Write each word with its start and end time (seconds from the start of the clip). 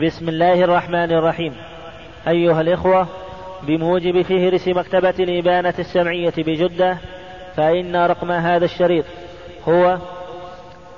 بسم 0.00 0.28
الله 0.28 0.64
الرحمن 0.64 1.12
الرحيم. 1.12 1.54
أيها 2.28 2.60
الإخوة 2.60 3.08
بموجب 3.62 4.22
فهرس 4.22 4.68
مكتبة 4.68 5.14
الإبانة 5.20 5.74
السمعية 5.78 6.32
بجدة 6.38 6.98
فإن 7.56 7.96
رقم 7.96 8.32
هذا 8.32 8.64
الشريط 8.64 9.04
هو 9.68 9.98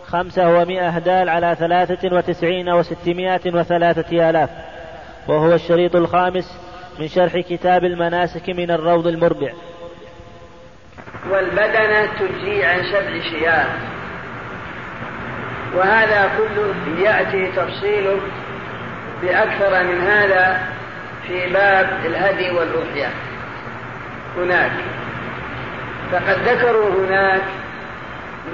خمسة 0.07 0.49
ومائة 0.49 0.99
دال 0.99 1.29
على 1.29 1.57
ثلاثة 1.59 2.17
وتسعين 2.17 2.69
وستمائة 2.69 3.41
وثلاثة 3.47 4.31
آلاف 4.31 4.51
وهو 5.29 5.55
الشريط 5.55 5.97
الخامس 5.97 6.61
من 6.99 7.09
شرح 7.09 7.39
كتاب 7.39 7.85
المناسك 7.85 8.49
من 8.49 8.71
الروض 8.71 9.07
المربع. 9.07 9.53
والبدنة 11.31 12.07
تجزي 12.19 12.65
عن 12.65 12.83
سبع 12.93 13.21
شياه. 13.31 13.67
وهذا 15.75 16.31
كله 16.39 17.01
يأتي 17.03 17.53
تفصيله 17.53 18.21
بأكثر 19.23 19.85
من 19.85 20.01
هذا 20.01 20.61
في 21.27 21.53
باب 21.53 21.89
الهدي 22.05 22.51
والأضحية 22.51 23.11
هناك. 24.37 24.73
فقد 26.13 26.39
ذكروا 26.49 27.07
هناك 27.07 27.43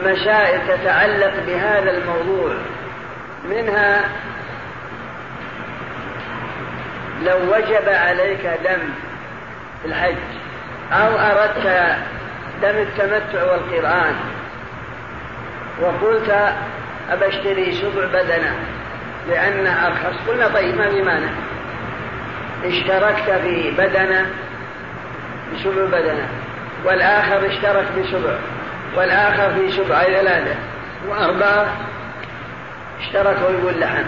مسائل 0.05 0.61
تتعلق 0.69 1.33
بهذا 1.47 1.91
الموضوع. 1.91 2.55
منها 3.51 4.01
لو 7.23 7.37
وجب 7.37 7.89
عليك 7.89 8.47
دم 8.65 8.89
الحج 9.85 10.17
أو 10.93 11.19
أردت 11.19 11.97
دم 12.63 12.69
التمتع 12.69 13.53
والقرآن 13.53 14.15
وقلت 15.81 16.55
أبشتري 17.11 17.73
سبع 17.73 18.05
بدنة. 18.07 18.55
لأن 19.29 19.67
أرخص 19.67 20.29
قلنا 20.29 20.49
طيب 20.49 20.77
ما 20.77 20.91
في 20.91 21.03
مانع. 21.03 21.31
اشتركت 22.65 23.31
في 23.31 23.71
بدنة 23.71 24.27
بسبع 25.55 25.85
بدنة. 25.85 26.29
والآخر 26.85 27.47
اشترك 27.47 27.87
بسبع 27.99 28.35
والآخر 28.97 29.55
في 29.55 29.71
سبع 29.71 30.03
ثلاثة 30.03 30.55
وأربعة 31.09 31.67
اشتركوا 33.01 33.51
يقول 33.51 33.81
لحم. 33.81 34.05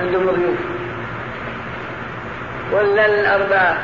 عندهم 0.00 0.26
ضيوف. 0.26 0.58
ولا 2.72 3.06
الأربعة؟ 3.06 3.78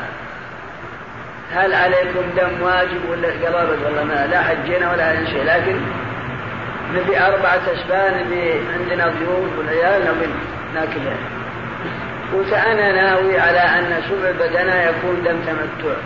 هل 1.53 1.75
عليكم 1.75 2.23
دم 2.37 2.63
واجب 2.63 3.11
ولا 3.11 3.29
قرابة 3.29 3.87
ولا 3.87 4.05
ما 4.05 4.27
لا 4.27 4.43
حجينا 4.43 4.93
ولا 4.93 5.25
شيء. 5.25 5.45
لكن 5.45 5.81
نبي 6.95 7.21
أربعة 7.21 7.61
أسبان 7.75 8.27
نبي 8.27 8.61
عندنا 8.75 9.07
ضيوف 9.09 9.59
والعيال 9.59 10.03
نبي 10.03 10.33
ناكلها 10.75 11.17
قلت 12.33 12.53
أنا 12.53 12.93
ناوي 12.93 13.41
على 13.41 13.59
أن 13.59 14.03
سبع 14.09 14.31
بدنا 14.31 14.91
يكون 14.91 15.23
دم 15.25 15.37
تمتع. 15.47 15.97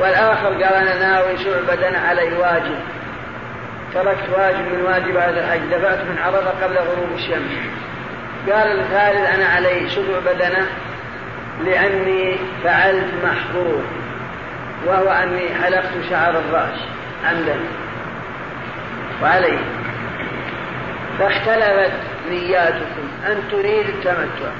والآخر 0.00 0.48
قال 0.48 0.64
أنا 0.64 1.08
ناوي 1.08 1.36
سبع 1.36 1.74
بدنا 1.74 1.98
علي 1.98 2.36
واجب. 2.36 2.78
تركت 3.94 4.28
واجب 4.38 4.58
من 4.58 4.82
واجبات 4.82 5.28
الحج. 5.28 5.60
دفعت 5.70 5.98
من 5.98 6.18
عرضة 6.24 6.50
قبل 6.62 6.76
غروب 6.76 7.12
الشمس. 7.14 7.52
قال 8.50 8.80
الثالث 8.80 9.34
أنا 9.34 9.46
علي 9.46 9.88
سبع 9.88 10.32
بدنة 10.32 10.66
لأني 11.64 12.36
فعلت 12.64 13.08
محظور 13.24 13.82
وهو 14.86 15.08
أني 15.08 15.48
حلقت 15.62 15.90
شعر 16.10 16.30
الرأس 16.30 16.78
عمدا. 17.28 17.56
وعليه 19.22 19.58
فاختلفت 21.18 21.92
نياتكم. 22.30 23.08
أن 23.26 23.42
تريد 23.50 23.88
التمتع. 23.88 24.52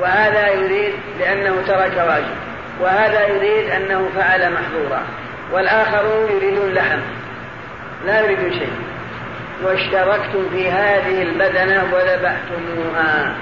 وهذا 0.00 0.48
يريد 0.48 0.92
لأنه 1.20 1.62
ترك 1.66 2.04
واجب. 2.08 2.36
وهذا 2.80 3.26
يريد 3.26 3.70
أنه 3.70 4.08
فعل 4.16 4.52
محظورا. 4.52 5.02
والآخرون 5.52 6.30
يريدون 6.36 6.68
اللحم 6.68 6.98
لا 8.06 8.20
يريدون 8.20 8.52
شيء. 8.52 8.72
واشتركتم 9.64 10.50
في 10.50 10.70
هذه 10.70 11.22
البدنة 11.22 11.84
وذبحتموها. 11.92 13.34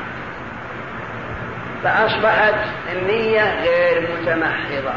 فأصبحت 1.84 2.54
النية 2.92 3.60
غير 3.62 4.08
متمحضة. 4.12 4.94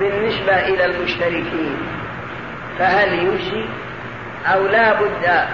بالنسبة 0.00 0.68
إلى 0.68 0.84
المشتركين. 0.84 1.76
فهل 2.78 3.12
يجزي 3.12 3.64
أو 4.46 4.66
لا 4.66 4.92
بد 4.92 5.46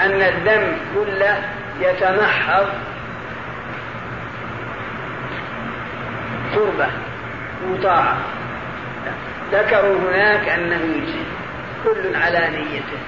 أن 0.00 0.22
الدم 0.22 0.76
كله 0.94 1.38
يتمحض 1.80 2.66
قربة 6.56 6.88
وطاعة 7.70 8.16
ذكروا 9.52 9.98
هناك 9.98 10.48
أنه 10.48 10.80
يجزي 10.96 11.24
كل 11.84 12.16
على 12.16 12.48
نيته. 12.50 12.98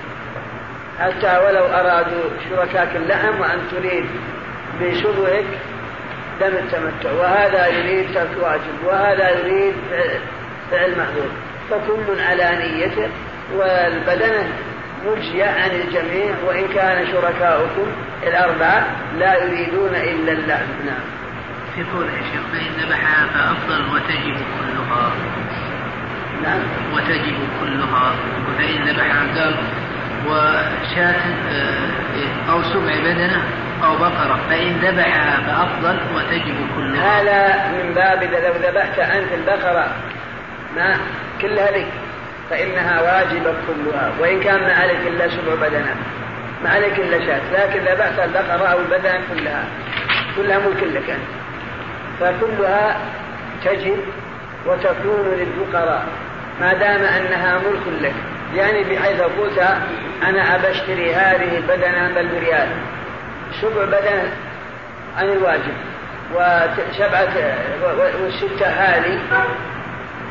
حتى 0.98 1.38
ولو 1.38 1.66
أرادوا 1.66 2.30
شركاك 2.50 2.96
اللحم 2.96 3.40
وأن 3.40 3.58
تريد 3.70 4.06
بشبهك 4.80 5.44
دم 6.40 6.46
التمتع 6.46 7.12
وهذا 7.12 7.66
يريد 7.66 8.14
ترك 8.14 8.30
واجب 8.42 8.84
وهذا 8.84 9.30
يريد 9.30 9.74
فعل 10.70 10.90
محظور 10.98 11.30
فكل 11.70 12.20
على 12.20 12.56
نيته 12.56 13.08
والبدنة 13.54 14.48
مجزية 15.06 15.44
عن 15.44 15.70
الجميع 15.70 16.34
وإن 16.46 16.68
كان 16.74 17.06
شركاؤكم 17.06 17.86
الأربعة 18.22 18.86
لا 19.18 19.44
يريدون 19.44 19.94
إلا 19.94 20.32
اللحم 20.32 20.66
نعم. 20.86 21.04
في 21.74 21.84
قول 21.94 22.06
يا 22.06 22.22
شيخ 22.32 22.42
فإن 22.52 22.84
ذبحها 22.84 23.26
فأفضل 23.26 23.94
وتجب 23.94 24.36
كلها. 24.36 25.12
نعم. 26.42 26.60
وتجب 26.94 27.38
كلها. 27.60 28.12
فإن 28.58 28.88
ذبحها 28.88 29.42
قال 29.42 29.54
وشاة 30.26 31.22
آه، 31.52 32.50
أو 32.50 32.62
سبع 32.62 32.94
بدنة 33.00 33.42
أو 33.84 33.96
بقرة 33.96 34.40
فإن 34.50 34.76
ذبحها 34.82 35.40
فأفضل 35.46 35.98
وتجب 36.16 36.56
كلها. 36.76 37.20
هذا 37.20 37.68
من 37.72 37.94
باب 37.94 38.22
إذا 38.22 38.48
لو 38.48 38.54
ذبحت 38.54 38.98
أنت 38.98 39.32
البقرة 39.32 39.86
ما؟ 40.76 40.96
كلها 41.40 41.70
لك. 41.70 41.86
فإنها 42.50 43.00
واجبة 43.02 43.54
كلها 43.66 44.12
وإن 44.20 44.40
كان 44.40 44.60
ما 44.60 44.72
عليك 44.72 45.00
إلا 45.06 45.28
سبع 45.28 45.54
بدنة 45.68 45.94
ما 46.64 46.70
عليك 46.70 46.98
إلا 46.98 47.26
شاة 47.26 47.40
لكن 47.52 47.80
ذبحت 47.80 48.18
البقرة 48.18 48.66
أو 48.66 48.78
البدنة 48.78 49.20
كلها 49.34 49.64
كلها 50.36 50.58
ملك 50.58 50.82
لك 50.82 51.10
أنت. 51.10 51.28
فكلها 52.20 52.96
تجب 53.64 53.98
وتكون 54.66 55.38
للفقراء 55.38 56.06
ما 56.60 56.72
دام 56.72 57.02
أنها 57.02 57.58
ملك 57.58 58.02
لك. 58.02 58.14
يعني 58.56 58.84
بحيث 58.84 59.20
قلت 59.20 59.58
أنا 60.22 60.56
أبشتري 60.56 61.14
هذه 61.14 61.58
البدنة 61.58 62.10
بل 62.16 62.28
بريال 62.28 62.68
سبع 63.60 63.84
بدنة 63.84 64.32
عن 65.18 65.28
الواجب 65.28 65.74
وسبعة 66.34 67.54
والستة 68.22 68.66
هذه 68.66 69.20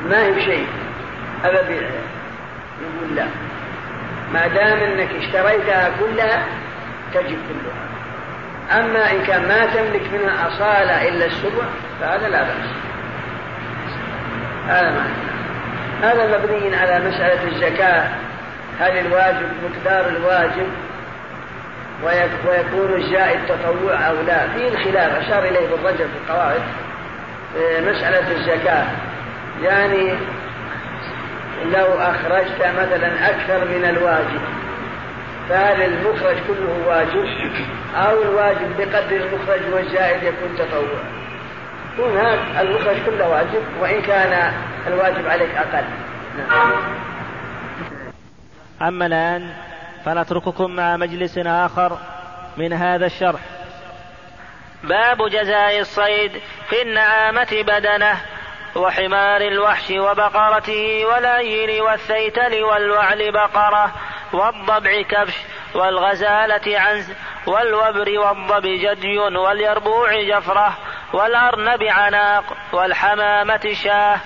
ما 0.10 0.26
هي 0.26 0.32
بشيء 0.32 0.68
أبا 1.46 1.62
يقول 2.82 3.16
لا. 3.16 3.26
ما 4.34 4.48
دام 4.48 4.78
أنك 4.78 5.10
اشتريتها 5.20 5.92
كلها 6.00 6.44
تجب 7.14 7.38
كلها. 7.48 7.88
أما 8.80 9.12
إن 9.12 9.24
كان 9.28 9.48
ما 9.48 9.66
تملك 9.66 10.02
منها 10.14 10.48
أصالة 10.48 11.08
إلا 11.08 11.26
السبع 11.26 11.64
فهذا 12.02 12.30
لا 12.30 12.44
بأس. 12.44 12.70
هذا 14.68 14.92
معنى. 14.92 15.28
هذا 16.04 16.38
مبني 16.38 16.76
على 16.76 17.10
مسألة 17.10 17.44
الزكاة. 17.48 18.10
هل 18.80 18.98
الواجب 18.98 19.48
مقدار 19.64 20.08
الواجب؟ 20.10 20.68
ويكون 22.04 23.02
الزائد 23.02 23.40
تطوع 23.48 24.08
أو 24.08 24.16
لا؟ 24.28 24.48
فيه 24.48 24.68
الخلاف. 24.68 25.28
أشار 25.28 25.44
إليه 25.44 25.68
بالرجل 25.68 25.98
في 25.98 26.18
القواعد. 26.26 26.62
مسألة 27.88 28.32
الزكاة. 28.32 28.86
يعني 29.64 30.14
لو 31.66 32.00
أخرجت 32.00 32.62
مثلا 32.62 33.30
أكثر 33.30 33.66
من 33.66 33.86
الواجب 33.86 34.42
فهل 35.50 35.82
المخرج 35.82 36.38
كله 36.48 36.88
واجب؟ 36.88 37.54
أو 37.96 38.22
الواجب 38.22 38.78
بقدر 38.78 39.16
المخرج 39.16 39.74
والزائد 39.74 40.24
يكون 40.24 40.56
تطوع 40.58 41.00
هنا 42.00 42.62
المخرج 42.62 42.96
كله 43.06 43.30
واجب 43.30 43.64
وإن 43.80 44.02
كان 44.02 44.54
الواجب 44.88 45.28
عليك 45.28 45.50
أقل. 45.56 45.84
نعم. 46.38 46.72
أما 48.82 49.06
الآن 49.06 49.50
فنترككم 50.06 50.72
مع 50.72 50.98
مجلس 50.98 51.38
آخر 51.38 51.98
من 52.58 52.74
هذا 52.74 53.06
الشرح. 53.06 53.40
باب 54.84 55.30
جزاء 55.30 55.80
الصيد 55.80 56.32
في 56.70 56.82
النعامة 56.82 57.64
بدنه. 57.68 58.18
وحمار 58.78 59.42
الوحش 59.42 59.92
وبقرته 59.92 61.06
والأيل 61.06 61.82
والثيتل 61.82 62.64
والوعل 62.64 63.32
بقرة 63.32 63.92
والضبع 64.34 65.02
كبش 65.02 65.36
والغزالة 65.76 66.80
عنز 66.80 67.14
والوبر 67.48 68.20
والضب 68.20 68.66
جدي 68.66 69.18
واليربوع 69.18 70.22
جفرة 70.24 70.78
والأرنب 71.14 71.84
عناق 71.84 72.44
والحمامة 72.74 73.74
شاه 73.84 74.20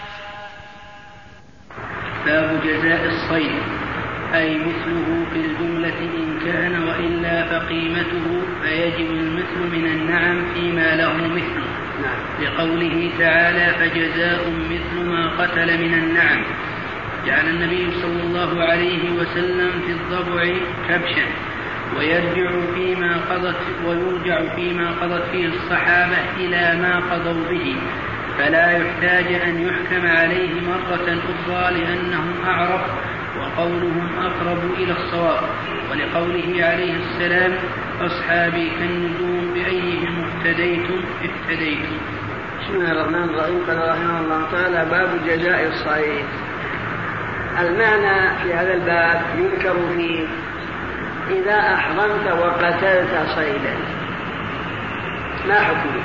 باب 2.26 2.62
جزاء 2.64 3.06
الصيد 3.06 3.82
أي 4.34 4.58
مثله 4.58 5.26
في 5.32 5.36
الجملة 5.36 6.00
إن 6.00 6.40
كان 6.40 6.84
وإلا 6.84 7.60
فقيمته 7.60 8.42
فيجب 8.62 9.12
المثل 9.12 9.60
من 9.60 9.86
النعم 9.86 10.54
فيما 10.54 10.96
له 10.96 11.14
مثل. 11.14 11.61
لقوله 12.42 13.10
تعالى 13.20 13.74
فجزاء 13.80 14.52
مثل 14.70 15.10
ما 15.10 15.30
قتل 15.30 15.78
من 15.78 15.94
النعم. 15.94 16.44
جعل 17.28 17.50
النبي 17.50 17.92
صلى 18.02 18.24
الله 18.24 18.64
عليه 18.64 19.12
وسلم 19.12 19.72
في 19.86 19.92
الضبع 19.92 20.44
كبشا 20.90 21.26
ويرجع 21.98 22.52
فيما 22.76 23.18
قضت 23.30 23.56
ويرجع 23.86 24.56
فيما 24.56 24.92
قضت 25.02 25.24
فيه 25.32 25.48
الصحابة 25.48 26.18
إلى 26.38 26.82
ما 26.82 27.00
قضوا 27.12 27.50
به. 27.50 27.76
فلا 28.38 28.72
يحتاج 28.72 29.34
أن 29.34 29.68
يحكم 29.68 30.08
عليه 30.08 30.54
مرة 30.62 31.20
أخرى 31.32 31.80
لأنهم 31.80 32.34
أعرف 32.46 32.82
وقولهم 33.40 34.10
أقرب 34.20 34.74
إلى 34.78 34.92
الصواب. 34.92 35.44
ولقوله 35.92 36.66
عليه 36.66 36.94
السلام 36.94 37.54
أصحابي 38.02 38.70
كالنجوم 38.80 39.54
بأيهم 39.54 40.24
اهتديتم؟ 40.24 41.02
اهتديتم. 41.24 42.21
بسم 42.62 42.76
الله 42.76 42.92
الرحمن 42.92 43.30
الرحيم. 43.30 43.66
قال 43.68 43.90
رحمه 43.90 44.20
الله 44.20 44.52
تعالى 44.52 44.86
باب 44.92 45.10
جزاء 45.26 45.68
الصعيد 45.68 46.26
المعنى 47.60 48.38
في 48.44 48.54
هذا 48.54 48.74
الباب 48.74 49.22
يذكر 49.38 49.76
فيه 49.96 50.28
إذا 51.30 51.60
أحرمت 51.74 52.32
وقتلت 52.40 53.30
صيدا. 53.36 53.76
ما 55.48 55.60
حكمه؟ 55.60 56.04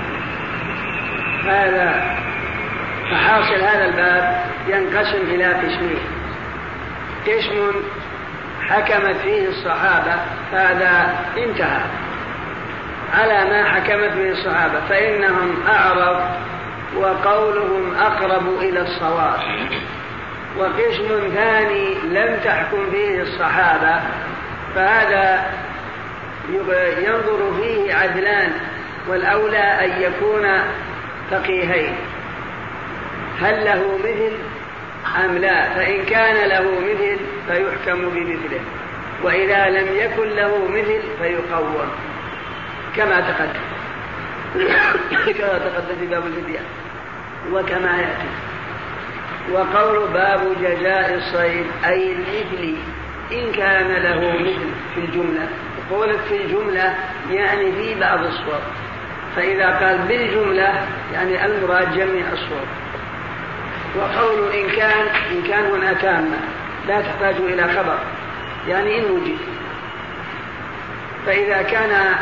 هذا 1.44 2.16
فحاصل 3.10 3.54
هذا 3.54 3.84
الباب 3.84 4.44
ينقسم 4.68 5.22
إلى 5.22 5.46
قسمين. 5.46 5.98
قسم 7.26 7.72
حكمت 8.68 9.16
فيه 9.16 9.48
الصحابة 9.48 10.14
هذا 10.52 11.14
انتهى. 11.36 11.80
على 13.14 13.44
ما 13.50 13.64
حكمت 13.64 14.12
به 14.16 14.30
الصحابة 14.30 14.80
فإنهم 14.88 15.54
أعرض 15.68 16.45
وقولهم 16.98 17.94
أقرب 17.94 18.60
إلى 18.60 18.80
الصواب. 18.80 19.40
وقسم 20.58 21.30
ثاني 21.34 21.94
لم 21.94 22.40
تحكم 22.44 22.90
فيه 22.90 23.22
الصحابة 23.22 24.00
فهذا 24.74 25.52
ينظر 26.98 27.52
فيه 27.60 27.94
عدلان 27.94 28.52
والأولى 29.08 29.84
أن 29.84 30.02
يكون 30.02 30.48
فقيهين. 31.30 31.94
هل 33.40 33.64
له 33.64 33.98
مثل 33.98 34.32
أم 35.24 35.38
لا؟ 35.38 35.74
فإن 35.74 36.04
كان 36.04 36.48
له 36.48 36.80
مثل 36.80 37.18
فيحكم 37.48 38.08
بمثله 38.08 38.60
وإذا 39.22 39.68
لم 39.68 39.96
يكن 39.96 40.28
له 40.28 40.68
مثل 40.68 41.02
فيقوم. 41.22 41.90
كما 42.96 43.20
تقدم. 43.20 43.66
كما 45.38 45.58
تقدم 45.58 45.98
في 46.00 46.06
باب 46.06 46.26
الفدية 46.26 46.60
وكما 47.52 47.98
يأتي. 47.98 48.28
وقول 49.52 50.08
باب 50.08 50.40
جزاء 50.62 51.14
الصيد 51.14 51.66
أي 51.84 52.12
المثل 52.12 52.76
إن 53.32 53.52
كان 53.52 53.88
له 54.02 54.32
مثل 54.40 54.70
في 54.94 55.00
الجملة. 55.00 55.48
قولت 55.90 56.20
في 56.28 56.44
الجملة 56.44 56.94
يعني 57.30 57.72
في 57.72 58.00
بعض 58.00 58.18
الصور. 58.24 58.60
فإذا 59.36 59.66
قال 59.66 59.98
بالجملة 59.98 60.86
يعني 61.12 61.46
المراد 61.46 61.92
جميع 61.92 62.24
الصور. 62.32 62.66
وقول 63.96 64.52
إن 64.52 64.68
كان 64.76 65.06
إن 65.32 65.42
كان 65.48 65.64
هنا 65.64 65.92
تامة 65.92 66.38
لا 66.88 67.00
تحتاج 67.00 67.34
إلى 67.34 67.62
خبر. 67.62 67.98
يعني 68.68 68.98
إن 68.98 69.10
وجد. 69.10 69.38
فإذا 71.26 71.62
كان 71.62 72.14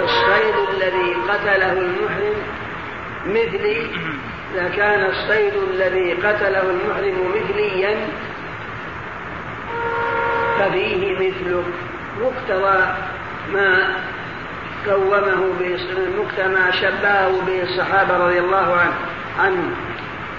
الصيد 0.00 0.54
الذي 0.74 1.14
قتله 1.28 1.72
المحرم 1.72 2.34
مثلي 3.26 3.86
إذا 4.54 4.68
كان 4.76 5.04
الصيد 5.04 5.52
الذي 5.70 6.12
قتله 6.12 6.62
المحرم 6.70 7.34
مثليا 7.34 7.96
ففيه 10.58 11.14
مثله. 11.14 11.64
مقتضى 12.20 12.94
ما 13.52 13.78
قومه 14.86 15.52
ما 16.38 16.70
شبهه 16.70 17.40
به 17.46 17.62
الصحابة 17.62 18.16
رضي 18.16 18.38
الله 18.38 18.76
عنه 18.76 18.94
عنهم 19.40 19.74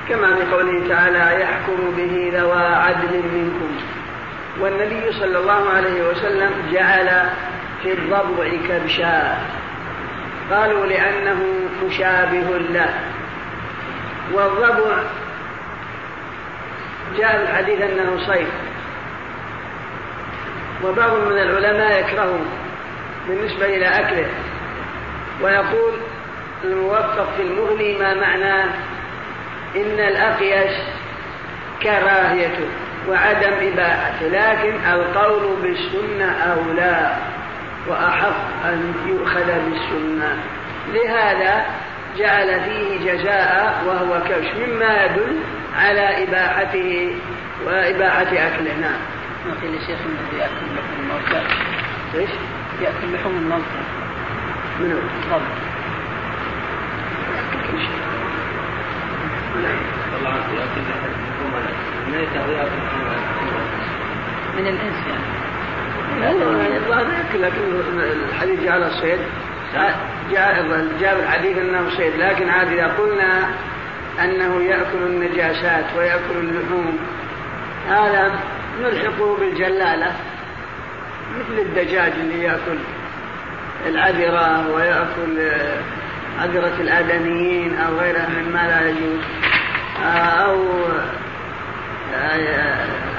كما 0.09 0.35
في 0.35 0.55
قوله 0.55 0.87
تعالى 0.89 1.41
يحكم 1.41 1.91
به 1.97 2.31
ذوى 2.33 2.65
عدل 2.75 3.21
منكم. 3.33 3.77
والنبي 4.59 5.11
صلى 5.11 5.37
الله 5.37 5.69
عليه 5.69 6.09
وسلم 6.09 6.51
جعل 6.71 7.29
في 7.83 7.93
الضبع 7.93 8.49
كبشا. 8.69 9.37
قالوا 10.51 10.85
لأنه 10.85 11.43
مشابه 11.85 12.57
له. 12.57 12.93
والضبع 14.31 15.03
جاء 17.17 17.41
الحديث 17.41 17.81
أنه 17.81 18.27
صيد 18.27 18.47
وبعض 20.83 21.11
من 21.13 21.37
العلماء 21.37 21.99
يكرهه 21.99 22.39
بالنسبة 23.27 23.65
إلى 23.65 23.85
أكله 23.85 24.29
ويقول 25.41 25.93
الموفق 26.63 27.29
في 27.37 27.41
المغني 27.41 27.97
ما 27.97 28.13
معناه 28.13 28.69
إن 29.75 29.99
الأقيس 29.99 30.77
كراهيته 31.83 32.67
وعدم 33.09 33.53
إباحته 33.61 34.27
لكن 34.27 34.75
القول 34.93 35.55
بالسنة 35.61 36.31
أولى 36.31 37.15
وأحق 37.87 38.65
أن 38.65 38.93
يؤخذ 39.07 39.45
بالسنة. 39.45 40.37
لهذا 40.93 41.65
جعل 42.17 42.61
فيه 42.63 43.11
جزاء 43.11 43.83
وهو 43.87 44.21
كبش 44.21 44.47
مما 44.67 45.05
يدل 45.05 45.39
على 45.75 46.23
إباحته 46.23 47.15
وإباحة 47.65 48.21
أكله. 48.21 48.77
نعم. 48.81 48.99
ما 49.45 49.53
قيل 49.61 49.73
الشيخ 49.73 49.97
انه 50.05 50.39
يأكل 50.39 50.65
لحوم 50.75 50.99
الموتى. 50.99 51.41
إيش؟ 52.15 52.29
يأكل 52.81 53.13
لحوم 53.13 53.35
الموتى. 53.35 53.83
منو؟ 54.79 54.97
طبعا 55.31 55.41
من 64.57 64.67
الإنس 64.67 64.95
يعني. 65.07 65.33
الظاهر 66.77 67.05
لكن 67.33 67.59
الحديث 68.29 68.63
جعل 68.63 68.83
الصيد. 68.83 69.19
جاء 70.99 71.19
الحديث 71.19 71.57
إنه 71.57 71.89
صيد 71.97 72.15
لكن 72.15 72.49
عاد 72.49 72.67
إذا 72.67 72.87
قلنا 72.87 73.49
أنه 74.23 74.61
يأكل 74.63 74.97
النجاسات 75.05 75.85
ويأكل 75.97 76.35
اللحوم 76.37 76.99
هذا 77.89 78.31
نلحقه 78.81 79.37
بالجلالة 79.37 80.11
مثل 81.39 81.59
الدجاج 81.59 82.11
اللي 82.11 82.43
يأكل 82.43 82.77
العذرة 83.85 84.75
ويأكل 84.75 85.51
عذرة 86.41 86.73
الآدميين 86.79 87.77
أو 87.77 87.97
غيرها 87.99 88.29
مما 88.29 88.67
لا 88.67 88.89
يجوز 88.89 89.19
أو 90.41 90.59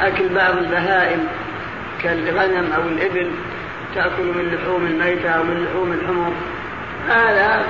أكل 0.00 0.28
بعض 0.28 0.56
البهائم 0.56 1.26
كالغنم 2.02 2.73
أو 2.73 2.82
الإبل. 2.82 3.30
تأكل 3.95 4.25
من 4.25 4.55
لحوم 4.55 4.87
الميتة 4.87 5.29
أو 5.29 5.45
من 5.45 5.65
لحوم 5.65 5.93
الحمر 5.93 6.33
هذا 7.09 7.65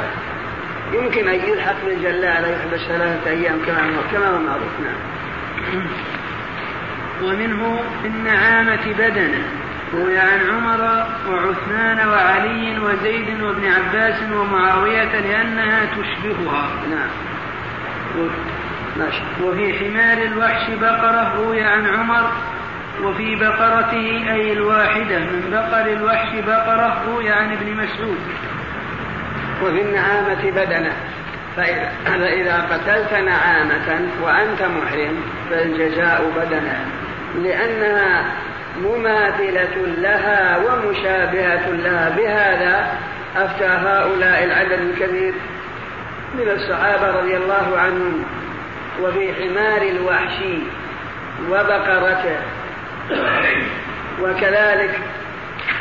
يمكن 0.92 1.28
أن 1.28 1.34
يلحق 1.34 1.84
بالجلالة 1.86 2.48
يحبس 2.48 2.80
ثلاثة 2.80 3.30
أيام 3.30 3.58
كما 3.66 3.76
كما 4.12 4.28
هو 4.28 4.38
معروف 4.38 4.72
نعم. 4.80 5.84
ومنه 7.22 7.80
في 8.02 8.08
النعامة 8.08 8.92
بدنة 8.98 9.44
روي 9.94 10.18
عن 10.18 10.40
عمر 10.50 11.06
وعثمان 11.28 12.08
وعلي 12.08 12.78
وزيد 12.78 13.42
وابن 13.42 13.64
عباس 13.66 14.22
ومعاوية 14.32 15.20
لأنها 15.20 15.84
تشبهها. 15.84 16.70
نعم. 16.90 17.08
ماشي. 18.96 19.22
وفي 19.42 19.72
حمار 19.72 20.18
الوحش 20.22 20.70
بقرة 20.70 21.34
روي 21.36 21.62
عن 21.62 21.86
عمر 21.86 22.30
وفي 23.02 23.36
بقرته 23.36 24.24
أي 24.32 24.52
الواحدة 24.52 25.18
من 25.18 25.50
بقر 25.52 25.86
الوحش 25.92 26.28
بقرة 26.46 27.02
روي 27.06 27.30
عن 27.30 27.52
ابن 27.52 27.72
مسعود. 27.72 28.18
وفي 29.62 29.82
النعامة 29.82 30.50
بدنة. 30.50 30.92
فإذا, 31.56 32.66
قتلت 32.70 33.12
نعامة 33.12 34.08
وأنت 34.22 34.62
محرم 34.62 35.22
فالجزاء 35.50 36.32
بدنة. 36.36 36.86
لأنها 37.42 38.24
مماثلة 38.78 39.86
لها 39.98 40.58
ومشابهة 40.58 41.70
لها. 41.70 42.10
بهذا 42.16 42.98
أفتى 43.36 43.64
هؤلاء 43.64 44.44
العدد 44.44 44.80
الكبير 44.80 45.34
من 46.34 46.48
الصحابة 46.50 47.10
رضي 47.10 47.36
الله 47.36 47.78
عنهم. 47.78 48.24
وفي 49.02 49.34
حمار 49.34 49.82
الوحشي 49.82 50.58
وبقرته. 51.50 52.36
وكذلك 54.22 55.00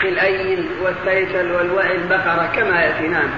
في 0.01 0.09
الأيل 0.09 0.69
والثيتل 0.81 1.51
والوعل 1.51 1.95
بقرة 1.95 2.49
كما 2.55 2.81
يأتي 2.81 3.07
نعم. 3.07 3.29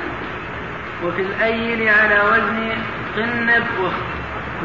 وفي 1.03 1.21
الأيل 1.21 1.89
على 1.89 2.21
وزن 2.21 2.71
قنب 3.15 3.91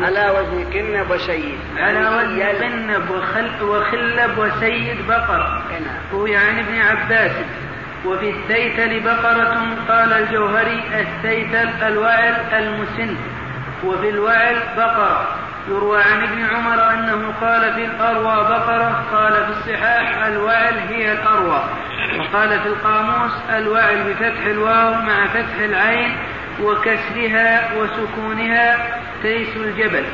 على 0.02 0.30
وزن 0.30 0.64
قنب 0.72 1.10
وسيد 1.10 1.58
على 1.76 2.00
وزن 2.00 2.42
قنب 2.42 3.10
وخل 3.10 3.62
وخلب 3.62 4.38
وسيد 4.38 5.06
بقرة. 5.08 5.62
هو 6.14 6.24
عن 6.24 6.30
يعني 6.30 6.60
ابن 6.60 6.78
عباس. 6.78 7.32
وفي 8.06 8.30
الثيتل 8.30 9.00
بقرة 9.00 9.76
قال 9.88 10.12
الجوهري 10.12 10.82
الثيتل 11.00 11.68
الوعل 11.82 12.34
المسن. 12.52 13.16
وفي 13.84 14.08
الوعل 14.08 14.56
بقرة. 14.76 15.28
يروى 15.68 16.02
عن 16.02 16.22
ابن 16.22 16.44
عمر 16.44 16.92
أنه 16.92 17.34
قال 17.40 17.74
في 17.74 17.84
الأروى 17.84 18.44
بقرة 18.48 19.04
قال 19.12 19.32
في 19.32 19.50
الصحاح 19.50 20.24
الوعل 20.24 20.74
هي 20.88 21.12
الأروى 21.12 21.64
وقال 22.18 22.60
في 22.60 22.68
القاموس 22.68 23.32
الوعل 23.50 24.02
بفتح 24.02 24.46
الواو 24.46 24.94
مع 24.94 25.26
فتح 25.26 25.58
العين 25.60 26.16
وكسرها 26.62 27.70
وسكونها 27.78 28.98
تيس 29.22 29.56
الجبل. 29.56 30.04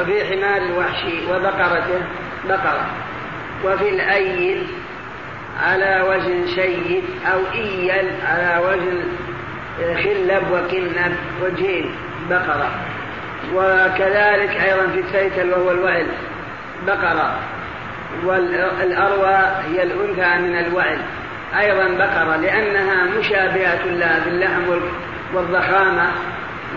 وفي 0.00 0.24
حمار 0.24 0.56
الوحشي 0.56 1.26
وبقرته 1.30 2.00
بقرة. 2.48 2.86
وفي 3.64 3.88
الأيل 3.88 4.66
على 5.62 6.04
وزن 6.08 6.46
سيد 6.46 7.04
أو 7.32 7.40
إيل 7.54 8.10
على 8.26 8.62
وزن 8.66 9.02
خلب 9.94 10.42
وكنب 10.52 11.16
وجين 11.42 11.90
بقرة. 12.30 12.70
وكذلك 13.54 14.50
أيضا 14.50 14.86
في 14.92 15.00
الثيتل 15.00 15.52
وهو 15.52 15.70
الوعل 15.70 16.06
بقرة. 16.86 17.38
والأروى 18.24 19.36
هي 19.68 19.82
الأنثى 19.82 20.38
من 20.42 20.58
الوعل. 20.58 20.98
أيضا 21.60 21.88
بقرة 21.88 22.36
لأنها 22.36 23.04
مشابهة 23.18 23.84
لها 23.84 24.24
باللحم 24.24 24.80
والضخامة. 25.34 26.06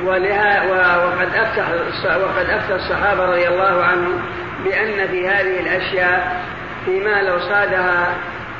ولها 0.05 0.63
وقد 1.05 1.27
أفتح 1.35 1.69
وقد 2.05 2.49
أفتى 2.49 2.75
الصحابة 2.75 3.25
رضي 3.25 3.47
الله 3.47 3.83
عنهم 3.83 4.21
بأن 4.63 5.07
في 5.07 5.27
هذه 5.27 5.59
الأشياء 5.59 6.41
فيما 6.85 7.21
لو 7.21 7.39
صادها 7.39 8.13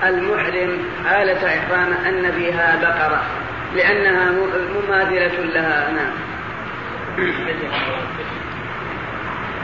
المحرم 0.07 0.79
حالة 1.05 1.47
إحرامه 1.47 2.09
أن 2.09 2.31
فيها 2.31 2.75
بقرة 2.81 3.21
لأنها 3.75 4.31
مماثلة 4.75 5.43
لها. 5.53 5.91
نعم. 5.91 6.36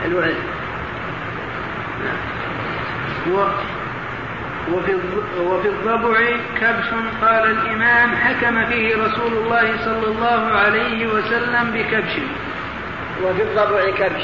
الوعد. 0.05 0.35
و 3.31 3.47
وفي 4.71 4.95
وفي 5.39 5.67
الضبع 5.67 6.17
كبش 6.61 6.89
قال 7.21 7.51
الإمام 7.51 8.15
حكم 8.15 8.65
فيه 8.65 8.95
رسول 8.95 9.33
الله 9.33 9.77
صلى 9.85 10.07
الله 10.07 10.51
عليه 10.57 11.07
وسلم 11.07 11.71
بكبش. 11.73 12.17
وفي 13.23 13.41
الضبع 13.43 13.89
كبش. 13.97 14.23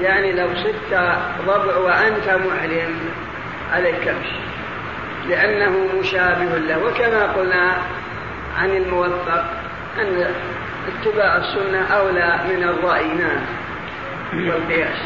يعني 0.00 0.32
لو 0.32 0.48
صدت 0.54 1.18
ضبع 1.46 1.76
وأنت 1.76 2.28
محرم 2.28 2.94
عليك 3.72 3.96
كبش. 4.04 4.30
لأنه 5.28 5.88
مشابه 6.00 6.58
له. 6.58 6.78
وكما 6.78 7.32
قلنا 7.32 7.76
عن 8.58 8.70
الموفق 8.70 9.44
أن 10.00 10.26
اتباع 10.88 11.36
السنة 11.36 11.86
أولى 11.86 12.40
من 12.48 12.62
الرأي 12.62 13.08
نعم. 13.08 13.40
والقياس. 14.48 14.98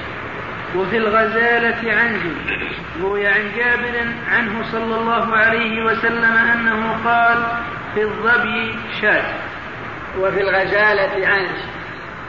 وفي 0.77 0.97
الغزالة 0.97 1.93
عنه 1.93 2.23
روي 3.03 3.27
عن 3.27 3.53
جابر 3.57 4.07
عنه 4.31 4.73
صلى 4.73 4.95
الله 4.95 5.37
عليه 5.37 5.85
وسلم 5.85 6.37
أنه 6.53 6.99
قال 7.05 7.47
في 7.95 8.03
الظبي 8.03 8.75
شاة 9.01 9.35
وفي 10.21 10.41
الغزالة 10.41 11.29
عنه 11.29 11.57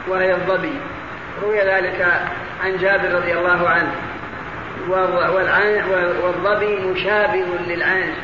وهي 0.08 0.34
الظبي. 0.34 0.80
روي 1.42 1.60
ذلك 1.60 2.06
عن 2.64 2.76
جابر 2.76 3.14
رضي 3.14 3.32
الله 3.32 3.68
عنه. 3.68 3.92
والظبي 6.22 6.76
مشابه 6.76 7.46
للعنز 7.66 8.14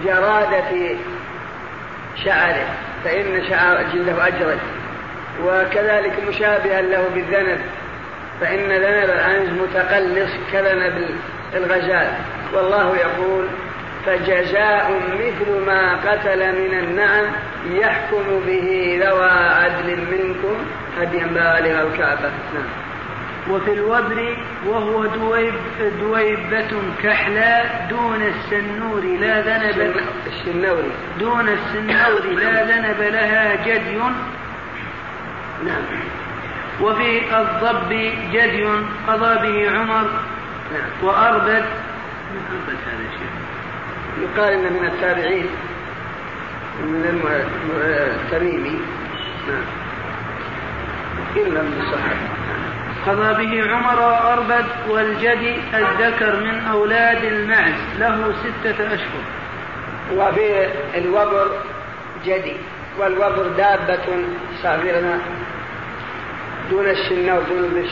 بجرادة 0.00 0.96
شعره. 2.24 2.68
فإن 3.06 3.44
شعر 3.50 3.82
جلده 3.94 4.26
أجرد 4.26 4.58
وكذلك 5.44 6.12
مشابها 6.28 6.82
له 6.82 7.04
بالذنب. 7.14 7.60
فإن 8.40 8.68
ذنب 8.68 9.10
العنز 9.10 9.48
متقلص 9.48 10.30
كذنب 10.52 11.08
الغزال. 11.54 12.12
والله 12.52 12.96
يقول 12.96 13.46
فجزاء 14.06 15.00
مثل 15.14 15.66
ما 15.66 15.96
قتل 15.96 16.38
من 16.38 16.78
النعم 16.78 17.24
يحكم 17.70 18.40
به 18.46 18.98
ذوى 19.04 19.30
عدل 19.30 19.96
منكم 19.96 20.56
هديا 21.00 21.26
بالغ 21.26 21.82
الكعبة. 21.82 22.30
نعم. 22.54 22.85
وفي 23.50 23.72
الوبر 23.72 24.36
وهو 24.66 25.06
دويب 25.06 25.54
دويبة 26.00 26.70
كحلاء 27.02 27.86
دون 27.90 28.22
السنور 28.22 29.00
لا 29.20 29.40
ذنب 29.40 29.94
السنور 30.26 30.82
دون 31.20 31.48
السنور 31.48 32.34
لا 32.34 32.64
ذنب 32.64 33.00
لها 33.00 33.66
جدي. 33.66 33.98
نعم. 35.66 35.82
وفي 36.80 37.36
الضب 37.36 37.90
جدي. 38.32 38.66
قضى 39.08 39.34
به 39.42 39.70
عمر. 39.70 40.10
نعم. 40.72 40.90
وأربد. 41.02 41.64
من 42.34 42.42
أربد 42.52 42.78
هذا 42.86 43.04
الشيء؟ 43.08 43.32
يقال 44.22 44.52
إن 44.52 44.72
من 44.72 44.84
التابعين. 44.84 45.46
من 46.80 47.20
التميمي 47.84 48.80
نعم. 49.48 49.64
إلا 51.36 51.62
من 51.62 51.80
الصحابة 51.80 52.45
قضى 53.06 53.46
به 53.46 53.72
عمر 53.72 54.00
وأربد 54.00 54.66
والجدي 54.88 55.54
الذكر 55.74 56.40
من 56.40 56.66
أولاد 56.66 57.24
المعز 57.24 57.98
له 57.98 58.32
ستة 58.32 58.94
أشهر. 58.94 59.24
وفي 60.14 60.68
الوبر 60.94 61.50
جدي 62.24 62.56
والوبر 62.98 63.48
دابة 63.48 64.06
صغيرة 64.62 65.20
دون 66.70 66.86
السن 66.86 67.30
ودون 67.30 67.64
البش 67.64 67.90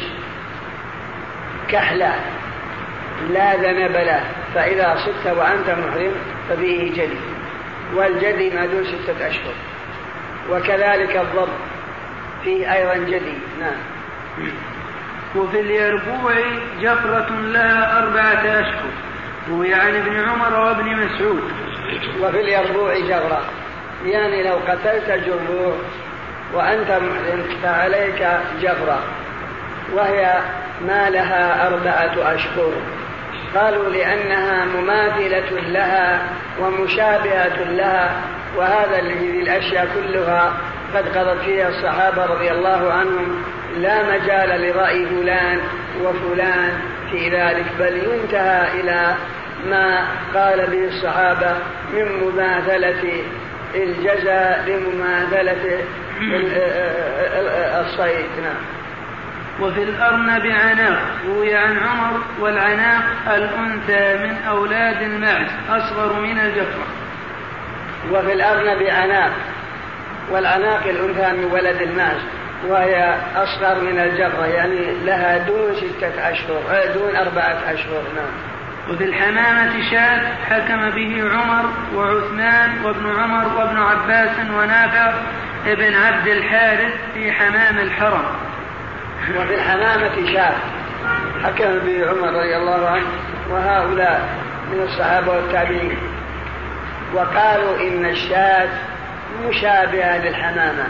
كحلة 1.68 2.14
لا 3.30 3.54
ذنب 3.56 3.96
له 3.96 4.24
فإذا 4.54 4.96
صدت 4.96 5.36
وأنت 5.36 5.70
محرم 5.70 6.12
ففيه 6.48 6.92
جدي. 6.92 7.18
والجدي 7.94 8.50
ما 8.50 8.66
دون 8.66 8.84
ستة 8.84 9.28
أشهر. 9.28 9.54
وكذلك 10.50 11.16
الضب 11.16 11.48
فيه 12.44 12.74
أيضا 12.74 12.94
جدي 12.94 13.38
نعم. 13.60 13.76
وفي 15.36 15.60
اليربوع 15.60 16.32
جفرة 16.80 17.30
لها 17.30 17.98
أربعة 17.98 18.60
أشهر. 18.60 18.90
روي 19.50 19.74
عن 19.74 19.96
ابن 19.96 20.20
عمر 20.20 20.60
وابن 20.60 20.84
مسعود. 20.84 21.42
وفي 22.20 22.40
اليربوع 22.40 22.98
جفرة. 22.98 23.42
يعني 24.04 24.42
لو 24.42 24.54
قتلت 24.54 25.10
الجربوع 25.10 25.76
وأنت 26.54 27.00
فعليك 27.62 28.28
جفرة. 28.60 29.02
وهي 29.92 30.40
ما 30.86 31.10
لها 31.10 31.66
أربعة 31.66 32.34
أشهر. 32.34 32.72
قالوا 33.54 33.88
لأنها 33.88 34.64
مماثلة 34.64 35.60
لها 35.60 36.22
ومشابهة 36.60 37.64
لها 37.64 38.10
وهذا 38.56 38.98
الذي 38.98 39.42
الأشياء 39.42 39.88
كلها 39.94 40.52
قد 40.94 41.18
قضت 41.18 41.40
فيها 41.40 41.68
الصحابة 41.68 42.26
رضي 42.26 42.50
الله 42.50 42.92
عنهم 42.92 43.44
لا 43.76 44.02
مجال 44.02 44.60
لرأي 44.60 45.06
فلان 45.06 45.60
وفلان 46.02 46.72
في 47.10 47.28
ذلك 47.30 47.64
بل 47.78 47.96
ينتهى 47.96 48.80
إلى 48.80 49.14
ما 49.70 50.04
قال 50.34 50.66
به 50.66 50.84
الصحابة 50.84 51.56
من 51.92 52.22
مماثلة 52.22 53.22
الجزاء 53.74 54.64
لمماثلة 54.66 55.84
الصيد. 57.80 58.26
نعم. 58.42 58.56
وفي 59.60 59.82
الأرنب 59.82 60.46
عناق 60.46 60.98
روي 61.26 61.54
عن 61.54 61.78
عمر 61.78 62.20
والعناق 62.40 63.02
الأنثى 63.26 64.24
من 64.24 64.36
أولاد 64.48 65.02
المعز 65.02 65.50
أصغر 65.70 66.20
من 66.20 66.38
الجفرة. 66.38 66.86
وفي 68.12 68.32
الأرنب 68.32 68.82
عناق 68.82 69.32
والعناق 70.30 70.82
الأنثى 70.84 71.32
من 71.32 71.44
ولد 71.52 71.82
المعز 71.82 72.20
وهي 72.68 73.14
أصغر 73.36 73.80
من 73.80 73.98
الجرة 73.98 74.46
يعني 74.46 75.04
لها 75.04 75.38
دون 75.38 75.74
ستة 75.74 76.30
أشهر 76.30 76.62
آه، 76.70 76.94
دون 76.94 77.16
أربعة 77.16 77.58
أشهر 77.72 78.02
نعم. 78.16 78.54
وفي 78.90 79.04
الحمامة 79.04 79.90
شاة 79.90 80.20
حكم 80.50 80.90
به 80.90 81.30
عمر 81.32 81.64
وعثمان 81.94 82.84
وابن 82.84 83.06
عمر 83.20 83.58
وابن 83.58 83.76
عباس 83.76 84.30
ونافع 84.58 85.12
ابن 85.66 85.94
عبد 85.94 86.26
الحارث 86.26 86.92
في 87.14 87.32
حمام 87.32 87.78
الحرم. 87.78 88.24
وفي 89.36 89.54
الحمامة 89.54 90.32
شاة 90.32 90.54
حكم 91.44 91.78
به 91.78 92.10
عمر 92.10 92.28
رضي 92.28 92.56
الله 92.56 92.88
عنه 92.88 93.06
وهؤلاء 93.50 94.28
من 94.72 94.82
الصحابة 94.82 95.32
والتابعين. 95.32 95.96
وقالوا 97.14 97.80
إن 97.80 98.06
الشاة 98.06 98.68
مشابهة 99.48 100.18
للحمامة. 100.18 100.86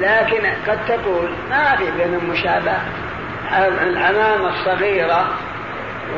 لكن 0.00 0.46
قد 0.68 0.78
تقول 0.88 1.28
ما 1.50 1.76
في 1.76 1.90
بينهم 1.90 2.30
مشابهة 2.30 2.80
الحمامة 3.82 4.48
الصغيرة 4.48 5.28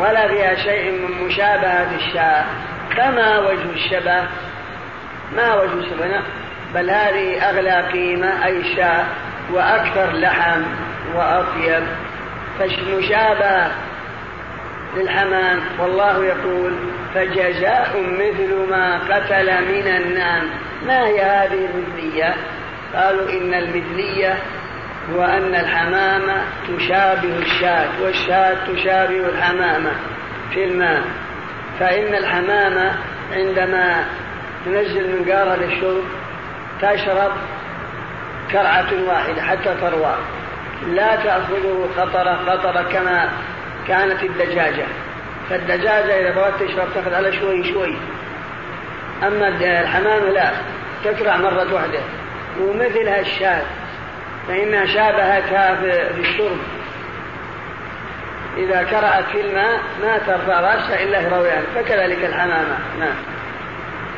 ولا 0.00 0.28
فيها 0.28 0.54
شيء 0.54 0.90
من 0.90 1.26
مشابهة 1.26 1.94
الشاة. 1.94 2.44
فما 2.96 3.38
وجه 3.38 3.70
الشبه؟ 3.74 4.22
ما 5.36 5.54
وجه 5.54 5.74
الشبه؟ 5.74 6.20
بل 6.74 6.90
هذه 6.90 7.50
أغلى 7.50 7.88
قيمة 7.92 8.46
أي 8.46 8.76
شاة 8.76 9.04
وأكثر 9.52 10.12
لحم 10.12 10.62
وأطيب. 11.14 11.82
فالمشابهة 12.58 13.70
للحمام 14.96 15.60
والله 15.78 16.24
يقول 16.24 16.72
فجزاء 17.14 18.02
مثل 18.12 18.70
ما 18.70 18.98
قتل 18.98 19.46
من 19.46 19.86
النعم 19.86 20.42
ما 20.86 21.06
هي 21.06 21.22
هذه 21.22 21.68
المثلية؟ 21.74 22.34
قالوا 22.94 23.30
إن 23.30 23.54
المثلية 23.54 24.38
هو 25.14 25.22
أن 25.22 25.54
الحمامة 25.54 26.42
تشابه 26.68 27.38
الشاة 27.38 28.02
والشاة 28.02 28.56
تشابه 28.72 29.26
الحمامة 29.26 29.90
في 30.54 30.64
الماء. 30.64 31.02
فإن 31.80 32.14
الحمامة 32.14 32.98
عندما 33.32 34.04
تنزل 34.64 35.16
من 35.16 35.32
قارة 35.32 35.56
للشرب 35.56 36.04
تشرب 36.82 37.32
كرعة 38.52 39.08
واحدة 39.08 39.42
حتى 39.42 39.74
تروى. 39.80 40.14
لا 40.86 41.16
تأخذه 41.16 41.88
قطرة 41.96 42.34
قطرة 42.34 42.82
كما 42.82 43.28
كانت 43.88 44.22
الدجاجة. 44.22 44.86
فالدجاجة 45.50 46.20
إذا 46.20 46.34
بغت 46.34 46.62
تشرب 46.62 46.88
تأخذ 46.94 47.14
على 47.14 47.32
شوي 47.32 47.72
شوي. 47.72 47.96
أما 49.26 49.48
الحمامة 49.82 50.28
لا 50.30 50.50
تكرع 51.04 51.36
مرة 51.36 51.74
واحدة. 51.74 51.98
ومثلها 52.60 53.20
الشاة 53.20 53.62
فإنها 54.48 54.86
شابهتها 54.86 55.74
في 56.14 56.20
الشرب. 56.20 56.58
إذا 58.56 58.82
كرعت 58.82 59.24
في 59.32 59.40
الماء 59.40 59.80
ما 60.02 60.18
ترفع 60.18 60.60
رأسها 60.60 61.02
إلا 61.02 61.28
هرويان 61.28 61.62
فكذلك 61.74 62.24
الحمامة 62.24 62.78
نعم. 63.00 63.14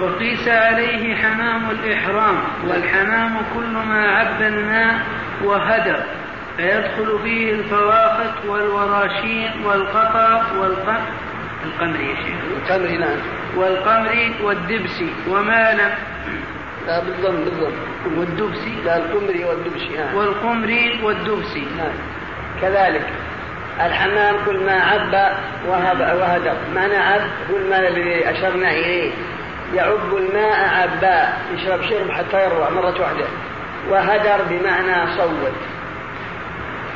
وقيس 0.01 0.49
عليه 0.49 1.15
حمام 1.15 1.71
الإحرام 1.71 2.39
والحمام 2.69 3.37
كل 3.55 3.73
ما 3.89 4.19
عب 4.19 4.43
الماء 4.43 4.99
وهدر 5.45 6.03
فيدخل 6.57 7.19
فيه 7.23 7.53
الفواخت 7.53 8.47
والوراشين 8.49 9.51
والقطا 9.65 10.47
والقمر 10.59 11.01
القمر 11.65 12.01
يا 12.01 12.15
شيخ. 12.15 12.41
القمر 12.57 12.99
نعم. 12.99 13.19
والقمر 13.57 14.33
والدبس 14.43 15.03
وما 15.29 15.73
لم 15.73 15.95
لا 16.87 17.01
بالضم 17.01 17.45
بالضم. 17.45 17.73
والدبسي 18.17 18.75
لا 18.85 18.97
القمري 18.97 19.45
والدبسي 19.45 19.97
نعم. 19.97 20.15
والقمري 20.15 21.01
والدبسي 21.03 21.67
نعم. 21.79 21.95
كذلك 22.63 23.07
الحمام 23.81 24.37
كل 24.47 24.65
ما 24.67 24.73
عب 24.73 25.37
وهب 25.69 26.01
وهدر 26.01 26.55
معنى 26.75 26.97
عب 26.97 27.21
هو 27.51 27.57
الماء 27.57 27.89
الذي 27.89 28.31
أشرنا 28.31 28.71
إليه. 28.71 29.11
يعب 29.75 30.17
الماء 30.17 30.69
عباء 30.69 31.41
يشرب 31.55 31.83
شرب 31.83 32.11
حتى 32.11 32.45
يروى 32.45 32.71
مرة 32.71 33.01
واحدة. 33.01 33.25
وهدر 33.91 34.45
بمعنى 34.51 35.17
صوت. 35.17 35.53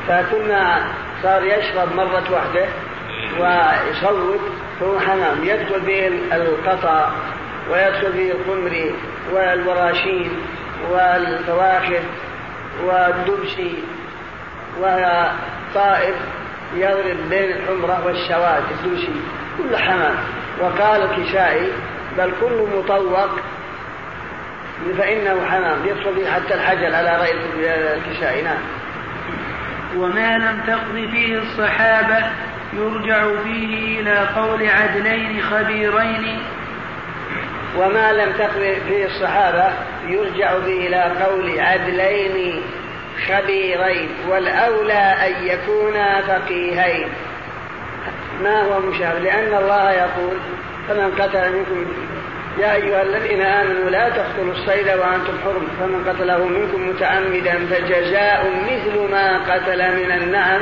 فكل 0.07 0.47
ما 0.47 0.81
صار 1.23 1.43
يشرب 1.43 1.95
مرة 1.95 2.23
واحدة. 2.31 2.65
ويصوت 3.39 4.41
فهو 4.79 4.99
حمام 4.99 5.43
يدخل 5.43 5.79
به 5.79 6.07
القطع 6.35 7.09
ويدخل 7.71 8.11
به 8.11 8.31
القمري 8.31 8.95
والوراشين 9.33 10.31
والفواكه 10.91 12.01
والدبشي 12.85 13.71
وهي 14.79 15.31
طائر 15.75 16.13
يضرب 16.75 17.29
بين 17.29 17.51
الحمرة 17.51 18.05
والشواد 18.05 18.63
الدبشي 18.71 19.11
كل 19.57 19.77
حمام. 19.77 20.15
وقال 20.61 21.01
الكشائي 21.01 21.71
بل 22.17 22.31
كل 22.41 22.67
مطوق 22.77 23.29
فإنه 24.97 25.45
حمام. 25.45 25.85
يدخل 25.85 26.13
به 26.15 26.31
حتى 26.31 26.53
الحجل 26.53 26.95
على 26.95 27.17
رأي 27.17 27.33
الكشائي. 27.95 28.41
نعم. 28.41 28.57
وما 29.97 30.37
لم 30.37 30.61
تقض 30.67 31.11
فيه 31.11 31.37
الصحابة 31.37 32.31
يرجع 32.77 33.43
فيه 33.43 33.99
إلى 33.99 34.27
قول 34.35 34.67
عدلين 34.69 35.41
خبيرين. 35.41 36.39
وما 37.77 38.13
لم 38.13 38.31
تقض 38.31 38.75
فيه 38.87 39.05
الصحابة 39.05 39.73
يرجع 40.07 40.57
به 40.57 40.87
إلى 40.87 41.11
قول 41.23 41.59
عدلين 41.59 42.61
خبيرين. 43.27 44.09
والأولى 44.27 45.15
أن 45.27 45.47
يكونا 45.47 46.21
فقيهين. 46.21 47.09
ما 48.43 48.61
هو 48.61 48.79
مشابه؟ 48.79 49.19
لأن 49.19 49.63
الله 49.63 49.91
يقول 49.91 50.37
فمن 50.87 51.11
قتل 51.19 51.53
منكم 51.53 51.85
يا 52.59 52.73
أيها 52.73 53.01
الذين 53.01 53.41
آمنوا 53.41 53.89
لا 53.89 54.09
تقتلوا 54.09 54.53
الصيد 54.53 54.87
وأنتم 54.87 55.33
حرم. 55.43 55.67
فمن 55.79 56.05
قتله 56.09 56.45
منكم 56.45 56.89
متعمدا 56.89 57.65
فجزاء 57.65 58.51
مثل 58.63 59.11
ما 59.11 59.53
قتل 59.53 59.95
من 59.95 60.11
النعم. 60.11 60.61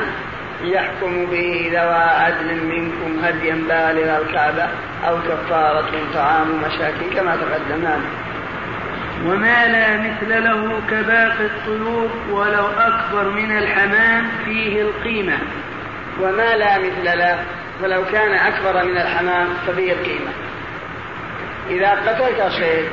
يحكم 0.64 1.26
به 1.26 1.70
ذوى 1.72 2.02
عدل 2.24 2.64
منكم 2.64 3.24
هديا 3.24 3.54
بالغ 3.54 4.18
الكعبة 4.18 4.68
أو 5.08 5.18
كفارة 5.18 5.92
طعام 6.14 6.62
مساكين 6.62 7.10
كما 7.14 7.36
تقدم 7.36 7.88
وما 9.24 9.66
لا 9.66 9.96
مثل 9.96 10.44
له 10.44 10.80
كباقي 10.90 11.44
الطيور 11.44 12.10
ولو 12.30 12.66
أكبر 12.66 13.30
من 13.30 13.58
الحمام 13.58 14.28
فيه 14.44 14.82
القيمة. 14.82 15.38
وما 16.20 16.56
لا 16.56 16.78
مثل 16.78 17.18
له 17.18 17.38
فلو 17.82 18.04
كان 18.12 18.32
أكبر 18.32 18.84
من 18.84 18.96
الحمام 18.96 19.48
ففيه 19.66 19.92
القيمة. 19.92 20.30
إذا 21.70 21.90
قتلت 21.90 22.52
صيد 22.52 22.88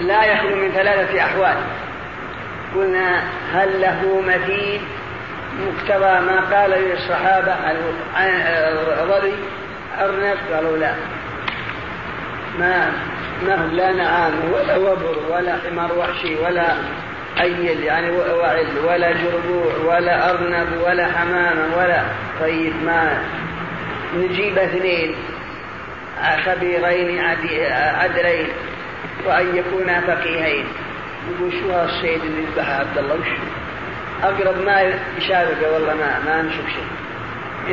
لا 0.08 0.24
يخلو 0.24 0.56
من 0.56 0.70
ثلاثة 0.70 1.20
أحوال. 1.20 1.56
قلنا 2.74 3.22
هل 3.54 3.80
له 3.80 4.22
مثيل 4.26 4.80
مقتضى 5.60 6.20
ما 6.26 6.40
قال 6.52 6.70
به 6.70 6.92
الصحابة 6.92 7.52
عن 8.14 8.28
الرضي 9.02 9.34
أرنب 10.00 10.36
قالوا 10.52 10.76
لا. 10.76 10.94
ما 12.58 12.92
ما 13.46 13.70
لا 13.72 13.92
نعام 13.92 14.32
ولا 14.52 14.76
وبر 14.76 15.16
ولا 15.30 15.56
حمار 15.56 15.98
وحشي 15.98 16.34
ولا 16.36 16.66
أيل 17.40 17.82
يعني 17.84 18.10
وعل 18.10 18.66
ولا 18.84 19.12
جربوع 19.12 19.72
ولا 19.86 20.30
أرنب 20.30 20.68
ولا 20.86 21.06
حمامة 21.06 21.76
ولا 21.76 22.02
طيب 22.40 22.72
ما 22.86 23.18
نجيب 24.16 24.58
اثنين 24.58 25.14
خبيرين 26.44 27.20
عدلين 27.74 28.48
وأن 29.26 29.56
يكونا 29.56 30.00
فقيهين. 30.00 30.64
يقول 31.30 31.52
شو 31.52 31.72
هالصيد 31.72 32.20
اللي 32.24 32.42
يذبحه 32.42 32.72
عبد 32.72 32.98
الله؟ 32.98 33.14
وش؟ 33.14 33.28
أقرب 34.22 34.64
ما 34.64 34.92
يشارك 35.18 35.58
والله 35.72 35.94
ما 35.94 36.20
ما 36.26 36.42
نشوف 36.42 36.66
شيء. 36.66 36.88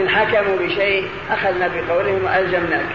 إن 0.02 0.10
حكموا 0.10 0.58
بشيء 0.58 1.10
أخذنا 1.32 1.68
بقولهم 1.68 2.24
وألزمناك. 2.24 2.86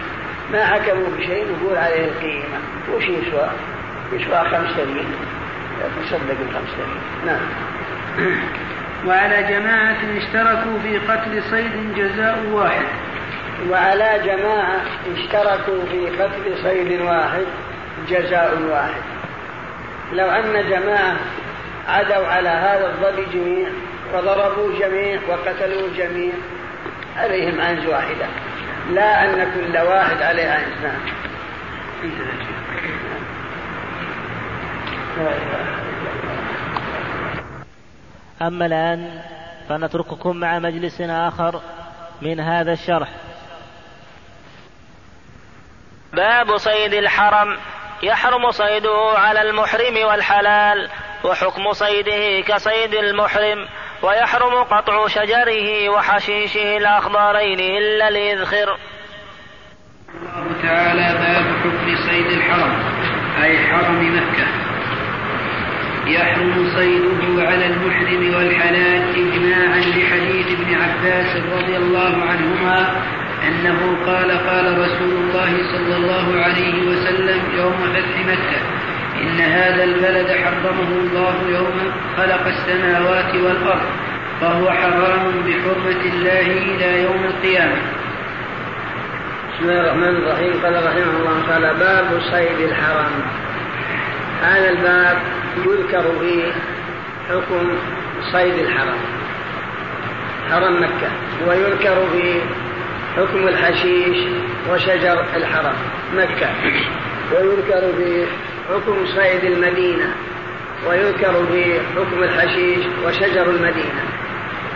ما 0.51 0.65
حكموا 0.65 1.09
بشيء 1.17 1.45
نقول 1.51 1.77
عليه 1.77 2.05
القيمة. 2.05 2.59
وش 2.93 3.03
يسوى؟ 3.03 3.49
يسوى 4.13 4.49
خمس 4.51 4.69
سنين 4.75 5.05
تصدق 6.03 6.37
الخمس 6.49 6.69
سنين 6.77 7.01
نعم. 7.25 7.47
وعلى 9.07 9.43
جماعة 9.43 9.97
اشتركوا 10.17 10.79
في 10.83 10.97
قتل 10.97 11.43
صيد 11.43 11.95
جزاء 11.95 12.45
واحد. 12.51 12.85
وعلى 13.69 14.21
جماعة 14.25 14.81
اشتركوا 15.15 15.85
في 15.91 16.09
قتل 16.09 16.57
صيد 16.63 17.01
واحد 17.01 17.45
جزاء 18.09 18.61
واحد. 18.69 19.01
لو 20.13 20.29
أن 20.29 20.69
جماعة 20.69 21.15
عدوا 21.87 22.27
على 22.27 22.49
هذا 22.49 22.87
الظبي 22.87 23.25
جميع 23.25 23.69
وضربوا 24.13 24.79
جميع 24.79 25.21
وقتلوا 25.29 25.89
جميع. 25.97 26.33
عليهم 27.17 27.61
عنز 27.61 27.85
واحدة. 27.85 28.25
لا 28.89 29.23
أن 29.23 29.53
كل 29.53 29.77
واحد 29.77 30.21
عليه 30.21 30.51
عنز 30.51 30.83
نعم 30.83 31.01
أما 38.41 38.65
الآن 38.65 39.21
فنترككم 39.69 40.37
مع 40.37 40.59
مجلس 40.59 41.01
آخر 41.01 41.61
من 42.21 42.39
هذا 42.39 42.71
الشرح. 42.71 43.09
باب 46.13 46.57
صيد 46.57 46.93
الحرم. 46.93 47.57
يحرم 48.03 48.51
صيده 48.51 49.13
على 49.15 49.41
المحرم 49.41 50.07
والحلال. 50.07 50.89
وحكم 51.23 51.73
صيده 51.73 52.41
كصيد 52.41 52.93
المحرم 52.93 53.67
ويحرم 54.03 54.63
قطع 54.63 55.07
شجره 55.07 55.89
وحشيشه 55.89 56.77
الأخضرين 56.77 57.59
إلا 57.59 58.07
الإذخر 58.07 58.77
الله 60.13 60.47
تعالى 60.63 61.17
باب 61.19 61.45
حكم 61.63 61.95
صيد 61.95 62.25
الحرم 62.25 62.79
أي 63.43 63.57
حرم 63.57 64.17
مكة. 64.17 64.47
يحرم 66.07 66.69
صيده 66.75 67.47
على 67.47 67.65
المحرم 67.65 68.35
والحلال 68.35 69.09
إجماعا 69.09 69.79
لحديث 69.79 70.47
ابن 70.59 70.75
عباس 70.81 71.35
رضي 71.35 71.77
الله 71.77 72.23
عنهما 72.23 73.01
أنه 73.47 74.05
قال 74.05 74.31
قال 74.31 74.77
رسول 74.79 75.11
الله 75.11 75.57
صلى 75.71 75.95
الله 75.95 76.41
عليه 76.41 76.87
وسلم 76.87 77.41
يوم 77.57 77.93
فتح 77.93 78.25
مكة 78.25 78.76
إن 79.21 79.39
هذا 79.41 79.83
البلد 79.83 80.27
حرمه 80.31 80.89
الله 81.03 81.35
يوم 81.49 81.91
خلق 82.17 82.47
السماوات 82.47 83.35
والأرض 83.35 83.87
فهو 84.41 84.71
حرام 84.71 85.31
بحرمة 85.47 86.01
الله 86.13 86.41
إلى 86.41 87.03
يوم 87.03 87.23
القيامة. 87.23 87.77
بسم 89.53 89.69
الله 89.69 89.81
الرحمن 89.81 90.15
الرحيم. 90.15 90.53
قال 90.63 90.75
رحمه 90.85 91.19
الله 91.19 91.43
تعالى 91.47 91.73
باب 91.79 92.21
صيد 92.31 92.59
الحرم 92.69 93.11
هذا 94.43 94.69
الباب 94.69 95.17
يذكر 95.65 96.03
فيه 96.19 96.51
حكم 97.29 97.69
صيد 98.31 98.53
الحرم 98.53 98.97
حرم 100.51 100.83
مكة 100.83 101.09
ويذكر 101.47 101.95
فيه 102.11 102.39
حكم 103.17 103.47
الحشيش 103.47 104.17
وشجر 104.69 105.25
الحرم 105.35 105.75
مكة 106.15 106.49
ويذكر 107.31 107.81
فيه 107.97 108.25
حكم 108.69 109.05
صيد 109.05 109.43
المدينة 109.43 110.13
ويذكر 110.87 111.45
فيه 111.51 111.79
حكم 111.95 112.23
الحشيش 112.23 112.85
وشجر 113.05 113.49
المدينة. 113.49 114.03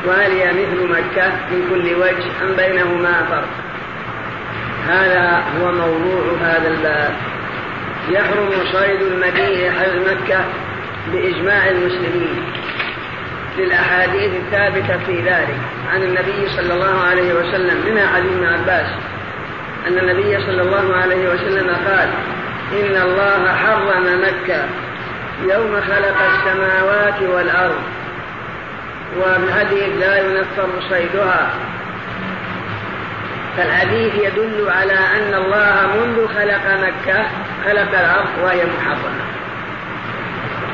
وهل 0.06 0.32
هي 0.32 0.51
مثل 0.51 0.88
مكة 0.88 1.32
من 1.51 1.67
كل 1.69 1.95
وجه 1.95 2.25
أم 2.41 2.56
بينهما 2.56 3.25
فرق؟ 3.30 3.49
هذا 4.88 5.43
هو 5.60 5.71
موضوع 5.71 6.38
هذا 6.41 6.67
الباب. 6.67 7.15
يحرم 8.10 8.49
صيد 8.71 9.01
المدينة 9.01 9.71
مكة 10.12 10.45
بإجماع 11.12 11.69
المسلمين. 11.69 12.43
للأحاديث 13.58 14.32
الثابتة 14.34 14.97
في 15.06 15.21
ذلك 15.21 15.58
عن 15.93 16.04
النبي 16.04 16.49
صلى 16.56 16.73
الله 16.73 17.01
عليه 17.01 17.34
وسلم 17.34 17.86
منها 17.86 18.08
حديث 18.08 18.32
ابن 18.32 18.45
عباس 18.45 18.88
أن 19.88 19.97
النبي 19.97 20.45
صلى 20.45 20.62
الله 20.62 20.95
عليه 20.95 21.30
وسلم 21.30 21.69
قال 21.69 22.10
إن 22.72 23.02
الله 23.02 23.54
حرم 23.56 24.22
مكة 24.22 24.64
يوم 25.50 25.82
خلق 25.82 26.18
السماوات 26.34 27.22
والأرض 27.22 27.82
وبالحديث 29.20 29.90
لا 30.00 30.18
ينفر 30.18 30.70
صيدها. 30.90 31.50
فالحديث 33.58 34.16
يدل 34.16 34.70
على 34.70 34.94
أن 34.94 35.34
الله 35.34 35.88
منذ 35.96 36.28
خلق 36.28 36.62
مكة 36.82 37.24
خلق 37.66 38.00
الأرض 38.00 38.30
وهي 38.44 38.62
محرمة. 38.66 39.22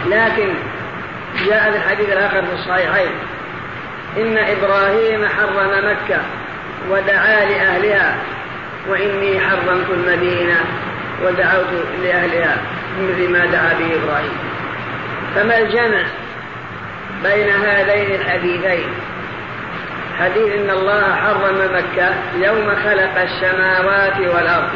لكن 0.08 0.54
جاء 1.46 1.72
في 1.72 1.78
الحديث 1.78 2.10
الآخر 2.10 2.42
في 2.42 2.54
الصحيحين 2.54 3.12
إن 4.18 4.38
إبراهيم 4.38 5.28
حرم 5.28 5.70
مكة 5.86 6.22
ودعا 6.90 7.46
لأهلها 7.46 8.16
وإني 8.90 9.40
حرمت 9.40 9.90
المدينة. 9.90 10.60
ودعوت 11.24 11.88
لأهلها 12.04 12.58
مثل 13.02 13.30
ما 13.32 13.46
دعا 13.46 13.74
به 13.80 13.96
إبراهيم. 14.04 14.38
فما 15.36 15.58
الجمع 15.58 16.04
بين 17.24 17.50
هذين 17.50 18.22
الحديثين؟ 18.22 18.88
حديث 20.20 20.54
إن 20.54 20.70
الله 20.70 21.16
حرم 21.16 21.76
مكة 21.76 22.10
يوم 22.48 22.76
خلق 22.84 23.22
السماوات 23.22 24.18
والأرض 24.20 24.70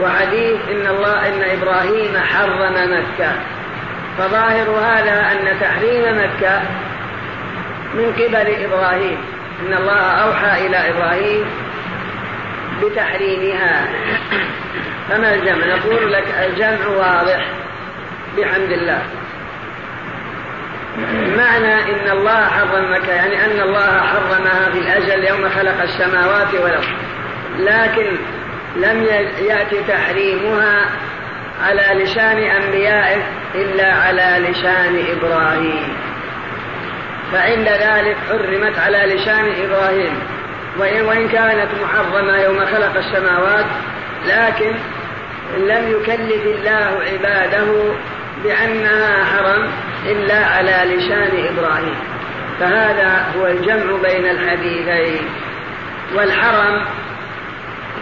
وحديث 0.00 0.60
إن 0.70 0.86
الله 0.86 1.28
إن 1.28 1.42
إبراهيم 1.58 2.16
حرم 2.16 2.74
مكة. 2.92 3.32
فظاهر 4.18 4.70
هذا 4.70 5.32
أن 5.32 5.60
تحريم 5.60 6.02
مكة 6.02 6.60
من 7.94 8.12
قبل 8.12 8.64
إبراهيم. 8.64 9.18
إن 9.62 9.74
الله 9.74 10.00
أوحى 10.00 10.66
إلى 10.66 10.90
إبراهيم 10.90 11.44
بتحريمها. 12.82 13.88
فما 15.10 15.34
الجمع؟ 15.34 15.66
نقول 15.66 16.12
لك 16.12 16.24
الجمع 16.46 16.86
واضح 16.86 17.46
بحمد 18.38 18.72
الله. 18.72 19.02
معنى 21.36 21.74
إن 21.74 22.10
الله 22.10 22.46
حرم 22.46 22.92
مكة 22.92 23.12
يعني 23.12 23.44
أن 23.44 23.60
الله 23.60 24.00
حرمها 24.00 24.70
في 24.72 24.78
الأجل 24.78 25.24
يوم 25.24 25.48
خلق 25.50 25.82
السماوات 25.82 26.54
والأرض. 26.54 26.88
لكن 27.58 28.16
لم 28.76 29.02
يأتي 29.38 29.82
تحريمها 29.88 30.84
على 31.64 32.02
لسان 32.04 32.38
أنبيائه 32.38 33.22
إلا 33.54 33.94
على 33.94 34.48
لسان 34.48 35.04
إبراهيم. 35.16 35.88
فعند 37.32 37.68
ذلك 37.68 38.16
حرمت 38.28 38.78
على 38.78 39.14
لسان 39.14 39.52
إبراهيم. 39.64 40.18
وإن 40.78 41.28
كانت 41.28 41.68
محرمة 41.82 42.36
يوم 42.36 42.66
خلق 42.66 42.96
السماوات 42.96 43.66
لكن 44.26 44.74
لم 45.56 45.90
يكلف 45.90 46.46
الله 46.46 47.02
عباده 47.12 47.94
بأنها 48.44 49.24
حرم 49.24 49.68
إلا 50.06 50.46
على 50.46 50.94
لسان 50.94 51.30
إبراهيم. 51.48 51.94
فهذا 52.60 53.26
هو 53.36 53.46
الجمع 53.46 53.96
بين 54.02 54.30
الحديثين. 54.30 55.28
والحرم 56.14 56.84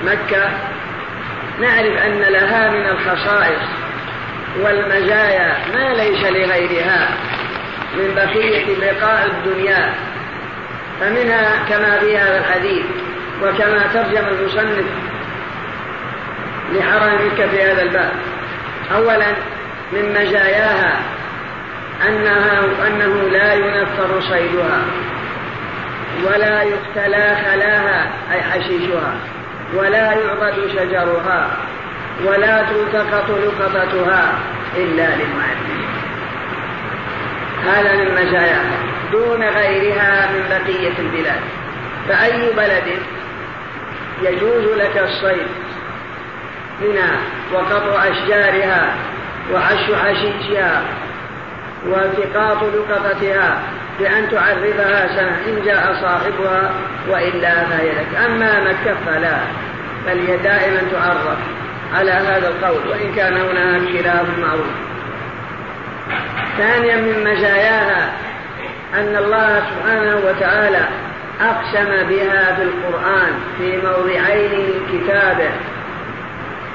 مكة 0.04 0.50
نعرف 1.60 2.02
أن 2.06 2.20
لها 2.20 2.70
من 2.70 2.86
الخصائص 2.86 3.62
والمزايا 4.62 5.56
ما 5.74 5.94
ليس 5.94 6.24
لغيرها 6.24 7.08
من 7.94 8.14
بقية 8.14 8.66
بقاء 8.80 9.26
الدنيا. 9.26 9.94
فمنها 11.00 11.64
كما 11.68 11.98
في 11.98 12.18
هذا 12.18 12.38
الحديث 12.38 12.84
وكما 13.42 13.82
ترجم 13.94 14.28
المصنف 14.28 14.84
لحرم 16.72 17.14
مكة 17.26 17.48
في 17.48 17.62
هذا 17.62 17.82
الباب. 17.82 18.12
أولا 18.94 19.26
من 19.92 20.10
مزاياها 20.10 20.96
أنها 22.08 22.60
أنه 22.86 23.28
لا 23.28 23.54
ينفر 23.54 24.20
صيدها 24.20 24.82
ولا 26.24 26.62
يقتلى 26.62 27.36
خلاها 27.44 28.10
أي 28.32 28.42
حشيشها 28.42 29.14
ولا 29.74 30.12
يعبد 30.12 30.68
شجرها 30.72 31.50
ولا 32.24 32.62
تلتقط 32.62 33.30
لقطتها 33.30 34.38
إلا 34.76 35.06
للمعلم. 35.16 35.80
هذا 37.64 37.92
من 37.92 38.10
مزاياها 38.14 38.78
دون 39.12 39.42
غيرها 39.42 40.30
من 40.32 40.48
بقية 40.50 40.98
البلاد. 40.98 41.40
فأي 42.08 42.52
بلد 42.52 42.98
يجوز 44.22 44.64
لك 44.78 44.98
الصيد 44.98 45.46
منها 46.80 47.16
وقطع 47.52 48.08
أشجارها 48.08 48.94
وحش 49.52 49.92
حشيشها 49.92 50.82
والتقاط 51.86 52.62
لقطتها 52.62 53.62
بأن 53.98 54.30
تعرفها 54.30 55.08
سنة 55.16 55.36
إن 55.48 55.64
جاء 55.64 55.96
صاحبها 56.02 56.70
وإلا 57.08 57.64
فهي 57.64 57.88
لك 57.88 58.08
أما 58.26 58.60
مكة 58.60 58.94
فلا 59.06 59.36
بل 60.06 60.18
هي 60.26 60.36
دائما 60.36 60.80
تعرف 60.92 61.38
على 61.94 62.10
هذا 62.10 62.48
القول 62.48 62.88
وإن 62.88 63.14
كان 63.16 63.36
هناك 63.36 63.82
خلاف 63.82 64.38
معروف. 64.38 64.70
ثانيا 66.58 66.96
من 66.96 67.32
مزاياها 67.32 68.12
أن 68.94 69.16
الله 69.16 69.62
سبحانه 69.70 70.16
وتعالى 70.26 70.88
أقسم 71.40 72.08
بها 72.08 72.54
في 72.54 72.62
القرآن 72.62 73.32
في 73.58 73.76
موضعين 73.76 74.60
من 74.60 74.86
كتابه. 74.92 75.50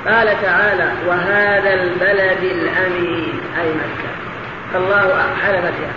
قال 0.08 0.42
تعالى 0.42 0.92
وهذا 1.08 1.74
البلد 1.74 2.44
الأمين 2.44 3.40
أي 3.62 3.70
مكة. 3.70 4.10
الله 4.76 5.24
حلف 5.44 5.62
بها. 5.62 5.94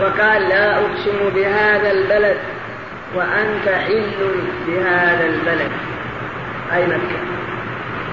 وقال 0.00 0.48
لا 0.48 0.74
أقسم 0.74 1.30
بهذا 1.34 1.92
البلد 1.92 2.36
وأنت 3.14 3.68
حل 3.68 4.34
بهذا 4.66 5.26
البلد 5.26 5.70
أي 6.74 6.86
مكة. 6.86 7.20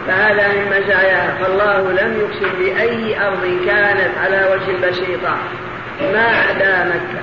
فهذا 0.07 0.47
من 0.47 0.65
مزاياها 0.67 1.35
فالله 1.43 1.91
لم 1.91 2.19
يقسم 2.19 2.49
بأي 2.59 3.27
أرض 3.27 3.59
كانت 3.65 4.17
على 4.23 4.47
وجه 4.51 4.75
البسيطة 4.75 5.37
ما 6.13 6.27
عدا 6.27 6.85
مكة. 6.85 7.21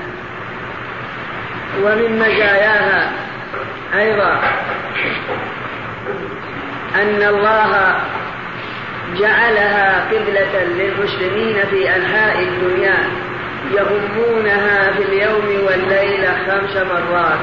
ومن 1.82 2.18
مزاياها 2.18 3.12
أيضا 3.94 4.40
أن 6.94 7.22
الله 7.22 7.94
جعلها 9.18 10.04
قبلة 10.10 10.64
للمسلمين 10.64 11.56
في 11.70 11.96
أنحاء 11.96 12.42
الدنيا 12.42 12.94
يهمونها 13.72 14.92
في 14.92 15.02
اليوم 15.02 15.64
والليلة 15.66 16.36
خمس 16.48 16.76
مرات 16.76 17.38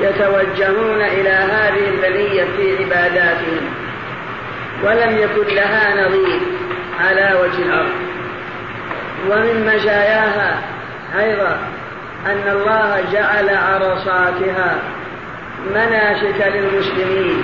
يتوجهون 0.00 1.00
إلى 1.02 1.30
هذه 1.30 1.88
البلية 1.88 2.44
في 2.56 2.84
عباداتهم 2.84 3.60
ولم 4.84 5.18
يكن 5.18 5.54
لها 5.54 6.06
نظير 6.06 6.40
على 7.00 7.38
وجه 7.40 7.62
الأرض. 7.62 7.92
ومن 9.30 9.72
مزاياها 9.74 10.62
أيضا 11.20 11.58
أن 12.26 12.42
الله 12.48 13.04
جعل 13.12 13.48
عرصاتها 13.56 14.78
مناسك 15.74 16.52
للمسلمين. 16.54 17.42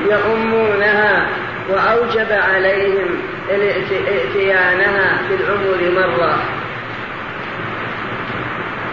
يؤمونها 0.00 1.26
وأوجب 1.68 2.32
عليهم 2.32 3.22
ائتيانها 3.50 5.18
في 5.28 5.34
العمر 5.34 6.00
مرة. 6.00 6.38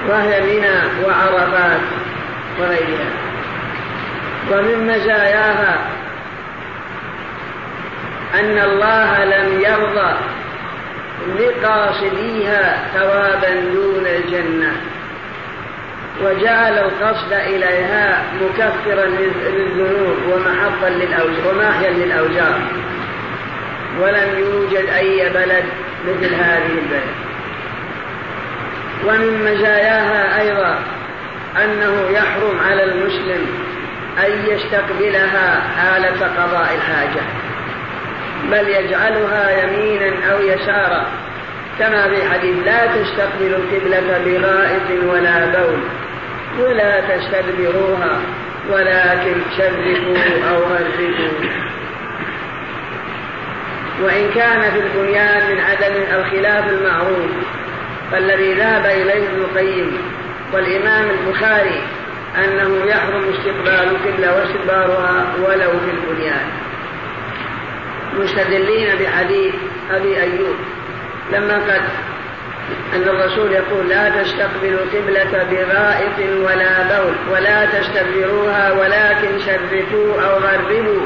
وهي 0.09 0.41
منى 0.41 1.05
وعرفات 1.05 1.81
وغيرها. 2.59 3.11
ومن 4.51 4.87
مزاياها 4.87 5.79
أن 8.39 8.57
الله 8.57 9.25
لم 9.25 9.61
يرضى 9.61 10.13
لقاصديها 11.39 12.83
ثوابا 12.93 13.59
دون 13.73 14.05
الجنة. 14.05 14.81
وجعل 16.23 16.77
القصد 16.77 17.33
إليها 17.33 18.23
مكفرا 18.41 19.05
للذنوب 19.05 20.17
ومحطا 20.31 20.89
للأوجار 20.89 21.53
وماحيا 21.53 21.89
للأوجار. 21.89 22.59
ولم 23.99 24.39
يوجد 24.39 24.85
أي 24.97 25.29
بلد 25.29 25.63
مثل 26.07 26.33
هذه 26.33 26.71
البلد. 26.71 27.13
ومن 29.07 29.43
مزاياها 29.43 30.41
أيضا 30.41 30.79
أنه 31.63 32.09
يحرم 32.09 32.59
على 32.69 32.83
المسلم 32.83 33.47
أن 34.25 34.45
يستقبلها 34.47 35.61
حالة 35.77 36.27
قضاء 36.37 36.75
الحاجة. 36.75 37.21
بل 38.51 38.69
يجعلها 38.69 39.63
يمينا 39.63 40.31
أو 40.31 40.41
يسارا. 40.41 41.05
كما 41.79 42.09
في 42.09 42.29
حديث 42.29 42.55
لا 42.65 42.85
تستقبلوا 42.85 43.57
القبلة 43.57 44.21
بغائط 44.25 45.03
ولا 45.03 45.45
بول. 45.45 45.79
ولا 46.59 47.01
تستدبروها 47.01 48.19
ولكن 48.69 49.35
شرفوا 49.57 50.49
أو 50.49 50.55
غرفوا 50.55 51.49
وإن 54.03 54.29
كان 54.35 54.71
في 54.71 54.79
البنيان 54.79 55.51
من 55.51 55.61
عدم 55.61 56.19
الخلاف 56.19 56.69
المعروف 56.69 57.31
فالذي 58.11 58.53
ذهب 58.53 58.85
إليه 58.85 59.29
ابن 59.29 59.37
القيم 59.37 59.97
والإمام 60.53 61.05
البخاري 61.09 61.81
أنه 62.37 62.85
يحرم 62.85 63.33
استقبال 63.33 63.95
القبلة 63.95 64.35
واستدبارها 64.35 65.33
ولو 65.39 65.69
في 65.69 65.91
البنيان. 65.91 66.47
مستدلين 68.19 68.87
بحديث 68.95 69.53
أبي 69.91 70.21
أيوب 70.21 70.55
لما 71.33 71.55
قد 71.55 71.81
أن 72.95 73.01
الرسول 73.01 73.51
يقول 73.51 73.89
لا 73.89 74.09
تستقبلوا 74.09 74.79
القبلة 74.79 75.43
بغائط 75.51 76.19
ولا 76.45 76.83
بول 76.83 77.13
ولا 77.31 77.65
تستدبروها 77.65 78.71
ولكن 78.71 79.39
شرفوا 79.45 80.21
أو 80.21 80.37
غربوا 80.37 81.01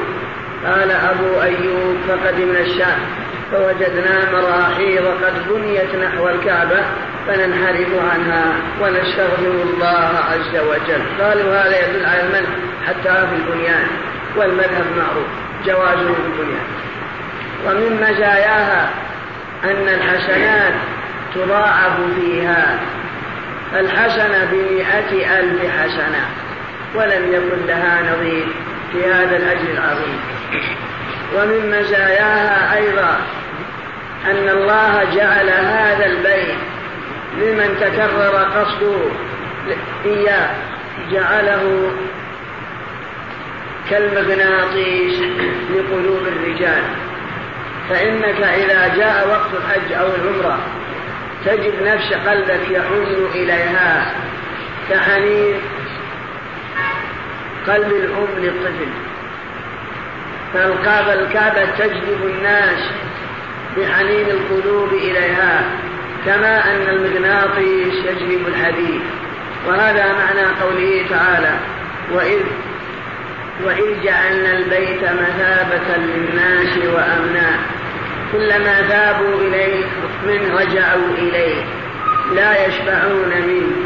قال 0.66 0.90
أبو 0.90 1.42
أيوب 1.42 1.96
فقدمنا 2.08 2.60
الشام 2.60 2.98
فوجدنا 3.52 4.30
مراحيض 4.32 5.06
قد 5.06 5.48
بنيت 5.48 5.94
نحو 5.94 6.28
الكعبة 6.28 6.80
فننحرف 7.26 7.88
عنها 8.12 8.44
ونستغفر 8.80 9.62
الله 9.64 10.10
عز 10.30 10.58
وجل. 10.68 11.02
قالوا 11.20 11.54
هذا 11.54 11.88
يدل 11.88 12.06
على 12.06 12.20
المنع 12.20 12.48
حتى 12.86 13.26
في 13.26 13.34
البنيان 13.36 13.86
والمذهب 14.36 14.86
معروف 14.96 15.26
جوازه 15.66 16.14
في 16.14 16.26
البنيان. 16.26 16.66
ومن 17.66 17.96
مزاياها 18.02 18.90
أن 19.64 19.88
الحسنات 19.88 20.74
تضاعف 21.36 21.96
فيها 22.20 22.78
الحسنة 23.80 24.48
بمئة 24.52 25.38
ألف 25.40 25.70
حسنة 25.80 26.28
ولم 26.94 27.32
يكن 27.32 27.66
لها 27.66 28.02
نظير 28.02 28.46
في 28.92 29.04
هذا 29.04 29.36
الأجر 29.36 29.70
العظيم. 29.70 30.20
ومن 31.34 31.80
مزاياها 31.80 32.76
أيضا 32.76 33.20
أن 34.26 34.48
الله 34.48 35.04
جعل 35.14 35.48
هذا 35.50 36.06
البيت 36.06 36.58
لمن 37.38 37.76
تكرر 37.80 38.36
قصده 38.36 38.98
إياه 40.04 40.50
جعله 41.12 41.92
كالمغناطيس 43.90 45.20
لقلوب 45.70 46.22
الرجال. 46.26 46.82
فإنك 47.90 48.40
إذا 48.40 48.96
جاء 48.96 49.28
وقت 49.28 49.50
الحج 49.54 49.92
أو 49.92 50.06
العمرة 50.06 50.58
تجد 51.46 51.82
نفس 51.82 52.12
قلبك 52.12 52.70
يحن 52.70 53.26
إليها 53.34 54.12
كحنين 54.90 55.54
قلب 57.66 57.92
الأم 57.92 58.44
للطفل. 58.44 58.88
فالكعبة 60.54 61.14
الكعبة 61.14 61.64
تجذب 61.78 62.20
الناس 62.24 62.78
بحنين 63.76 64.26
القلوب 64.30 64.92
إليها 64.92 65.64
كما 66.26 66.74
أن 66.74 66.88
المغناطيس 66.88 67.94
يجلب 67.94 68.48
الحديد. 68.48 69.00
وهذا 69.66 70.06
معنى 70.12 70.46
قوله 70.62 71.04
تعالى 71.10 71.54
وإذ 72.12 72.40
وإذ 73.64 74.02
جعلنا 74.04 74.58
البيت 74.58 75.02
مثابة 75.02 75.96
للناس 75.96 76.76
وأمنا 76.76 77.58
كلما 78.36 78.80
ذابوا 78.88 79.40
إليه 79.40 79.84
من 80.26 80.56
رجعوا 80.58 81.14
إليه. 81.18 81.64
لا 82.34 82.66
يشبعون 82.66 83.32
منه 83.46 83.76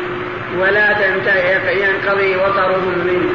ولا 0.58 0.94
ينقضي 1.68 2.36
وطرهم 2.36 2.98
منه. 3.06 3.32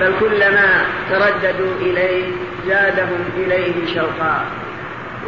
بل 0.00 0.12
كلما 0.20 0.84
ترددوا 1.10 1.74
إليه 1.80 2.24
زادهم 2.66 3.24
إليه 3.36 3.94
شوقا. 3.94 4.44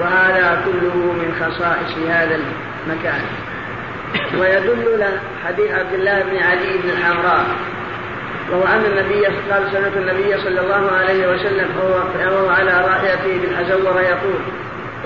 وهذا 0.01 0.63
كله 0.65 0.97
من 0.97 1.35
خصائص 1.41 2.09
هذا 2.09 2.39
المكان. 2.87 3.21
ويدل 4.39 5.05
حديث 5.47 5.71
عبد 5.71 5.93
الله 5.93 6.23
بن 6.23 6.37
علي 6.37 6.79
بن 6.85 6.91
الحمراء 6.91 7.47
وهو 8.51 8.65
أن 8.65 8.85
النبي 8.85 9.25
قال 9.27 9.63
سمعت 9.73 9.97
النبي 9.97 10.41
صلى 10.41 10.61
الله 10.61 10.91
عليه 10.93 11.27
وسلم 11.27 11.69
وهو 11.79 12.49
على 12.49 12.71
راحلته 12.71 13.39
بالحزورة 13.43 14.01
يقول 14.01 14.41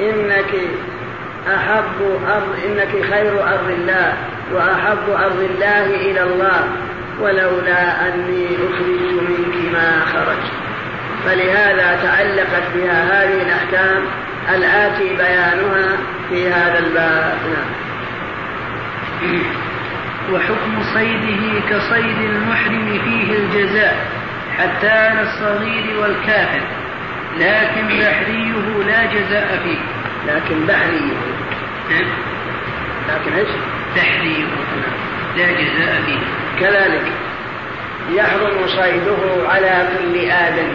إنك 0.00 0.54
أحب 1.54 2.18
أرض 2.28 2.56
إنك 2.66 3.04
خير 3.10 3.42
أرض 3.48 3.70
الله 3.70 4.12
وأحب 4.54 5.10
أرض 5.10 5.40
الله 5.40 5.86
إلى 5.86 6.22
الله 6.22 6.68
ولولا 7.20 8.08
أني 8.08 8.46
أخرجت 8.46 9.22
منك 9.28 9.72
ما 9.72 10.00
خرجت 10.12 10.52
فلهذا 11.24 11.98
تعلقت 12.02 12.62
بها 12.74 13.02
هذه 13.02 13.42
الأحكام 13.42 14.02
الآتي 14.54 15.16
بيانها 15.16 15.96
في 16.30 16.48
هذا 16.48 16.78
الباب. 16.78 17.38
وحكم 20.32 20.82
صيده 20.94 21.60
كصيد 21.70 22.18
المحرم 22.18 23.00
فيه 23.04 23.38
الجزاء 23.38 23.96
حتى 24.58 24.88
على 24.88 25.22
الصغير 25.22 26.00
والكافر 26.00 26.60
لكن 27.40 27.86
بحريه 27.88 28.84
لا 28.86 29.06
جزاء 29.06 29.60
فيه. 29.64 29.78
لكن 30.32 30.66
بحريه. 30.66 31.16
نعم. 31.90 32.08
لكن 33.08 33.32
إيش؟ 33.32 33.48
بحريه. 33.96 34.44
لا 35.36 35.46
جزاء 35.46 36.02
فيه. 36.06 36.18
كذلك 36.60 37.12
يحرم 38.10 38.66
صيده 38.66 39.48
على 39.48 39.88
كل 39.98 40.30
آدم 40.30 40.68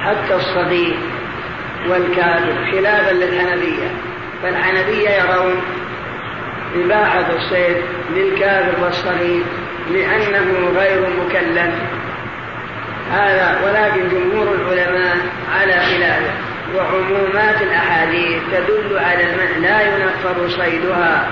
حتى 0.00 0.34
الصغير 0.34 0.96
والكافر 1.88 2.54
خلافا 2.72 3.12
للحنفية. 3.12 3.88
فالحنفية 4.42 5.10
يرون 5.10 5.62
إباحة 6.76 7.26
الصيد 7.36 7.76
للكافر 8.16 8.84
والصغير 8.84 9.42
لأنه 9.90 10.72
غير 10.76 11.00
مكلف. 11.24 11.74
هذا 13.14 13.60
ولكن 13.64 14.08
جمهور 14.08 14.54
العلماء 14.54 15.16
على 15.60 15.72
خلافه 15.72 16.32
وعمومات 16.76 17.62
الأحاديث 17.62 18.42
تدل 18.52 18.98
على 18.98 19.22
المنع 19.22 19.68
لا 19.68 19.82
ينفر 19.82 20.48
صيدها. 20.48 21.28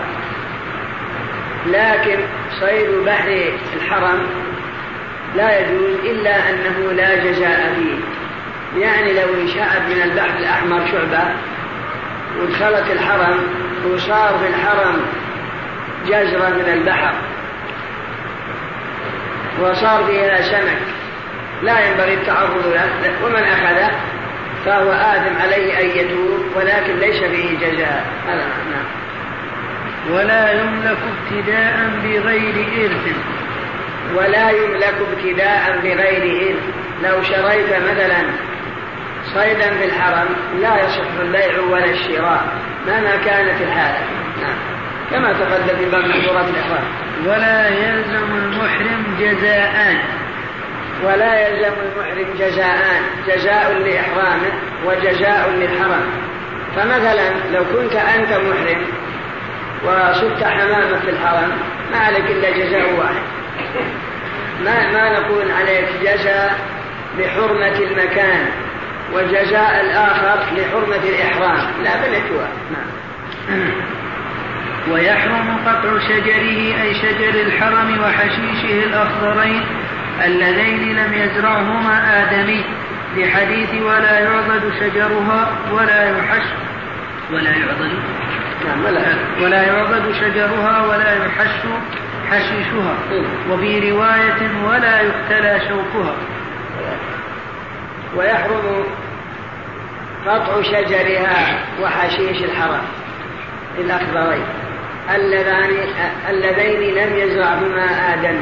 لكن 1.66 2.18
صيد 2.60 2.90
بحر 3.06 3.52
الحرم 3.76 4.26
لا 5.36 5.58
يجوز 5.58 5.94
إلا 6.04 6.50
أنه 6.50 6.92
لا 6.92 7.14
جزاء 7.24 7.74
فيه. 7.76 7.98
يعني 8.80 9.12
لو 9.12 9.34
انشأت 9.42 9.82
من 9.88 10.02
البحر 10.02 10.38
الأحمر 10.38 10.86
شعبة 10.92 11.34
ودخلت 12.40 12.90
الحرم 12.92 13.38
وصار 13.86 14.38
في 14.38 14.48
الحرم 14.48 15.00
جزرة 16.06 16.48
من 16.48 16.72
البحر 16.72 17.14
وصار 19.60 20.04
فيها 20.04 20.42
سمك 20.42 21.01
لا 21.62 21.88
ينبغي 21.88 22.14
التعرض 22.14 22.66
له 22.66 23.12
ومن 23.24 23.42
أخذه 23.42 23.90
فهو 24.66 24.92
آثم 24.92 25.42
عليه 25.42 25.80
أن 25.80 25.86
يتوب 25.98 26.56
ولكن 26.56 26.98
ليس 26.98 27.24
فيه 27.24 27.58
جزاء. 27.58 28.06
هذا 28.26 28.46
نعم. 28.70 28.84
ولا 30.10 30.52
يملك 30.52 30.98
ابتداء 31.12 31.90
بغير 32.04 32.66
إرث. 32.82 33.16
ولا 34.14 34.50
يملك 34.50 34.94
ابتداء 35.12 35.80
بغير 35.82 36.50
إرث. 36.50 36.62
لو 37.02 37.22
شريت 37.22 37.66
مثلا 37.66 38.22
صيدا 39.34 39.70
في 39.78 39.84
الحرم 39.84 40.28
لا 40.60 40.84
يصح 40.84 41.20
البيع 41.20 41.60
ولا 41.70 41.90
الشراء 41.90 42.44
مهما 42.86 43.16
كانت 43.16 43.60
الحالة. 43.60 44.06
نعم. 44.42 44.56
كما 45.10 45.32
تقدم 45.32 45.78
في 45.78 45.90
باب 45.90 46.04
محظورات 46.04 46.46
الإحرام. 46.48 46.84
ولا 47.26 47.68
يلزم 47.68 48.36
المحرم 48.36 49.16
جزاءان 49.20 49.98
ولا 51.04 51.48
يلزم 51.48 51.72
المحرم 51.82 52.34
جزاءان 52.38 53.02
جزاء 53.28 53.72
لإحرامه 53.72 54.52
وجزاء 54.86 55.50
للحرم 55.50 56.04
فمثلا 56.76 57.30
لو 57.52 57.64
كنت 57.64 57.96
أنت 57.96 58.28
محرم 58.32 58.82
وصدت 59.84 60.44
حمامة 60.44 60.98
في 60.98 61.10
الحرم 61.10 61.52
ما 61.92 61.98
عليك 61.98 62.24
إلا 62.30 62.50
جزاء 62.50 62.94
واحد. 62.98 63.22
ما, 64.64 64.92
ما 64.92 65.20
نقول 65.20 65.50
عليك 65.50 65.88
جزاء 66.02 66.54
لحرمة 67.18 67.78
المكان 67.78 68.46
وجزاء 69.14 69.80
الآخر 69.80 70.40
لحرمة 70.56 71.02
الإحرام. 71.08 71.66
لا 71.84 71.96
بل 71.96 72.12
نعم. 72.72 73.72
ويحرم 74.90 75.56
قطع 75.66 75.98
شجره 76.08 76.82
أي 76.82 76.94
شجر 76.94 77.40
الحرم 77.40 78.00
وحشيشه 78.00 78.84
الأخضرين 78.84 79.62
اللذين 80.24 80.96
لم 80.96 81.12
يزرعهما 81.14 82.22
آدمي 82.22 82.64
لحديث 83.16 83.82
ولا 83.82 84.18
يعضد 84.20 84.72
شجرها 84.80 85.48
ولا 85.72 86.18
يحش 86.18 86.44
ولا 87.32 87.50
يعضد 87.50 87.92
نعم 88.66 88.84
ولا 88.84 89.02
ولا 89.42 89.62
يعضد 89.62 90.12
شجرها 90.20 90.86
ولا 90.86 91.26
يحش 91.26 91.50
حشيشها. 92.30 92.94
وفي 93.50 93.90
رواية 93.90 94.50
ولا 94.64 95.00
يقتلى 95.00 95.60
شوكها. 95.68 96.14
ويحرم 98.16 98.84
قطع 100.26 100.62
شجرها 100.62 101.58
وحشيش 101.82 102.42
الحرم 102.42 102.82
الأخضرين. 103.78 104.44
اللذان 105.14 105.70
اللذين 106.30 106.94
لم 106.94 107.16
يزرعهما 107.16 108.14
آدم 108.14 108.38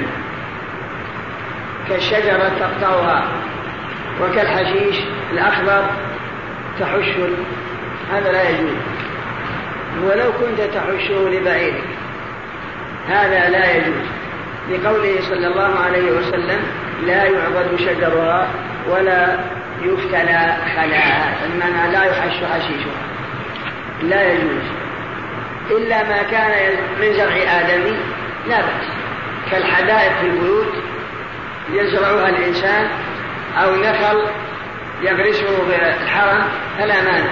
كالشجرة 1.90 2.52
تقطعها 2.60 3.28
وكالحشيش 4.22 4.96
الأخضر 5.32 5.84
تحش 6.80 7.08
هذا 8.12 8.32
لا 8.32 8.50
يجوز. 8.50 8.76
ولو 10.04 10.32
كنت 10.32 10.60
تحشه 10.74 11.28
لبعيرك 11.28 11.84
هذا 13.08 13.48
لا 13.50 13.76
يجوز. 13.76 14.06
لقوله 14.70 15.20
صلى 15.20 15.46
الله 15.46 15.78
عليه 15.84 16.12
وسلم 16.12 16.60
لا 17.06 17.24
يعبد 17.24 17.76
شجرها 17.78 18.48
ولا 18.88 19.38
يفتلى 19.82 20.56
خلاها 20.76 21.34
المعنى 21.46 21.92
لا 21.92 22.04
يحش 22.04 22.36
حشيشها. 22.36 23.00
لا 24.02 24.32
يجوز. 24.32 24.64
إلا 25.70 26.02
ما 26.02 26.22
كان 26.22 26.72
من 27.00 27.12
زرع 27.12 27.60
آدمي 27.60 27.96
لا 28.48 28.56
بأس. 28.56 28.86
كالحدائق 29.50 30.12
في 30.20 30.26
البيوت 30.26 30.72
يزرعها 31.72 32.28
الإنسان 32.28 32.88
أو 33.62 33.76
نخل 33.76 34.22
يغرسه 35.02 35.48
الحرم 36.02 36.44
فلا 36.78 37.02
مانع. 37.02 37.30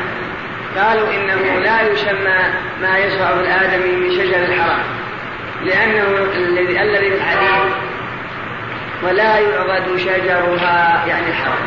قالوا 0.76 1.14
إنه 1.14 1.60
لا 1.60 1.82
يسمى 1.82 2.38
ما 2.82 2.98
يزرعه 2.98 3.40
الآدمي 3.40 3.96
من 3.96 4.10
شجر 4.10 4.36
الحرم 4.36 4.82
لأنه 5.64 6.02
الذي 6.82 7.10
في 7.10 7.16
الحديث 7.16 7.72
ولا 9.02 9.38
يعضد 9.38 9.96
شجرها 9.96 11.04
يعني 11.06 11.26
الحرم. 11.28 11.66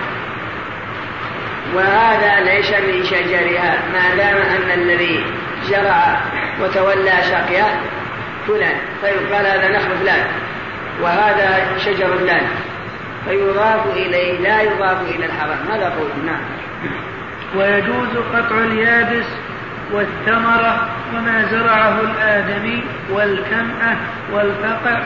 وهذا 1.75 2.39
ليس 2.39 2.71
من 2.71 3.05
شجرها 3.05 3.77
ما 3.93 4.15
دام 4.15 4.37
أن 4.37 4.71
الذي 4.81 5.25
زرع 5.63 6.17
وتولى 6.61 7.13
سقيا 7.21 7.65
فلان 8.47 8.75
فيقال 9.01 9.45
هذا 9.45 9.69
نخل 9.69 9.97
فلان. 10.01 10.27
وهذا 11.01 11.77
شجر 11.77 12.17
فلان 12.17 12.47
فيضاف 13.25 13.87
إليه 13.95 14.39
لا 14.39 14.61
يضاف 14.61 15.01
إلى 15.01 15.25
الحرم 15.25 15.71
هذا 15.71 15.89
قول 15.89 16.25
نعم. 16.25 16.41
ويجوز 17.55 18.17
قطع 18.33 18.57
اليابس 18.57 19.25
والثمرة 19.93 20.89
وما 21.13 21.45
زرعه 21.51 22.01
الآدمي 22.01 22.83
والكمأة 23.11 23.97
والفقع 24.33 25.03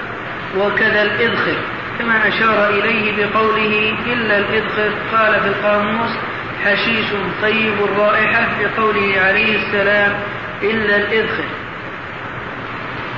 وكذا 0.58 1.02
الإذخر. 1.02 1.58
كما 2.00 2.28
أشار 2.28 2.70
إليه 2.70 3.26
بقوله 3.26 3.96
إلا 4.08 4.38
الإذخر 4.38 4.92
قال 5.14 5.40
في 5.40 5.48
القاموس 5.48 6.12
حشيش 6.66 7.06
طيب 7.42 7.74
الرائحة 7.84 8.48
بقوله 8.62 9.14
عليه 9.26 9.56
السلام 9.56 10.14
إلا 10.62 10.96
الإذخر. 10.96 11.46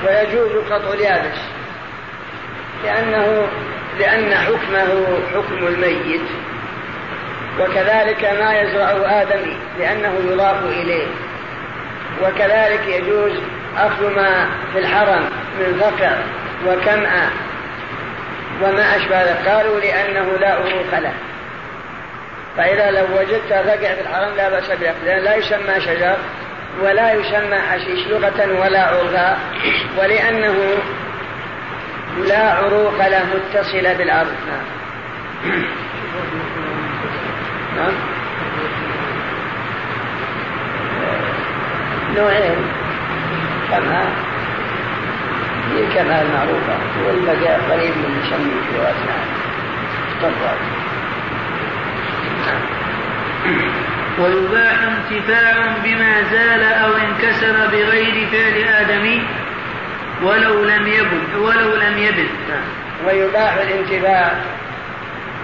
ويجوز 0.06 0.64
قطع 0.70 0.92
اليابس. 0.92 1.57
لأنه 2.84 3.48
لأن 3.98 4.34
حكمه 4.34 5.18
حكم 5.34 5.66
الميت. 5.66 6.20
وكذلك 7.60 8.24
ما 8.40 8.60
يزرعه 8.60 9.22
آدمي 9.22 9.56
لأنه 9.78 10.14
يضاف 10.30 10.64
إليه. 10.64 11.06
وكذلك 12.22 12.80
يجوز 12.86 13.32
أخذ 13.76 14.14
ما 14.16 14.48
في 14.72 14.78
الحرم 14.78 15.30
من 15.60 15.80
فقع 15.80 16.12
وكمأ 16.66 17.30
وما 18.62 18.96
أشبه 18.96 19.22
ذلك. 19.22 19.48
قالوا 19.48 19.80
لأنه 19.80 20.36
لا 20.40 20.54
أروق 20.54 20.98
له. 20.98 21.12
فإذا 22.56 22.90
لو 22.90 23.04
وجدت 23.18 23.52
فقع 23.52 23.94
في 23.94 24.00
الحرم 24.00 24.36
لا 24.36 24.48
بأس 24.48 24.70
به 24.70 24.92
لأن 25.04 25.24
لا 25.24 25.36
يسمى 25.36 25.80
شجر 25.80 26.16
ولا 26.82 27.12
يسمى 27.12 27.58
حشيش 27.70 28.06
لغة 28.06 28.60
ولا 28.60 28.82
عرفا 28.82 29.38
ولأنه 29.98 30.56
لا 32.26 32.52
عروق 32.52 33.08
له 33.08 33.24
متصلة 33.34 33.92
بالأرض. 33.92 34.34
نعم 34.48 34.64
نعم 37.76 37.92
نوعين 42.16 42.56
كما 43.70 44.02
هي 45.74 45.86
كما 45.94 46.22
المعروفة؟ 46.22 46.78
والبقاء 47.06 47.60
قريب 47.70 47.94
من 47.96 48.22
يسمي 48.22 48.56
في 48.68 48.78
واسع 48.78 49.16
تفضل. 50.22 50.58
ويباح 54.18 54.78
انتفاع 54.82 55.76
بما 55.84 56.22
زال 56.22 56.62
أو 56.62 56.90
انكسر 56.96 57.66
بغير 57.66 58.28
فعل 58.32 58.56
آدمي. 58.80 59.22
ولو 60.22 60.64
لم 60.64 60.86
يبن 60.86 61.34
ولو 61.40 61.74
لم 61.76 61.98
يبن. 61.98 62.28
ويباح 63.06 63.54
الانتفاع 63.54 64.32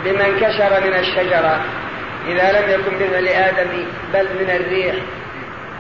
بما 0.05 0.27
انكسر 0.27 0.81
من 0.87 0.95
الشجرة 0.95 1.61
إذا 2.29 2.53
لم 2.53 2.71
يكن 2.71 2.99
بفعل 2.99 3.29
آدمي 3.29 3.87
بل 4.15 4.25
من 4.25 4.51
الريح 4.51 4.95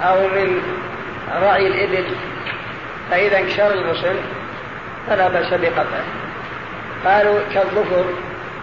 أو 0.02 0.28
من 0.28 0.62
رعي 1.42 1.66
الإبل. 1.66 2.04
فإذا 3.10 3.38
انكسر 3.38 3.72
الغصن 3.72 4.14
فلا 5.08 5.28
بأس 5.28 5.54
بقطعه. 5.54 6.04
قالوا 7.04 7.38
كالظفر 7.54 8.04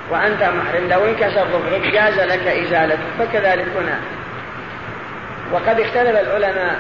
وأنت 0.09 0.43
محرم. 0.43 0.89
لو 0.89 1.05
انكسر 1.05 1.45
ظفرك 1.45 1.81
جاز 1.93 2.19
لك 2.19 2.47
إزالته. 2.47 3.03
فكذلك 3.19 3.67
هنا. 3.77 3.99
وقد 5.51 5.79
اختلف 5.79 6.19
العلماء 6.19 6.79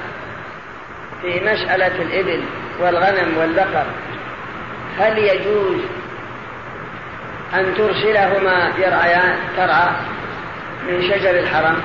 في 1.21 1.39
مسألة 1.39 2.01
الإبل 2.01 2.43
والغنم 2.79 3.37
والبقر 3.37 3.85
هل 4.99 5.17
يجوز 5.17 5.81
أن 7.53 7.73
ترسلهما 7.77 8.71
يرعيان 8.77 9.35
ترعى 9.57 9.89
من 10.87 11.01
شجر 11.01 11.39
الحرم؟ 11.39 11.77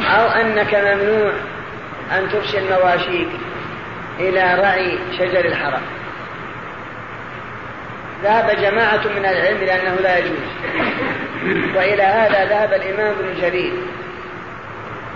أو 0.00 0.28
أنك 0.28 0.74
ممنوع 0.74 1.32
أن 2.12 2.28
ترسل 2.28 2.70
مواشيك 2.70 3.28
إلى 4.20 4.54
رعي 4.54 4.98
شجر 5.18 5.44
الحرم؟ 5.44 5.82
ذهب 8.22 8.50
جماعة 8.60 9.08
من 9.16 9.24
العلم 9.24 9.58
لأنه 9.58 9.94
لا 9.94 10.18
يجوز. 10.18 10.38
وإلى 11.76 12.02
هذا 12.02 12.44
ذهب 12.44 12.72
الإمام 12.72 13.14
ابن 13.18 13.40
جرير. 13.40 13.72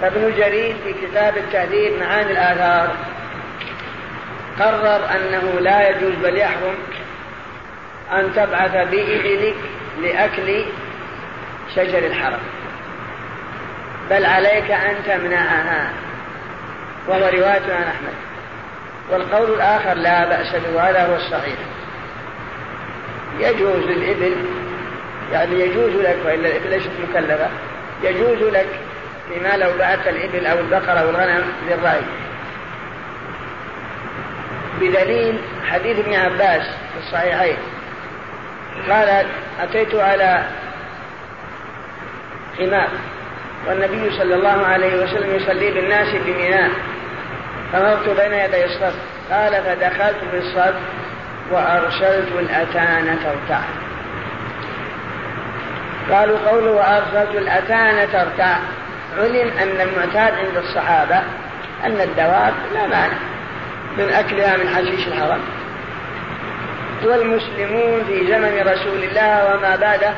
فابن 0.03 0.33
جرير 0.37 0.77
في 0.85 1.07
كتاب 1.07 1.37
التهذيب 1.37 1.93
معاني 2.01 2.33
الآثار 2.33 2.95
قرر 4.61 5.11
أنه 5.11 5.61
لا 5.61 5.91
يجوز 5.91 6.15
بل 6.23 6.39
يحرم 6.39 6.75
أن 8.13 8.33
تبعث 8.37 8.73
بإبلك 8.73 9.55
لأكل 10.03 10.65
شجر 11.77 11.99
الحرم. 11.99 12.41
بل 14.11 14.27
عليك 14.27 14.71
أن 14.71 14.95
تمنعها. 15.07 15.93
وهو 17.09 17.21
رواية 17.21 17.75
عن 17.75 17.83
أحمد. 17.83 18.15
والقول 19.11 19.55
الآخر 19.55 19.95
لا 19.95 20.29
بأس 20.29 20.53
به 20.53 20.77
وهذا 20.77 21.07
هو 21.07 21.17
الصحيح. 21.17 21.57
يجوز 23.39 23.85
الإبل 23.85 24.37
يعني 25.33 25.61
يجوز 25.61 25.93
لك 25.93 26.17
وإلا 26.25 26.49
الإبل 26.49 26.71
ليست 26.71 26.91
مكلفة 27.11 27.49
يجوز 28.03 28.43
لك 28.53 28.69
فيما 29.35 29.57
لو 29.57 29.79
بعثت 29.79 30.09
الإبل 30.09 30.47
أو 30.47 30.59
البقرة 30.59 31.01
أو 31.01 31.11
الغنم 31.11 31.45
للرأي. 31.69 32.03
بدليل 34.81 35.39
حديث 35.71 35.99
ابن 35.99 36.15
عباس 36.15 36.63
في 36.63 36.99
الصحيحين. 37.07 37.57
قال 38.91 39.27
أتيت 39.63 39.95
على 39.95 40.43
حمار 42.59 42.89
والنبي 43.69 44.11
صلى 44.19 44.35
الله 44.35 44.67
عليه 44.67 45.03
وسلم 45.03 45.35
يصلي 45.35 45.71
بالناس 45.71 46.09
بميناء 46.27 46.71
فمرت 47.73 48.21
بين 48.21 48.33
يدي 48.33 48.65
الصف. 48.65 48.95
قال 49.33 49.53
فدخلت 49.53 50.17
في 50.31 50.39
وأرسلت 51.51 52.33
الأتان 52.39 53.19
ترتع. 53.25 53.61
قالوا 56.11 56.39
قوله 56.49 56.71
وأرسلت 56.71 57.35
الأتان 57.35 58.09
ترتع. 58.13 58.57
علم 59.19 59.51
أن 59.63 59.89
المعتاد 59.89 60.35
عند 60.35 60.57
الصحابة 60.57 61.23
أن 61.85 62.01
الدواب 62.01 62.55
لا 62.75 62.87
مانع 62.87 63.19
من 63.99 64.09
أكلها 64.13 64.57
من 64.57 64.69
حشيش 64.69 65.09
الحرم. 65.09 65.41
والمسلمون 67.05 68.05
في 68.05 68.27
زمن 68.27 68.61
رسول 68.61 69.05
الله 69.05 69.55
وما 69.55 69.77
بعده 69.77 70.13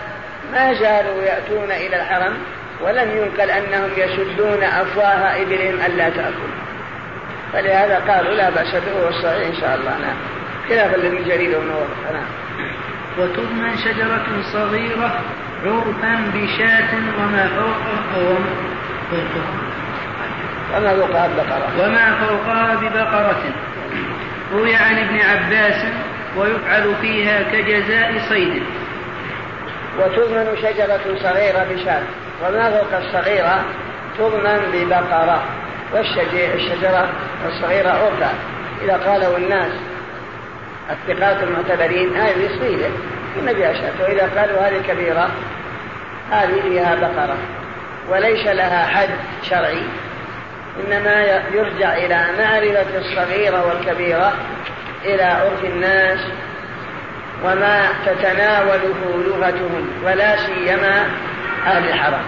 ما 0.52 0.74
زالوا 0.74 1.22
يأتون 1.22 1.70
إلى 1.70 1.96
الحرم 1.96 2.36
ولم 2.82 3.10
ينقل 3.10 3.50
أنهم 3.50 3.90
يسدون 3.96 4.62
أفواه 4.62 5.42
إبلهم 5.42 5.74
ألا 5.86 6.10
تأكل. 6.10 6.52
فلهذا 7.52 8.02
قالوا 8.08 8.34
لا 8.34 8.50
بأس 8.50 8.74
به 8.74 9.04
والصحيح 9.04 9.46
إن 9.46 9.54
شاء 9.60 9.74
الله. 9.74 9.90
نعم. 9.90 10.16
خلاف 10.68 10.94
الذي 10.94 11.24
جريد 11.24 11.54
ونور 11.54 11.86
نعم. 12.12 12.26
وتضمن 13.18 13.76
شجرة 13.78 14.26
صغيرة 14.52 15.20
عرفا 15.64 16.30
بشاة 16.34 16.94
وما 17.18 17.48
فوقها 17.48 18.38
وما 20.76 20.96
فوقها 20.96 21.28
ببقرة 21.28 21.68
وما 21.78 22.14
فوقها 22.26 22.74
ببقرة 22.74 23.42
روي 24.52 24.74
عن 24.74 24.98
ابن 24.98 25.16
عباس 25.20 25.84
ويفعل 26.36 26.94
فيها 27.00 27.42
كجزاء 27.42 28.18
صيد. 28.28 28.62
وتضمن 29.98 30.56
شجرة 30.62 31.18
صغيرة 31.22 31.66
بشاة. 31.70 32.02
وما 32.42 32.70
فوق 32.70 32.98
الصغيرة 32.98 33.64
تضمن 34.18 34.60
ببقرة. 34.72 35.42
والشجرة 35.92 37.08
الصغيرة 37.46 37.88
عرفا 37.90 38.34
إذا 38.84 38.96
قالوا 38.96 39.36
الناس 39.36 39.72
الثقات 40.90 41.36
المعتبرين 41.42 42.16
هذه 42.16 42.48
صيدة. 42.60 42.88
النبي 43.38 43.70
أشهد 43.70 43.92
وإذا 44.00 44.40
قالوا 44.40 44.68
هذه 44.68 44.82
كبيرة 44.88 45.30
هذه 46.30 46.60
فيها 46.62 46.94
بقرة. 46.94 47.36
وليس 48.08 48.46
لها 48.46 48.86
حد 48.86 49.08
شرعي 49.50 49.82
إنما 50.80 51.24
يرجع 51.54 51.96
إلى 51.96 52.26
معرفة 52.38 52.98
الصغيرة 52.98 53.66
والكبيرة 53.66 54.32
إلى 55.04 55.22
عرف 55.22 55.64
الناس 55.64 56.18
وما 57.44 57.88
تتناوله 58.06 59.24
لغتهم 59.26 59.88
ولا 60.04 60.36
سيما 60.36 61.06
أهل 61.66 61.88
الحرم. 61.88 62.24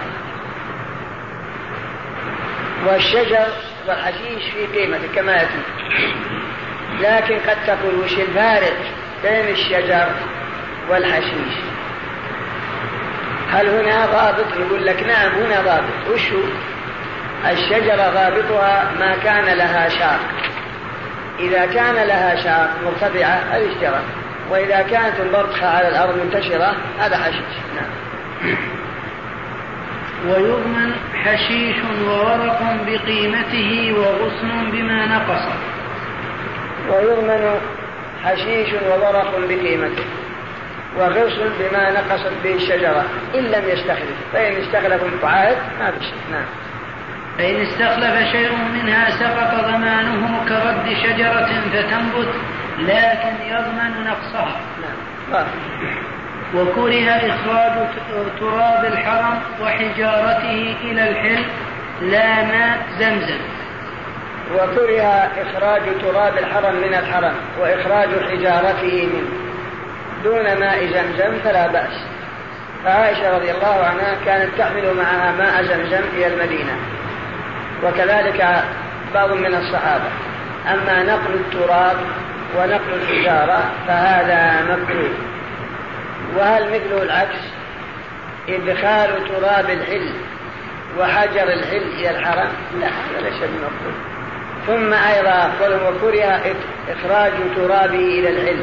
والشجر 2.87 3.47
والحشيش 3.87 4.43
في 4.53 4.79
قيمته 4.79 5.07
كما 5.15 5.31
يأتي. 5.31 5.61
لكن 7.01 7.39
قد 7.49 7.57
تقول 7.67 7.95
وش 7.95 8.13
الفارق 8.13 8.77
بين 9.23 9.47
الشجر 9.49 10.07
والحشيش؟ 10.89 11.76
هل 13.51 13.69
هنا 13.69 14.05
ضابط؟ 14.05 14.45
يقول 14.57 14.85
لك 14.85 15.03
نعم 15.03 15.31
هنا 15.31 15.61
ضابط. 15.61 16.13
وش 16.13 16.31
هو؟ 16.31 16.39
الشجرة 17.51 18.09
ضابطها 18.09 18.91
ما 18.99 19.15
كان 19.23 19.57
لها 19.57 19.89
شاق. 19.89 20.19
إذا 21.39 21.65
كان 21.65 21.95
لها 21.95 22.35
شاق 22.43 22.69
مرتفعة 22.85 23.43
هذه 23.51 23.69
شجرة 23.79 24.01
وإذا 24.49 24.81
كانت 24.81 25.19
البرقة 25.19 25.67
على 25.67 25.87
الأرض 25.87 26.17
منتشرة 26.17 26.75
هذا 26.99 27.17
حشيش. 27.17 27.57
نعم. 27.75 27.89
ويضمن 30.27 30.91
حشيش 31.23 31.75
وورق 32.07 32.61
بقيمته 32.87 33.95
وغصن 33.97 34.71
بما 34.71 35.05
نقص. 35.05 35.43
ويضمن 36.89 37.59
حشيش 38.23 38.73
وورق 38.73 39.39
بقيمته. 39.39 40.03
وغصن 40.99 41.49
بما 41.59 41.91
نقصت 41.91 42.31
به 42.43 42.55
الشجرة. 42.55 43.05
إن 43.35 43.43
لم 43.43 43.63
يستخلف. 43.69 44.15
فإن 44.33 44.55
استخلف 44.61 45.03
المتعاهد 45.03 45.57
ما 45.79 45.91
في 45.91 46.03
شيء. 46.03 46.19
نعم. 46.31 46.45
فإن 47.37 47.61
استخلف 47.61 48.31
شيء 48.31 48.51
منها 48.73 49.09
سقط 49.09 49.65
ضمانه 49.65 50.45
كرد 50.49 50.95
شجرة 51.03 51.49
فتنبت 51.73 52.33
لكن 52.79 53.35
يضمن 53.45 54.05
نقصها. 54.05 54.59
نعم. 54.81 55.45
وكره 56.55 57.09
إخراج 57.09 57.73
تراب 58.39 58.85
الحرم 58.85 59.39
وحجارته 59.61 60.75
إلى 60.83 61.09
الحل 61.09 61.43
لا 62.01 62.43
ماء 62.43 62.77
زمزم. 62.99 63.39
وكره 64.55 65.01
إخراج 65.41 65.81
تراب 66.01 66.37
الحرم 66.37 66.75
من 66.75 66.93
الحرم 66.93 67.33
وإخراج 67.59 68.09
حجارته 68.31 69.09
منه. 69.13 69.46
دون 70.23 70.59
ماء 70.59 70.85
زمزم 70.85 71.39
فلا 71.43 71.67
بأس. 71.67 72.03
فعائشة 72.85 73.37
رضي 73.37 73.51
الله 73.51 73.83
عنها 73.83 74.15
كانت 74.25 74.49
تحمل 74.57 74.93
معها 74.93 75.31
ماء 75.31 75.63
زمزم 75.63 76.03
إلى 76.13 76.27
المدينة. 76.27 76.77
وكذلك 77.83 78.63
بعض 79.13 79.31
من 79.31 79.55
الصحابة. 79.55 80.09
أما 80.73 81.03
نقل 81.03 81.33
التراب 81.33 81.97
ونقل 82.57 82.93
الحجارة 82.93 83.71
فهذا 83.87 84.61
مكروه. 84.61 85.13
وهل 86.35 86.69
مثله 86.69 87.03
العكس؟ 87.03 87.39
إدخال 88.49 89.27
تراب 89.27 89.69
الحل 89.69 90.09
وحجر 90.99 91.43
الحل 91.43 91.83
إلى 91.99 92.09
الحرم؟ 92.09 92.49
لا 92.81 92.87
هذا 92.87 93.21
ليس 93.21 93.39
بمقبول 93.39 93.93
ثم 94.67 94.93
أيضا 94.93 95.51
وكره 95.61 96.55
إخراج 96.89 97.31
ترابه 97.55 98.19
إلى 98.19 98.29
الحل. 98.29 98.61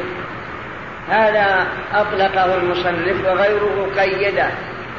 هذا 1.09 1.67
أطلقه 1.93 2.55
المصنف 2.55 3.25
وغيره 3.25 3.87
قيده 3.97 4.49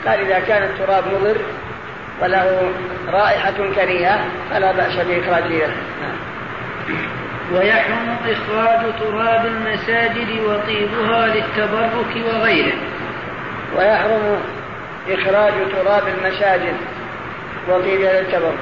قال 0.07 0.21
إذا 0.21 0.39
كان 0.39 0.63
التراب 0.63 1.05
مضر 1.07 1.37
وله 2.23 2.73
رائحة 3.09 3.55
كريهة 3.75 4.21
فلا 4.51 4.73
بأس 4.73 4.97
بإخراجه. 4.97 5.67
نعم. 5.67 6.17
ويحرم 7.55 8.17
إخراج 8.29 8.81
تراب 9.01 9.47
المساجد 9.47 10.41
وطيبها 10.41 11.27
للتبرك 11.27 12.27
وغيره. 12.27 12.77
ويحرم 13.77 14.39
إخراج 15.09 15.53
تراب 15.73 16.03
المساجد 16.09 16.77
وطيبها 17.69 18.21
للتبرك. 18.21 18.59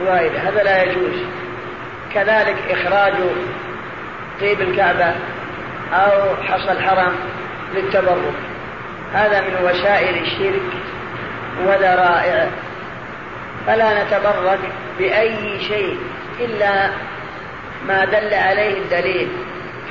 وغيره 0.00 0.38
هذا 0.38 0.62
لا 0.62 0.82
يجوز. 0.82 1.16
كذلك 2.14 2.56
إخراج 2.70 3.12
طيب 4.40 4.60
الكعبة 4.60 5.14
أو 5.92 6.36
حصى 6.42 6.72
الحرم 6.72 7.12
للتبرك. 7.74 8.34
هذا 9.14 9.40
من 9.40 9.56
وسائل 9.64 10.22
الشرك 10.22 10.62
وذرائعه 11.66 12.48
فلا 13.66 14.04
نتبرك 14.04 14.58
بأي 14.98 15.60
شيء 15.60 15.98
إلا 16.40 16.90
ما 17.88 18.04
دل 18.04 18.34
عليه 18.34 18.78
الدليل 18.78 19.28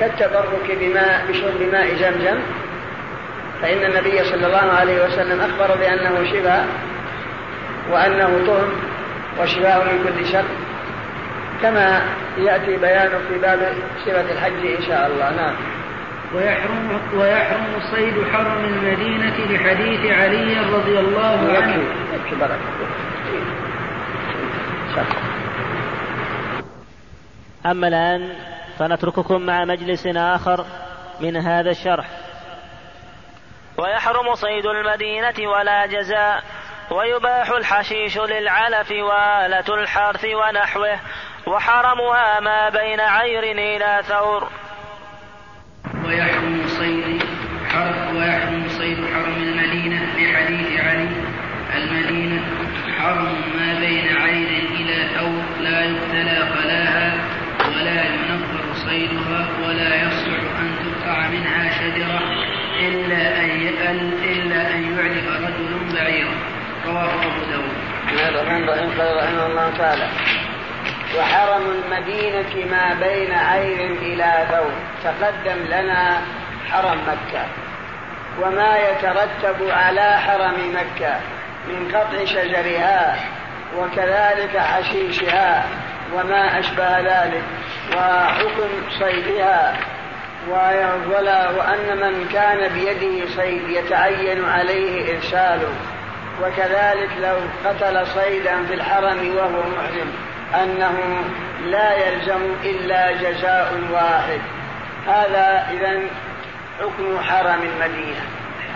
كالتبرك 0.00 0.78
بماء 0.80 1.24
بشرب 1.28 1.62
ماء 1.72 1.88
زمزم. 1.94 2.38
فإن 3.62 3.84
النبي 3.84 4.24
صلى 4.24 4.46
الله 4.46 4.72
عليه 4.80 5.04
وسلم 5.04 5.40
أخبر 5.40 5.76
بأنه 5.76 6.24
شفاء 6.32 6.66
وأنه 7.90 8.44
طهم 8.46 8.72
وشفاء 9.40 9.84
من 9.84 10.04
كل 10.04 10.26
شر. 10.26 10.44
كما 11.62 12.02
يأتي 12.38 12.76
بيانه 12.76 13.18
في 13.28 13.38
باب 13.42 13.74
صفة 14.06 14.32
الحج 14.32 14.66
إن 14.76 14.82
شاء 14.88 15.06
الله. 15.06 15.30
نعم. 15.36 15.54
ويحرم 16.34 17.00
ويحرم 17.14 17.80
صيد 17.90 18.32
حرم 18.32 18.64
المدينة 18.64 19.36
لحديث 19.38 20.12
علي 20.12 20.60
رضي 20.60 20.98
الله 20.98 21.56
عنه. 21.56 21.84
يكفي 22.14 22.36
بركة. 22.36 22.58
أما 27.66 27.88
الآن 27.88 28.36
فنترككم 28.78 29.42
مع 29.42 29.64
مجلس 29.64 30.06
آخر 30.06 30.64
من 31.20 31.36
هذا 31.36 31.70
الشرح 31.70 32.06
ويحرم 33.78 34.34
صيد 34.34 34.66
المدينة 34.66 35.50
ولا 35.50 35.86
جزاء 35.86 36.42
ويباح 36.90 37.50
الحشيش 37.50 38.18
للعلف 38.18 38.90
وآلة 38.90 39.74
الحرث 39.74 40.24
ونحوه 40.24 40.98
وحرمها 41.46 42.40
ما 42.40 42.68
بين 42.68 43.00
عير 43.00 43.42
إلى 43.42 44.02
ثور 44.02 44.48
ويحرم 46.06 46.62
صيد 46.66 47.22
حرم 47.68 48.16
ويحرم 48.16 48.64
صيد 48.68 48.98
حرم 49.14 49.42
المدينة 49.42 50.00
لحديث 50.18 50.80
علي. 50.80 51.08
المدينة 51.76 52.40
حرم 52.98 53.34
ما 53.56 53.80
بين 53.80 54.16
عير 54.16 54.48
إلى 54.80 55.08
ثور 55.14 55.42
لا 55.60 55.84
يقتلى 55.84 56.38
خلاها 56.54 57.12
ولا 57.68 58.04
ينفر 58.04 58.64
صيدها 58.74 59.48
ولا 59.66 60.02
يصلح 60.06 60.40
أن 60.60 60.68
تقطع 60.84 61.28
منها 61.28 61.70
شجرة 61.70 62.20
إلا 62.80 63.40
أن 63.40 63.50
إلا 64.24 64.74
أن 64.74 64.96
يعلف 64.96 65.28
رجل 65.28 65.94
بعيرا. 65.94 66.34
رواه 66.86 67.12
أبو 67.14 67.40
داود. 67.50 67.74
قال 68.18 68.34
رحمه 69.16 69.46
الله 69.46 69.70
تعالى. 69.78 70.08
وحرم 71.18 71.70
المدينة 71.70 72.70
ما 72.70 72.94
بين 72.94 73.32
عير 73.32 73.92
إلى 73.92 74.46
ثور 74.50 74.72
تقدم 75.04 75.64
لنا 75.66 76.20
حرم 76.70 76.98
مكة. 77.08 77.46
وما 78.40 78.78
يترتب 78.78 79.70
على 79.70 80.18
حرم 80.18 80.74
مكة 80.74 81.20
من 81.68 81.92
قطع 81.94 82.24
شجرها 82.24 83.16
وكذلك 83.76 84.58
حشيشها 84.58 85.64
وما 86.14 86.58
أشبه 86.58 87.00
ذلك 87.00 87.42
وحكم 87.96 88.68
صيدها 88.98 89.76
ولا 91.08 91.50
وأن 91.50 91.96
من 91.96 92.28
كان 92.32 92.72
بيده 92.72 93.26
صيد 93.36 93.68
يتعين 93.68 94.44
عليه 94.44 95.16
إرساله. 95.16 95.74
وكذلك 96.42 97.10
لو 97.22 97.36
قتل 97.64 98.06
صيدا 98.06 98.64
في 98.66 98.74
الحرم 98.74 99.36
وهو 99.36 99.62
محرم. 99.68 100.12
أنه 100.62 101.24
لا 101.64 102.08
يلزم 102.08 102.42
إلا 102.64 103.12
جزاء 103.12 103.72
واحد. 103.92 104.40
هذا 105.06 105.66
إذا 105.72 106.00
حكم 106.80 107.20
حرم 107.22 107.62
المدينة. 107.62 108.20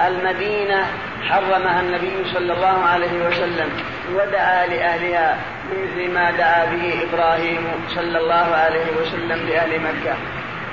المدينة 0.07 0.87
حرمها 1.29 1.81
النبي 1.81 2.31
صلى 2.35 2.53
الله 2.53 2.85
عليه 2.85 3.27
وسلم 3.27 3.69
ودعا 4.15 4.67
لأهلها 4.67 5.37
مثل 5.71 6.15
ما 6.15 6.31
دعا 6.31 6.65
به 6.65 6.95
إبراهيم 7.03 7.67
صلى 7.89 8.19
الله 8.19 8.57
عليه 8.57 8.87
وسلم 9.01 9.49
لأهل 9.49 9.81
مكة. 9.81 10.17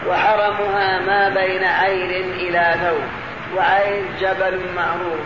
وحرمها 0.07 0.99
ما 0.99 1.29
بين 1.29 1.63
عير 1.63 2.25
إلى 2.25 2.75
ثور 2.81 3.25
وعير 3.57 4.03
جبل 4.21 4.59
معروف 4.75 5.19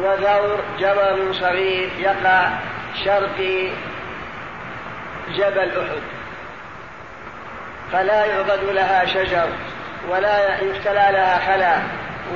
وثور 0.00 0.60
جبل 0.80 1.34
صغير 1.34 1.88
يقع 1.98 2.48
شرقي 3.04 3.68
جبل 5.28 5.70
أحد. 5.80 6.02
فلا 7.92 8.24
يعضد 8.24 8.64
لها 8.64 9.06
شجر 9.06 9.48
ولا 10.08 10.60
يختلى 10.60 11.08
لها 11.12 11.38
خلا 11.38 11.76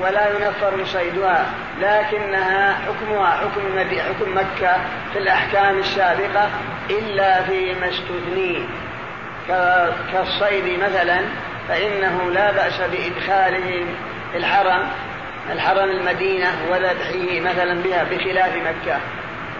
ولا 0.03 0.28
ينفر 0.28 0.84
صيدها 0.84 1.47
لكنها 1.80 2.74
حكمها 2.74 3.30
حكم 3.30 3.78
حكم 3.78 4.37
مكة 4.37 4.76
في 5.12 5.18
الأحكام 5.18 5.78
السابقة 5.78 6.49
إلا 6.91 7.43
فيما 7.43 7.89
استثني. 7.89 8.64
كالصيد 10.12 10.78
مثلا 10.78 11.20
فإنه 11.68 12.30
لا 12.30 12.53
بأس 12.53 12.80
بإدخاله 12.80 13.87
الحرم 14.34 14.89
الحرم 15.53 15.91
المدينة 15.91 16.49
وذبحه 16.70 17.41
مثلا 17.41 17.82
بها 17.82 18.05
بخلاف 18.05 18.53
مكة. 18.57 18.99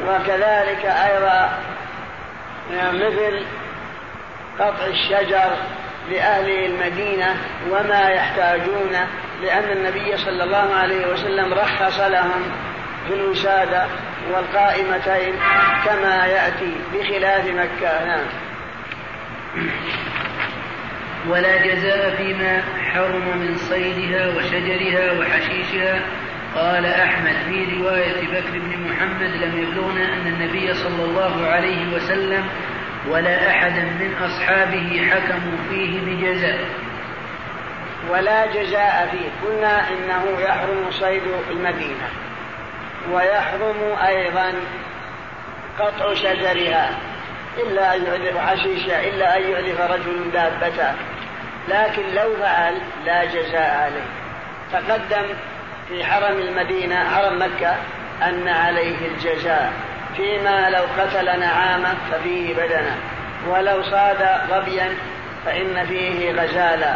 وكذلك 0.07 0.85
أيضا 0.85 1.59
مثل 2.73 3.45
قطع 4.59 4.87
الشجر 4.87 5.51
لأهل 6.11 6.51
المدينة 6.51 7.37
وما 7.71 8.09
يحتاجون 8.09 8.97
لأن 9.43 9.77
النبي 9.77 10.17
صلى 10.17 10.45
الله 10.45 10.75
عليه 10.75 11.07
وسلم 11.07 11.55
رخص 11.55 12.01
لهم 12.01 12.43
في 13.09 13.15
الوسادة 13.15 13.87
والقائمتين 14.33 15.35
كما 15.85 16.27
يأتي 16.27 16.77
بخلاف 16.95 17.47
مكة. 17.47 18.05
نعم. 18.05 18.27
ولا 21.29 21.57
جزاء 21.67 22.15
فيما 22.17 22.63
حرم 22.93 23.39
من 23.39 23.57
صيدها 23.57 24.29
وشجرها 24.29 25.13
وحشيشها 25.13 26.01
قال 26.57 26.87
أحمد 26.87 27.35
في 27.49 27.79
رواية 27.79 28.27
بكر 28.27 28.51
بن 28.51 28.91
محمد 28.91 29.31
لم 29.31 29.63
يبلغنا 29.63 30.05
أن 30.15 30.27
النبي 30.27 30.75
صلى 30.75 31.05
الله 31.05 31.47
عليه 31.47 31.95
وسلم 31.95 32.49
ولا 33.09 33.51
أحدا 33.51 33.83
من 33.83 34.15
أصحابه 34.25 35.11
حكموا 35.11 35.59
فيه 35.71 36.01
بجزاء. 36.01 36.65
ولا 38.11 38.47
جزاء 38.47 39.09
فيه. 39.13 39.49
قلنا 39.49 39.81
إنه 39.89 40.41
يحرم 40.41 40.91
صيد 40.91 41.23
المدينة 41.51 42.09
ويحرم 43.13 43.97
أيضا 44.07 44.53
قطع 45.79 46.15
شجرها 46.15 46.91
إلا 47.59 47.97
أن 47.97 48.05
يعلف 48.05 48.39
حشيشها 48.39 49.09
إلا 49.09 49.37
أن 49.37 49.43
يعلف 49.51 49.81
رجل 49.81 50.31
دابته 50.33 50.93
لكن 51.69 52.15
لو 52.15 52.37
فعل 52.41 52.75
لا 53.07 53.25
جزاء 53.25 53.79
عليه. 53.83 54.07
تقدم 54.73 55.27
في 55.89 56.05
حرم 56.05 56.39
المدينة 56.39 57.11
حرم 57.11 57.43
مكة 57.43 57.75
أن 58.23 58.49
عليه 58.49 59.09
الجزاء. 59.09 59.73
فيما 60.17 60.71
لو 60.71 60.83
قتل 60.99 61.41
نعامة 61.41 61.95
ففيه 62.11 62.55
بدنة 62.55 62.97
ولو 63.49 63.83
صاد 63.83 64.29
ظبيا 64.51 64.95
فإن 65.45 65.87
فيه 65.87 66.33
غزالا. 66.33 66.95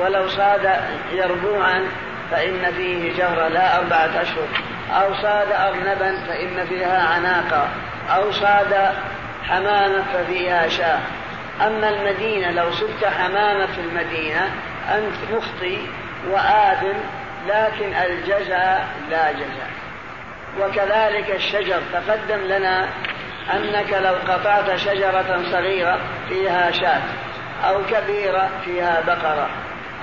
ولو 0.00 0.28
صاد 0.28 0.80
يربوعا 1.12 1.82
فإن 2.30 2.72
فيه 2.76 3.16
جهر 3.16 3.48
لا 3.48 3.78
أربعة 3.78 4.22
أشهر. 4.22 4.48
أو 4.90 5.14
صاد 5.14 5.52
أرنبا 5.52 6.18
فإن 6.28 6.66
فيها 6.68 7.08
عناقة 7.08 7.68
أو 8.16 8.32
صاد 8.32 8.92
حمامة 9.48 10.04
ففيها 10.14 10.68
شاة. 10.68 10.98
أما 11.66 11.88
المدينة 11.88 12.50
لو 12.50 12.70
صدت 12.70 13.04
حمامة 13.04 13.66
في 13.66 13.80
المدينة 13.80 14.50
أنت 14.94 15.34
مخطي 15.36 15.78
وآثم 16.30 16.98
لكن 17.48 17.94
الجزاء 17.94 18.88
لا 19.10 19.32
جزاء 19.32 19.70
وكذلك 20.60 21.30
الشجر 21.30 21.80
تقدم 21.92 22.40
لنا 22.40 22.88
أنك 23.54 23.92
لو 23.92 24.14
قطعت 24.14 24.76
شجرة 24.76 25.42
صغيرة 25.52 25.98
فيها 26.28 26.70
شاة 26.70 27.02
أو 27.68 27.82
كبيرة 27.90 28.50
فيها 28.64 29.00
بقرة 29.06 29.48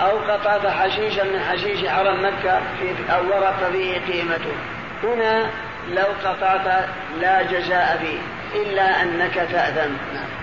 أو 0.02 0.18
قطعت 0.18 0.68
حشيشا 0.68 1.24
من 1.24 1.40
حشيش 1.40 1.86
حرم 1.86 2.26
مكة 2.26 2.62
في 2.80 3.14
أو 3.14 3.28
ورق 3.28 3.72
فيه 3.72 4.00
قيمته. 4.00 4.56
هنا 5.04 5.50
لو 5.90 6.06
قطعت 6.24 6.86
لا 7.22 7.42
جزاء 7.42 7.98
فيه 8.02 8.20
إلا 8.62 9.02
أنك 9.02 9.34
تأذن. 9.34 9.98
نعم. 10.14 10.34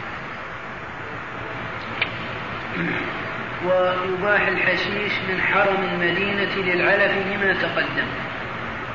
ويباح 3.65 4.49
الحشيش 4.49 5.13
من 5.29 5.41
حرم 5.41 5.85
المدينة 5.93 6.55
للعلف 6.57 7.13
لما 7.27 7.55
تقدم. 7.63 8.07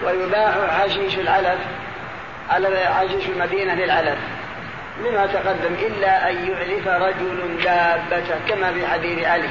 ويباح 0.04 0.82
حشيش 0.82 1.20
العلف 1.20 1.60
على 2.50 2.78
حشيش 2.78 3.30
المدينة 3.30 3.74
للعلف 3.74 4.18
لما 5.00 5.26
تقدم 5.26 5.74
إلا 5.74 6.30
أن 6.30 6.36
يعلف 6.36 6.88
رجل 6.88 7.64
دابته 7.64 8.36
كما 8.50 8.74
في 8.74 8.88
حديث 8.88 9.26
علي. 9.26 9.50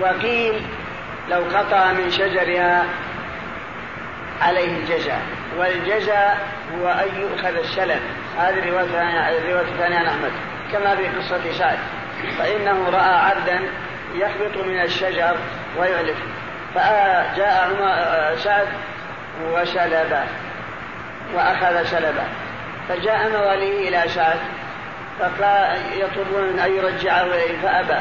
وقيل 0.00 0.62
لو 1.30 1.42
قطع 1.54 1.92
من 1.92 2.10
شجرها 2.10 2.84
عليه 4.42 4.76
الجزاء 4.76 5.22
والجزاء 5.58 6.48
هو 6.74 6.88
أن 6.88 7.20
يؤخذ 7.20 7.56
السلف. 7.56 8.00
هذه 8.38 8.58
الرواية 8.58 9.60
الثانية 9.60 9.98
عن 9.98 10.06
أحمد 10.06 10.32
كما 10.72 10.96
في 10.96 11.08
قصة 11.08 11.52
سعد. 11.58 11.78
فإنه 12.38 12.90
رأى 12.90 13.14
عبدا 13.14 13.60
يخبط 14.14 14.64
من 14.66 14.80
الشجر 14.80 15.36
ويعلف. 15.78 16.18
فجاء 16.74 17.68
سعد 18.36 18.68
وسلبه 19.52 20.24
وأخذ 21.34 21.84
سلبه 21.84 22.24
فجاء 22.88 23.30
مواليه 23.30 23.88
إلى 23.88 24.08
سعد 24.08 24.38
فقال 25.18 25.76
يطلبون 25.96 26.58
أن 26.58 26.72
يرجعه 26.72 27.22
إليه 27.22 27.58
فأبى. 27.62 28.00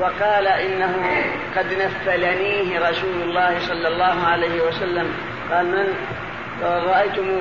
وقال 0.00 0.46
إنه 0.46 0.94
قد 1.56 1.66
نفلنيه 1.74 2.90
رسول 2.90 3.22
الله 3.22 3.58
صلى 3.60 3.88
الله 3.88 4.26
عليه 4.26 4.62
وسلم. 4.62 5.14
قال 5.52 5.66
من؟ 5.66 5.94
رأيتم 6.62 7.40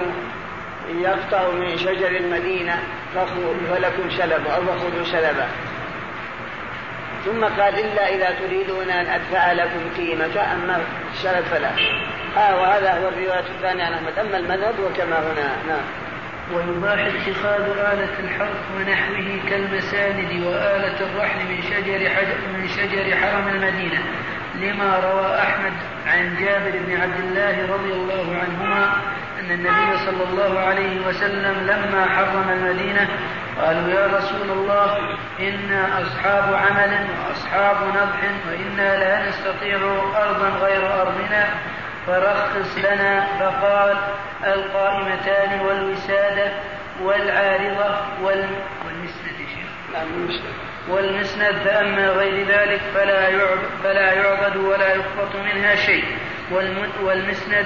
يقطع 0.90 1.52
من 1.52 1.78
شجر 1.78 2.08
المدينة 2.08 2.84
فلكم 3.70 4.10
شلب 4.10 4.48
أو 4.48 4.62
فخذوا 4.62 5.04
شلبا 5.04 5.48
ثم 7.26 7.44
قال 7.44 7.80
إلا 7.80 8.16
إذا 8.16 8.36
تريدون 8.40 8.90
أن 8.90 9.06
أدفع 9.06 9.52
لكم 9.52 9.80
قيمة 9.98 10.54
أما 10.54 10.82
الشلب 11.14 11.44
فلا. 11.44 11.70
آه 12.38 12.62
وهذا 12.62 12.94
هو 12.94 13.08
الرواية 13.08 13.46
الثانية 13.56 13.84
عن 13.84 13.94
أحمد. 13.94 14.20
أما 14.20 14.38
المذهب 14.38 14.80
وكما 14.80 15.20
هنا 15.20 15.56
نعم. 15.68 15.86
ويباح 16.54 17.00
اتخاذ 17.00 17.62
آلة 17.62 18.20
الحرث 18.20 18.62
ونحوه 18.78 19.40
كالمساند 19.50 20.46
وآلة 20.46 20.98
الرحل 21.02 21.40
من 21.40 21.62
شجر 21.62 22.10
من 22.54 22.68
شجر 22.68 23.16
حرم 23.16 23.48
المدينة. 23.48 24.04
لما 24.56 25.00
روى 25.00 25.36
أحمد 25.40 25.74
عن 26.08 26.36
جابر 26.40 26.72
بن 26.88 27.02
عبد 27.02 27.20
الله 27.20 27.74
رضي 27.74 27.94
الله 27.94 28.38
عنهما 28.42 28.94
أن 29.40 29.52
النبي 29.52 29.98
صلى 30.06 30.24
الله 30.24 30.60
عليه 30.60 31.08
وسلم 31.08 31.56
لما 31.68 32.06
حرم 32.06 32.50
المدينة 32.50 33.08
قالوا 33.62 33.90
يا 33.90 34.08
رسول 34.18 34.52
الله 34.52 34.98
إنا 35.40 36.02
أصحاب 36.02 36.54
عمل 36.54 37.08
وأصحاب 37.20 37.76
نضح 37.88 38.22
وإنا 38.48 39.00
لا 39.00 39.30
نستطيع 39.30 39.78
أرضا 40.16 40.50
غير 40.62 41.02
أرضنا 41.02 41.46
فرخص 42.08 42.78
لنا 42.78 43.28
فقال 43.40 43.98
القائمتان 44.44 45.60
والوسادة 45.60 46.52
والعارضة 47.02 47.96
والمسند 50.90 51.56
فأما 51.66 52.10
غير 52.10 52.48
ذلك 52.48 52.82
فلا 52.94 53.30
يعبد, 53.30 53.60
فلا 53.84 54.14
يعبد 54.14 54.58
ولا 54.58 54.94
يقبط 54.94 55.36
منها 55.36 55.76
شيء. 55.76 56.04
والمسند 57.02 57.66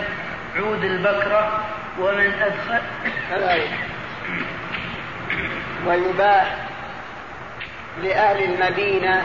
عود 0.56 0.84
البكرة 0.84 1.66
ومن 2.00 2.32
أدخل 2.42 2.82
ويباح 5.88 6.56
لأهل 8.04 8.44
المدينة 8.44 9.22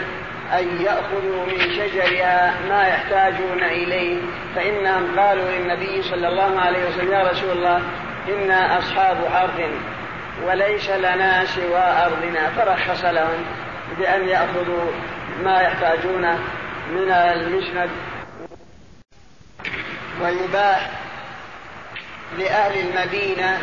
أن 0.53 0.83
يأخذوا 0.83 1.47
من 1.47 1.59
شجرها 1.59 2.55
ما 2.69 2.89
يحتاجون 2.89 3.63
إليه. 3.63 4.19
فإنهم 4.57 5.21
قالوا 5.21 5.45
للنبي 5.51 6.03
صلى 6.03 6.29
الله 6.29 6.61
عليه 6.61 6.89
وسلم 6.89 7.13
يا 7.13 7.23
رسول 7.31 7.51
الله 7.51 7.83
إنا 8.29 8.79
أصحاب 8.79 9.17
أرض 9.35 9.71
وليس 10.47 10.91
لنا 10.91 11.45
سوى 11.45 11.79
أرضنا 11.79 12.51
فرخص 12.51 13.05
لهم 13.05 13.45
بأن 13.99 14.29
يأخذوا 14.29 14.91
ما 15.45 15.61
يحتاجون 15.61 16.23
من 16.91 17.11
المسند. 17.11 17.91
ويباح 20.23 20.91
لأهل 22.39 22.89
المدينة 22.89 23.59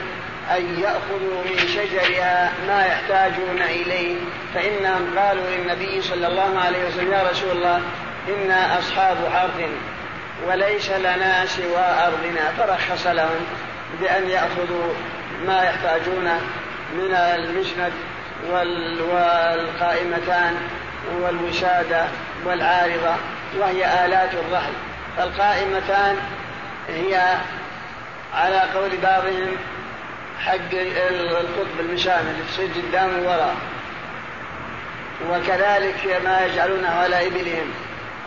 أن 0.57 0.79
يأخذوا 0.79 1.43
من 1.45 1.57
شجرها 1.57 2.51
ما 2.67 2.85
يحتاجون 2.85 3.61
إليه 3.61 4.15
فإنهم 4.53 5.19
قالوا 5.19 5.43
للنبي 5.49 6.01
صلى 6.01 6.27
الله 6.27 6.59
عليه 6.59 6.87
وسلم 6.87 7.11
يا 7.11 7.23
رسول 7.31 7.51
الله 7.51 7.81
إنا 8.27 8.79
أصحاب 8.79 9.17
أرض 9.41 9.69
وليس 10.47 10.91
لنا 10.91 11.45
سوى 11.45 11.77
أرضنا. 11.77 12.51
فرخص 12.57 13.07
لهم 13.07 13.45
بأن 14.01 14.29
يأخذوا 14.29 14.93
ما 15.47 15.63
يحتاجون 15.63 16.29
من 16.93 17.13
المسند 17.13 17.93
والقائمتان 19.11 20.55
والوسادة 21.21 22.05
والعارضة 22.45 23.15
وهي 23.57 24.05
آلات 24.05 24.33
الرحل 24.33 24.73
فالقائمتان 25.17 26.15
هي 26.87 27.37
على 28.33 28.59
قول 28.75 28.89
بعضهم 29.03 29.55
حق 30.39 30.73
القطب 31.09 31.79
المشامل 31.79 32.33
تصير 32.49 32.69
قدام 32.89 33.19
ووراء 33.19 33.55
وكذلك 35.29 36.21
ما 36.25 36.45
يجعلونه 36.45 36.89
على 36.89 37.27
إبلهم 37.27 37.71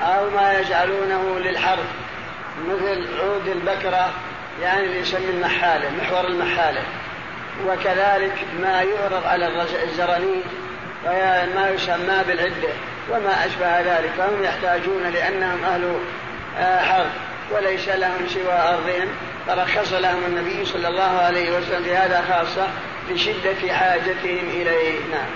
أو 0.01 0.31
ما 0.31 0.53
يجعلونه 0.53 1.39
للحرث 1.39 1.87
مثل 2.69 3.21
عود 3.21 3.49
البكرة 3.49 4.11
يعني 4.63 4.85
اللي 4.85 5.01
يسمي 5.01 5.31
المحالة 5.31 5.91
محور 6.03 6.25
المحالة. 6.25 6.81
وكذلك 7.67 8.45
ما 8.63 8.83
يعرض 8.83 9.27
على 9.27 9.65
الزرانيق 9.85 10.45
ما 11.55 11.71
يسمى 11.75 12.25
بالعدة 12.29 12.73
وما 13.11 13.47
أشبه 13.47 13.81
ذلك. 13.81 14.11
فهم 14.19 14.45
يحتاجون 14.45 15.03
لأنهم 15.03 15.65
أهل 15.65 15.99
آه، 16.59 16.83
حرث 16.83 17.13
وليس 17.51 17.89
لهم 17.89 18.29
سوى 18.29 18.53
أرضهم. 18.53 19.09
فرخص 19.47 19.93
لهم 19.93 20.25
النبي 20.27 20.65
صلى 20.65 20.89
الله 20.89 21.19
عليه 21.21 21.59
وسلم 21.59 21.85
في 21.85 21.97
هذا 21.97 22.25
خاصة 22.29 22.69
لشدة 23.11 23.75
حاجتهم 23.75 24.49
إليه. 24.51 24.99
نعم. 25.11 25.29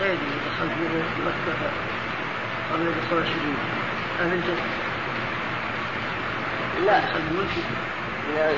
اللي 0.00 0.16
دخل 0.16 0.68
في 0.68 1.22
مكة 1.26 1.70
قبل 2.72 2.92
أمنت 4.22 4.44
لا. 6.86 7.00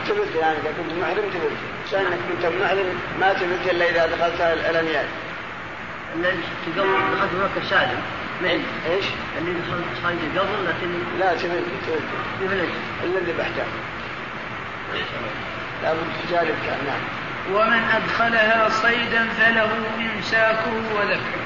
تبت 0.09 0.35
يعني 0.41 0.57
إذا 0.59 0.73
كنت 0.79 1.03
محرم 1.03 1.31
تبت 1.35 1.93
لأنك 1.93 2.19
كنت 2.29 2.47
محرم 2.47 3.01
ما 3.21 3.33
تبت 3.33 3.71
إلا 3.71 3.91
إذا 3.91 4.07
دخلت 4.07 4.41
الأميال 4.71 5.07
الذي 6.17 6.41
دخلت 6.77 7.31
مكة 7.35 7.69
سالم. 7.71 8.03
إيش؟ 8.45 9.05
اللي 9.39 9.53
دخلت 9.53 10.19
قبل 10.39 10.67
لكن 10.67 10.89
لا 11.19 11.35
تبت 11.35 11.65
تبت 11.87 12.69
الذي 13.05 13.33
بحته. 13.39 13.65
لابد 15.83 15.99
تجارب 16.29 16.55
كان 16.67 16.79
نعم. 16.87 17.03
ومن 17.55 17.83
أدخلها 17.97 18.69
صيدا 18.69 19.29
فله 19.29 19.71
إمساكه 20.17 20.73
وذبحه. 20.95 21.43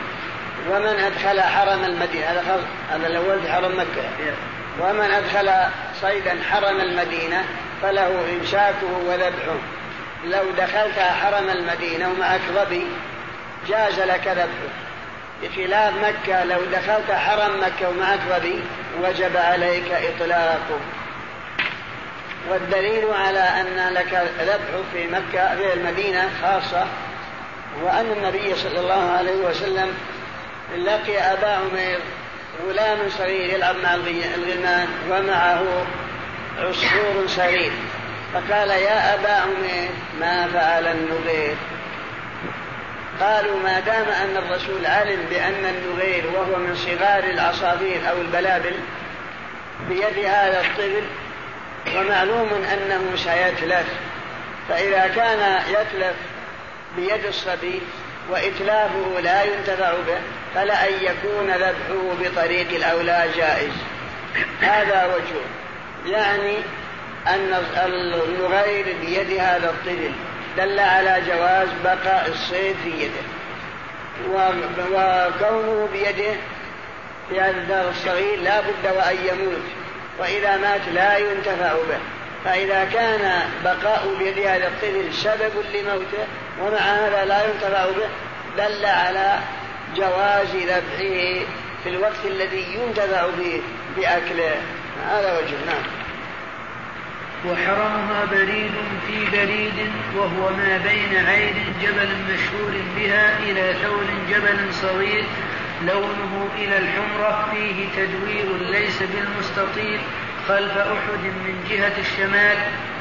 ومن 0.71 0.87
أدخل 0.87 1.41
حرم 1.41 1.85
المدينة 1.85 2.27
هذا 2.27 2.67
هذا 2.91 3.07
الأول 3.07 3.41
في 3.41 3.53
حرم 3.53 3.73
مكة. 3.73 4.09
ومن 4.81 5.11
أدخل 5.11 5.51
صيدا 6.01 6.39
حرم 6.51 6.81
المدينة 6.81 7.45
فله 7.83 8.37
إمساكه 8.41 8.93
وذبحه. 9.07 9.59
لو 10.25 10.45
دخلت 10.59 10.99
حرم 10.99 11.49
المدينة 11.49 12.09
ومعك 12.09 12.41
ظبي 12.55 12.87
جاز 13.69 14.01
لك 14.01 14.29
ذبحه. 14.29 14.73
بخلاف 15.43 15.95
مكة 15.95 16.45
لو 16.45 16.61
دخلت 16.73 17.11
حرم 17.11 17.61
مكة 17.61 17.89
ومعك 17.89 18.21
ظبي 18.31 18.61
وجب 19.03 19.37
عليك 19.37 19.93
إطلاقه. 19.93 20.81
والدليل 22.51 23.05
على 23.11 23.39
أن 23.41 23.95
لك 23.95 24.29
ذبح 24.41 24.83
في 24.93 25.07
مكة 25.07 25.57
في 25.57 25.73
المدينة 25.75 26.31
خاصة 26.43 26.87
وأن 27.83 28.13
النبي 28.17 28.55
صلى 28.55 28.81
الله 28.81 29.11
عليه 29.19 29.37
وسلم 29.37 29.95
لقي 30.77 31.19
أبا 31.19 31.49
عمير 31.49 31.99
غلام 32.69 32.99
صغير 33.19 33.55
يلعب 33.55 33.77
مع 33.77 33.95
الغلمان 33.95 34.89
ومعه 35.11 35.87
عصفور 36.59 37.27
صغير 37.27 37.73
فقال 38.33 38.71
يا 38.71 39.15
أبا 39.15 39.33
عمير 39.33 39.89
ما 40.21 40.49
فعل 40.53 40.87
النغير؟ 40.87 41.57
قالوا 43.21 43.59
ما 43.63 43.81
دام 43.81 44.09
أن 44.09 44.37
الرسول 44.37 44.87
علم 44.87 45.27
بأن 45.31 45.65
النغير 45.65 46.25
وهو 46.35 46.57
من 46.59 46.75
صغار 46.75 47.25
العصافير 47.25 48.11
أو 48.11 48.21
البلابل 48.21 48.75
بيد 49.89 50.25
هذا 50.25 50.61
الطفل 50.61 51.05
ومعلوم 51.97 52.49
أنه 52.73 53.17
سيتلف 53.17 53.87
فإذا 54.69 55.11
كان 55.17 55.63
يتلف 55.69 56.17
بيد 56.97 57.27
الصبي 57.29 57.81
وإتلافه 58.31 59.21
لا 59.23 59.43
ينتفع 59.43 59.93
به 59.93 60.19
فلا 60.55 60.89
أن 60.89 60.95
يكون 60.95 61.51
ذبحه 61.51 62.15
بطريق 62.21 62.69
الأولى 62.71 63.27
جائز. 63.37 63.73
هذا 64.61 65.15
وجه. 65.15 65.41
يعني 66.07 66.57
أن 67.27 67.63
النغير 67.87 68.97
بيد 69.01 69.41
هذا 69.41 69.71
الطفل 69.71 70.13
دل 70.57 70.79
على 70.81 71.23
جواز 71.27 71.69
بقاء 71.85 72.29
الصيد 72.29 72.77
في 72.85 72.91
يده. 72.91 73.27
وكونه 74.35 75.89
بيده 75.93 76.35
في 77.29 77.41
هذا 77.41 77.51
الدار 77.51 77.89
الصغير 77.89 78.41
لا 78.41 78.61
بد 78.61 78.97
وأن 78.97 79.17
يموت. 79.17 79.63
وإذا 80.19 80.57
مات 80.57 80.81
لا 80.95 81.17
ينتفع 81.19 81.73
به. 81.73 81.99
فإذا 82.45 82.85
كان 82.85 83.43
بقاء 83.65 84.15
بيد 84.19 84.39
هذا 84.39 84.69
الطفل 84.69 85.15
سبب 85.15 85.53
لموته 85.75 86.27
ومع 86.61 86.79
هذا 86.79 87.25
لا 87.25 87.45
ينتفع 87.45 87.87
به 87.87 88.09
دل 88.57 88.87
على 88.87 89.39
جواز 89.97 90.57
ذبحه 90.57 91.47
في 91.85 91.89
الوقت 91.89 92.25
الذي 92.25 92.75
ينتفع 92.75 93.27
به 93.27 93.63
بأكله. 93.97 94.57
هذا 95.05 95.39
وجه 95.39 95.57
نعم. 95.67 95.83
وحرمها 97.47 98.25
بريد 98.31 98.73
في 99.07 99.37
بريد 99.37 99.93
وهو 100.17 100.51
ما 100.51 100.79
بين 100.79 101.27
عين 101.27 101.55
جبل 101.83 102.09
مشهور 102.33 102.73
بها 102.97 103.39
إلى 103.39 103.75
ثول 103.83 104.07
جبل 104.31 104.75
صغير 104.75 105.25
لونه 105.87 106.49
إلى 106.59 106.79
الحمرة 106.79 107.49
فيه 107.53 107.87
تدوير 107.97 108.71
ليس 108.71 109.03
بالمستطيل 109.03 110.01
خلف 110.49 110.79
أحد 110.79 111.25
من 111.25 111.65
جهة 111.71 111.93
الشمال 111.99 112.57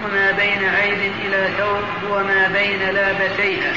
وما 0.06 0.32
بين 0.32 0.70
عيد 0.70 1.12
إلى 1.26 1.48
ثوب 1.58 2.12
وما 2.12 2.48
بين 2.48 2.80
لابتيها 2.90 3.74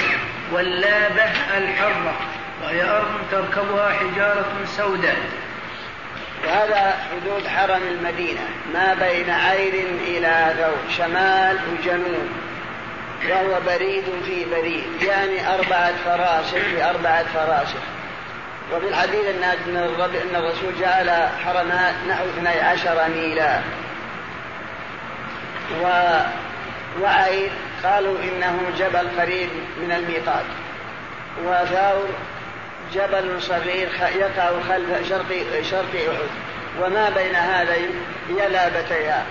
واللابة 0.52 1.30
الحرة 1.58 2.14
وهي 2.62 2.82
أرض 2.82 3.10
تركبها 3.30 3.92
حجارة 3.92 4.46
سوداء. 4.76 5.16
وهذا 6.46 6.98
حدود 7.10 7.46
حرم 7.46 7.82
المدينة. 7.82 8.40
ما 8.74 8.94
بين 8.94 9.30
عير 9.30 9.74
إلى 10.06 10.54
ثوب 10.58 10.90
شمال 10.96 11.56
وجنوب. 11.72 12.28
وهو 13.30 13.60
بريد 13.66 14.04
في 14.24 14.44
بريد. 14.50 15.02
يعني 15.02 15.54
أربعة 15.54 15.92
فراسخ 16.04 16.58
في 16.58 16.84
أربعة 16.84 17.24
فراسخ 17.34 17.80
وفي 18.72 18.88
الحديث 18.88 19.24
أن 20.24 20.34
الرسول 20.34 20.74
جعل 20.80 21.28
حرمها 21.44 21.94
نحو 22.08 22.24
12 22.24 23.08
ميلا. 23.08 23.60
و 25.82 25.86
وعيد 27.02 27.50
قالوا 27.84 28.16
إنه 28.22 28.58
جبل 28.78 29.20
قريب 29.20 29.48
من 29.82 29.92
الميقات. 29.92 30.44
وثور 31.44 32.08
جبل 32.94 33.42
صغير 33.42 33.88
يقع 34.18 34.50
خلف 34.68 35.08
شرق 35.08 35.62
شرق 35.62 35.94
أحد. 35.94 36.28
وما 36.80 37.10
بين 37.10 37.34
هذين 37.34 37.90
هي 38.28 38.48
لابتيها 38.48 39.24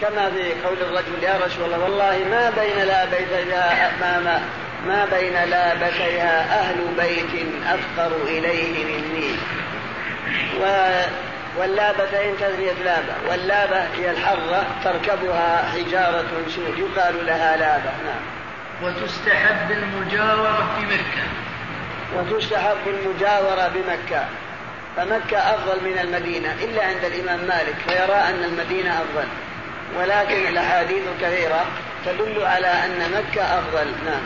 كما 0.00 0.30
في 0.30 0.54
قول 0.66 0.76
الرجل 0.80 1.22
يا 1.22 1.40
رسول 1.46 1.64
الله 1.64 1.78
والله 1.78 2.18
ما 2.30 2.50
بين 2.50 2.84
لابتيها 2.84 3.92
ما, 4.00 4.40
ما 4.86 5.04
بين 5.04 5.50
لابتيها 5.50 6.60
أهل 6.60 6.76
بيت 6.98 7.46
أفقر 7.66 8.16
إليه 8.22 8.84
مني. 8.84 9.36
و 10.60 10.88
واللابتين 11.58 12.36
تثنية 12.36 12.72
لابة. 12.84 13.14
واللابة 13.30 13.82
هي 13.96 14.10
الحرة 14.10 14.66
تركبها 14.84 15.64
حجارة 15.72 16.26
سود 16.48 16.78
يقال 16.78 17.26
لها 17.26 17.56
لابة. 17.56 17.90
نعم. 18.04 18.22
وتستحب 18.82 19.70
المجاورة 19.70 20.76
في 20.76 20.86
مكة. 20.86 21.24
وتستحب 22.16 22.76
المجاورة 22.86 23.72
بمكة. 23.74 24.24
فمكة 24.96 25.38
أفضل 25.38 25.84
من 25.84 25.98
المدينة 25.98 26.52
إلا 26.62 26.86
عند 26.86 27.04
الإمام 27.04 27.40
مالك 27.48 27.74
فيرى 27.88 28.14
أن 28.14 28.44
المدينة 28.44 28.90
أفضل. 28.90 29.28
ولكن 29.98 30.48
الأحاديث 30.48 31.02
الكثيرة 31.14 31.64
تدل 32.06 32.42
على 32.42 32.66
أن 32.66 33.10
مكة 33.12 33.42
أفضل. 33.42 33.86
نعم. 34.06 34.22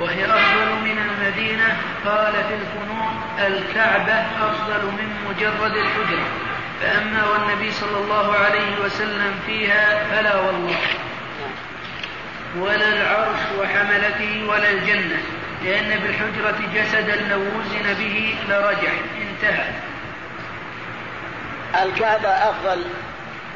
وهي 0.00 0.24
أفضل 0.24 0.72
من 0.84 0.98
المدينة؟ 0.98 1.76
قال 2.06 2.32
في 2.32 2.54
الفنون 2.54 3.20
الكعبة 3.46 4.24
أفضل 4.42 4.86
من 4.86 5.08
مجرد 5.28 5.76
الحجرة. 5.76 6.26
فأما 6.82 7.30
والنبي 7.30 7.72
صلى 7.72 7.98
الله 7.98 8.34
عليه 8.34 8.84
وسلم 8.84 9.34
فيها 9.46 10.04
فلا 10.10 10.36
والله. 10.36 10.76
ولا 12.58 12.88
العرش 12.88 13.40
وحملته 13.60 14.44
ولا 14.48 14.70
الجنة. 14.70 15.18
لأن 15.66 15.98
بالحجرة 15.98 16.58
جسدا 16.74 17.16
لو 17.16 17.38
وزن 17.38 17.94
به 17.98 18.34
لرجع 18.48 18.92
انتهى. 19.20 19.70
الكعبة 21.82 22.28
أفضل 22.28 22.84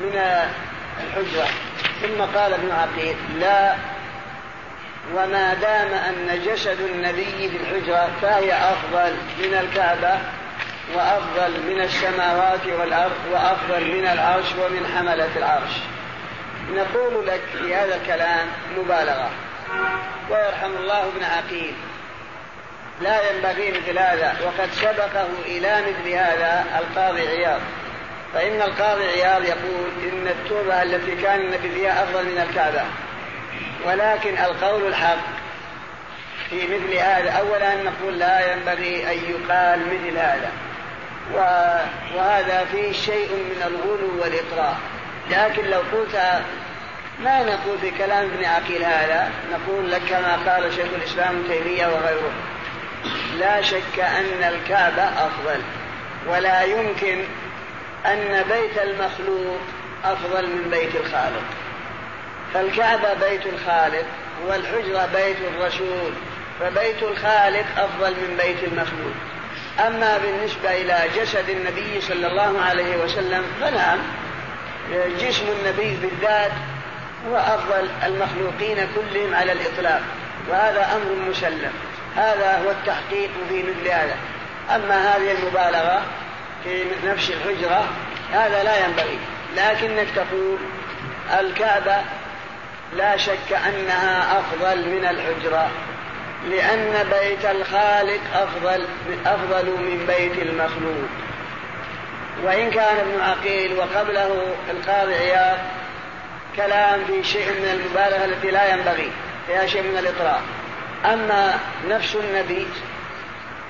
من 0.01 0.23
الحجرة. 1.01 1.47
ثم 2.03 2.23
قال 2.39 2.53
ابن 2.53 2.71
عقيل 2.73 3.17
لا 3.41 3.75
وما 5.15 5.55
دام 5.55 5.93
أن 5.93 6.43
جسد 6.47 6.81
النبي 6.81 7.49
في 7.49 7.57
الحجرة 7.57 8.09
فهي 8.23 8.53
أفضل 8.53 9.13
من 9.39 9.55
الكعبة 9.55 10.19
وأفضل 10.95 11.51
من 11.69 11.81
السماوات 11.81 12.67
والأرض 12.81 13.17
وأفضل 13.33 13.85
من 13.85 14.07
العرش 14.07 14.47
ومن 14.59 14.87
حملة 14.97 15.37
العرش. 15.37 15.73
نقول 16.71 17.27
لك 17.27 17.41
في 17.53 17.75
هذا 17.75 17.97
الكلام 17.97 18.47
مبالغة. 18.79 19.31
ويرحم 20.31 20.71
الله 20.81 21.03
ابن 21.03 21.25
عقيل. 21.25 21.75
لا 23.01 23.31
ينبغي 23.31 23.71
مثل 23.71 23.99
هذا 23.99 24.35
وقد 24.45 24.71
سبقه 24.73 25.29
إلى 25.47 25.83
مثل 25.83 26.09
هذا 26.13 26.65
القاضي 26.79 27.29
عياض. 27.29 27.61
فإن 28.35 28.63
القاضي 28.63 29.05
عياض 29.05 29.45
يقول 29.45 29.91
إن 30.13 30.29
التوبة 30.29 30.83
التي 30.83 31.17
كان 31.17 31.41
النبي 31.41 31.71
فيها 31.71 32.03
أفضل 32.03 32.25
من 32.25 32.47
الكعبة. 32.49 32.83
ولكن 33.87 34.39
القول 34.39 34.87
الحق 34.87 35.19
في 36.51 36.67
مثل 36.67 36.95
هذا 36.95 37.31
أولا 37.31 37.75
نقول 37.75 38.19
لا 38.19 38.53
ينبغي 38.53 39.13
أن 39.13 39.19
يقال 39.31 39.81
مثل 39.81 40.19
هذا. 40.19 40.51
وهذا 42.17 42.67
فيه 42.73 42.93
شيء 42.93 43.33
من 43.33 43.63
الغلو 43.67 44.23
والإطراء 44.23 44.77
لكن 45.31 45.65
لو 45.65 45.81
قلت 45.93 46.43
ما 47.21 47.43
نقول 47.43 47.79
في 47.79 47.91
كلام 47.91 48.25
ابن 48.25 48.45
عقيل 48.45 48.85
هذا 48.85 49.31
نقول 49.53 49.91
لك 49.91 50.03
كما 50.11 50.37
قال 50.47 50.73
شيخ 50.73 50.87
الإسلام 50.97 51.43
تيمية 51.49 51.87
وغيره. 51.87 52.33
لا 53.39 53.63
شك 53.63 53.99
أن 53.99 54.43
الكعبة 54.43 55.03
أفضل 55.03 55.61
ولا 56.29 56.63
يمكن 56.63 57.19
أن 58.07 58.45
بيت 58.51 58.79
المخلوق 58.83 59.61
أفضل 60.05 60.47
من 60.47 60.71
بيت 60.71 60.97
الخالق. 60.97 61.43
فالكعبة 62.55 63.15
بيت 63.15 63.47
الخالق 63.47 64.05
والحجرة 64.47 65.09
بيت 65.15 65.37
الرسول 65.55 66.13
فبيت 66.61 67.03
الخالق 67.03 67.65
أفضل 67.79 68.11
من 68.11 68.37
بيت 68.37 68.65
المخلوق. 68.65 69.15
أما 69.87 70.19
بالنسبة 70.19 70.71
إلى 70.73 71.05
جسد 71.17 71.49
النبي 71.49 72.01
صلى 72.01 72.27
الله 72.27 72.61
عليه 72.61 72.97
وسلم 72.97 73.45
فنعم 73.61 73.99
جسم 75.21 75.45
النبي 75.61 75.97
بالذات 75.97 76.53
هو 77.29 77.37
أفضل 77.37 77.89
المخلوقين 78.07 78.77
كلهم 78.95 79.35
على 79.35 79.53
الإطلاق 79.53 80.03
وهذا 80.51 80.89
أمر 80.97 81.31
مسلم. 81.31 81.73
هذا 82.17 82.63
هو 82.65 82.71
التحقيق 82.71 83.31
في 83.49 83.63
مثل 83.63 83.89
هذا. 83.89 84.17
أما 84.75 85.17
هذه 85.17 85.33
المبالغة 85.33 86.03
في 86.65 86.85
نفس 87.05 87.31
الحجرة 87.31 87.85
هذا 88.33 88.63
لا 88.65 88.87
ينبغي. 88.87 89.19
لكنك 89.57 90.07
تقول 90.17 90.59
الكعبة 91.41 91.97
لا 92.97 93.17
شك 93.17 93.53
أنها 93.53 94.41
أفضل 94.41 94.89
من 94.89 95.05
الحجرة 95.05 95.71
لأن 96.51 97.09
بيت 97.11 97.45
الخالق 97.45 98.21
أفضل 98.35 98.87
أفضل 99.27 99.67
من 99.67 100.05
بيت 100.07 100.39
المخلوق. 100.43 101.09
وإن 102.45 102.71
كان 102.71 102.97
ابن 102.97 103.21
عقيل 103.21 103.79
وقبله 103.79 104.55
القاضي 104.71 105.15
عياض 105.15 105.59
كلام 106.57 107.05
في 107.05 107.25
شيء 107.25 107.47
من 107.47 107.69
المبالغة 107.69 108.25
التي 108.25 108.51
لا 108.51 108.75
ينبغي 108.75 109.11
فيها 109.47 109.67
شيء 109.67 109.83
من 109.83 109.99
الإطراء 109.99 110.43
أما 111.05 111.59
نفس 111.89 112.17
النبي 112.17 112.67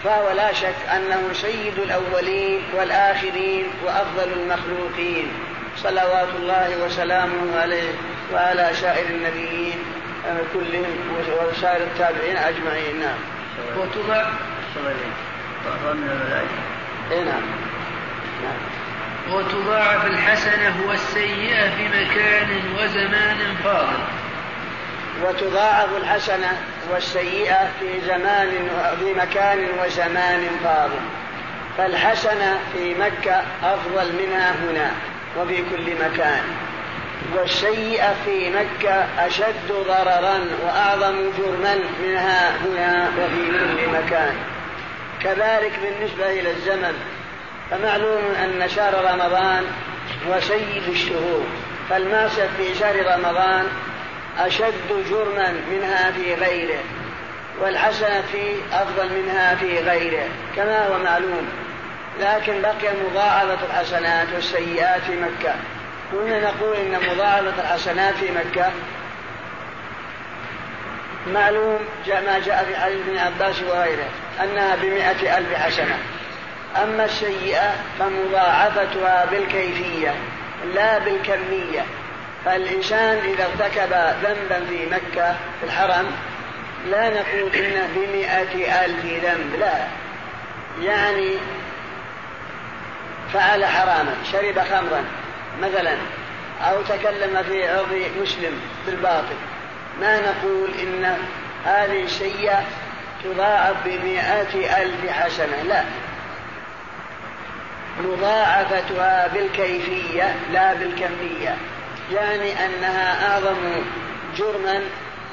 فهو 0.05 0.31
لا 0.37 0.53
شك 0.53 0.74
أنه 0.97 1.33
سيد 1.33 1.78
الأولين 1.78 2.62
والآخرين 2.74 3.66
وأفضل 3.85 4.33
المخلوقين. 4.33 5.28
صلوات 5.76 6.28
الله 6.39 6.85
وسلامه 6.85 7.61
عليه 7.61 7.93
وعلى 8.33 8.70
سائر 8.74 9.07
النبيين 9.11 9.78
كلهم 10.55 10.97
وسائر 11.49 11.83
التابعين 11.83 12.37
أجمعين. 12.37 13.01
نعم. 13.01 13.18
وتضع 13.78 14.24
إيه 17.11 17.24
نعم. 17.24 17.43
نعم. 18.43 19.35
وتضاعف 19.35 20.07
الحسنة 20.07 20.74
والسيئة 20.89 21.70
في 21.70 21.89
مكان 21.89 22.49
وزمان 22.78 23.57
فاضل. 23.64 23.99
وتضاعف 25.25 25.89
الحسنة 25.97 26.53
والسيئة 26.93 27.71
في 27.81 28.01
زمان 28.07 28.49
في 28.99 29.14
مكان 29.14 29.59
وزمان 29.85 30.49
فاضل 30.64 31.01
فالحسنة 31.79 32.59
في 32.73 32.95
مكة 32.95 33.43
أفضل 33.62 34.12
منها 34.12 34.55
هنا 34.64 34.91
وفي 35.39 35.57
كل 35.57 35.95
مكان. 35.95 36.43
والسيئة 37.37 38.14
في 38.25 38.51
مكة 38.51 39.07
أشد 39.18 39.73
ضررا 39.89 40.41
وأعظم 40.64 41.31
جرما 41.39 41.75
منها 42.03 42.51
هنا 42.51 43.09
وفي 43.18 43.47
كل 43.47 43.99
مكان. 43.99 44.35
كذلك 45.23 45.73
بالنسبة 45.83 46.31
إلى 46.31 46.51
الزمن 46.51 46.95
فمعلوم 47.71 48.23
أن 48.45 48.68
شهر 48.68 49.12
رمضان 49.12 49.64
هو 50.29 50.41
سيد 50.41 50.89
الشهور. 50.89 51.47
فالمعصية 51.91 52.49
في 52.57 52.75
شهر 52.75 52.97
رمضان 53.18 53.66
أشد 54.47 55.05
جرما 55.11 55.53
منها 55.70 56.11
في 56.11 56.34
غيره 56.34 56.80
والحسنة 57.61 58.22
فيه 58.32 58.57
أفضل 58.72 59.09
منها 59.12 59.55
في 59.55 59.78
غيره 59.78 60.28
كما 60.57 60.86
هو 60.86 60.99
معلوم. 60.99 61.49
لكن 62.20 62.62
بقي 62.62 62.93
مضاعفة 63.11 63.66
الحسنات 63.66 64.26
والسيئات 64.34 65.01
في 65.03 65.16
مكة. 65.16 65.55
كنا 66.12 66.41
نقول 66.41 66.76
إن 66.76 66.99
مضاعفة 67.11 67.62
الحسنات 67.62 68.14
في 68.14 68.30
مكة 68.30 68.70
معلوم 71.26 71.78
ما 72.07 72.38
جاء 72.47 72.64
في 72.64 72.76
حديث 72.76 72.99
ابن 73.09 73.18
عباس 73.18 73.62
وغيره 73.62 74.09
أنها 74.43 74.76
بمئة 74.76 75.38
ألف 75.38 75.55
حسنة. 75.55 75.99
أما 76.82 77.05
السيئة 77.05 77.72
فمضاعفتها 77.99 79.26
بالكيفية 79.30 80.14
لا 80.74 80.99
بالكمية. 80.99 81.84
فالإنسان 82.45 83.18
إذا 83.18 83.45
ارتكب 83.45 83.93
ذنبا 84.22 84.66
في 84.66 84.86
مكة 84.86 85.32
في 85.32 85.66
الحرم 85.66 86.07
لا 86.86 87.11
نقول 87.11 87.55
إنه 87.55 87.88
بمئة 87.95 88.84
ألف 88.84 89.05
ذنب 89.05 89.55
لا. 89.59 89.86
يعني 90.82 91.30
فعل 93.32 93.64
حراما 93.64 94.14
شرب 94.32 94.59
خمرا 94.59 95.05
مثلا 95.62 95.97
أو 96.61 96.82
تكلم 96.82 97.43
في 97.43 97.68
عرض 97.68 98.03
مسلم 98.22 98.61
بالباطل. 98.86 99.36
ما 100.01 100.20
نقول 100.20 100.70
إن 100.82 101.16
هذه 101.64 102.03
السيئة 102.03 102.62
تضاعف 103.24 103.76
بمئة 103.84 104.82
ألف 104.82 105.11
حسنة 105.11 105.62
لا. 105.68 105.84
مضاعفتها 108.01 109.28
بالكيفية 109.28 110.34
لا 110.53 110.74
بالكمية. 110.74 111.57
يعني 112.12 112.66
أنها 112.66 113.32
أعظم 113.32 113.56
جرما 114.36 114.80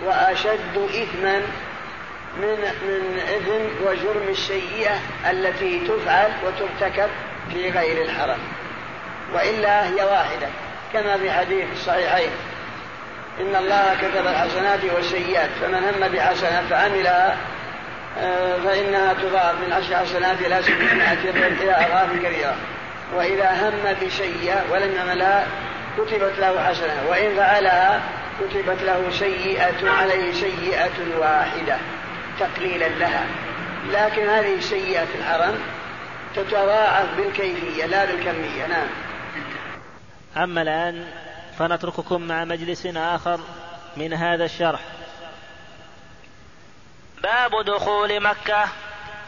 وأشد 0.06 0.78
إثما 0.78 1.42
من 2.38 2.58
من 2.88 3.20
إثم 3.20 3.88
وجرم 3.88 4.28
السيئة 4.30 5.00
التي 5.32 5.80
تفعل 5.88 6.32
وترتكب 6.46 7.10
في 7.54 7.70
غير 7.70 8.02
الحرم 8.02 8.40
وإلا 9.34 9.88
هي 9.88 10.04
واحدة 10.04 10.48
كما 10.94 11.18
في 11.18 11.32
حديث 11.32 11.66
الصحيحين. 11.74 12.30
إن 13.42 13.56
الله 13.56 13.96
كتب 14.02 14.28
الحسنات 14.28 14.80
والسيئات 14.96 15.50
فمن 15.62 15.84
هم 15.84 16.08
بحسنة 16.08 16.64
فعملها 16.70 17.38
آه، 18.20 18.58
فإنها 18.58 19.14
تضاعف 19.14 19.56
من 19.68 19.74
عشر 19.74 19.96
حسنات 19.96 20.42
إلى 20.42 20.62
سبعمائة 20.64 21.30
إلى 21.64 21.72
أضعاف 21.72 22.10
كبيرة 22.14 22.56
وإذا 23.16 23.70
هم 23.70 24.08
بسيئة 24.08 24.64
ولم 24.72 24.96
يعملها 24.96 25.48
كتبت 25.98 26.40
له 26.40 26.64
حسنة 26.64 27.06
وإن 27.10 27.36
فعلها 27.36 28.02
كتبت 28.40 28.82
له 28.82 29.12
سيئة 29.12 29.90
عليه 29.90 30.34
سيئة 30.34 31.18
واحدة 31.18 31.78
تقليلا 32.40 32.88
لها. 32.88 33.26
لكن 33.92 34.30
هذه 34.30 34.56
السيئة 34.56 35.06
في 35.06 35.16
الحرم 35.16 35.60
تتضاعف 36.36 37.16
بالكيفية 37.18 37.86
لا 37.86 38.06
بالكمية. 38.06 38.68
نعم. 38.68 38.88
أما 40.38 40.62
الآن 40.62 41.08
فنترككم 41.60 42.22
مع 42.22 42.46
مجلس 42.46 42.86
آخر 42.86 43.40
من 43.98 44.14
هذا 44.14 44.46
الشرح. 44.46 44.80
باب 47.24 47.66
دخول 47.66 48.24
مكة 48.24 48.66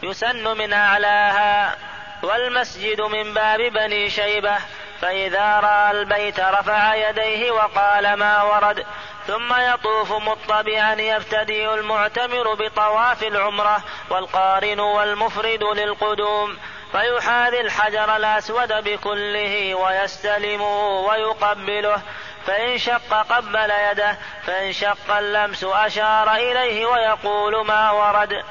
يسن 0.02 0.58
من 0.58 0.72
أعلاها 0.72 1.76
والمسجد 2.22 3.00
من 3.00 3.34
باب 3.34 3.60
بني 3.60 4.10
شيبة. 4.10 4.56
فإذا 5.00 5.60
رأى 5.60 5.90
البيت 5.90 6.40
رفع 6.40 6.94
يديه 6.94 7.50
وقال 7.50 8.14
ما 8.14 8.42
ورد 8.42 8.86
ثم 9.26 9.54
يطوف 9.60 10.12
مطبعا 10.12 10.92
يبتدئ 10.92 11.74
المعتمر 11.74 12.54
بطواف 12.54 13.22
العمرة 13.22 13.82
والقارن 14.10 14.80
والمفرد 14.80 15.64
للقدوم. 15.64 16.58
فيحاذي 16.92 17.60
الحجر 17.60 18.16
الأسود 18.16 18.72
بكله 18.72 19.74
ويستلمه 19.74 20.88
ويقبله. 20.88 22.02
فإن 22.46 22.78
شق 22.78 23.22
قبل 23.30 23.70
يده 23.70 24.16
فإن 24.46 24.72
شق 24.72 25.16
اللمس 25.16 25.64
أشار 25.64 26.34
إليه 26.34 26.86
ويقول 26.86 27.66
ما 27.66 27.90
ورد. 27.90 28.42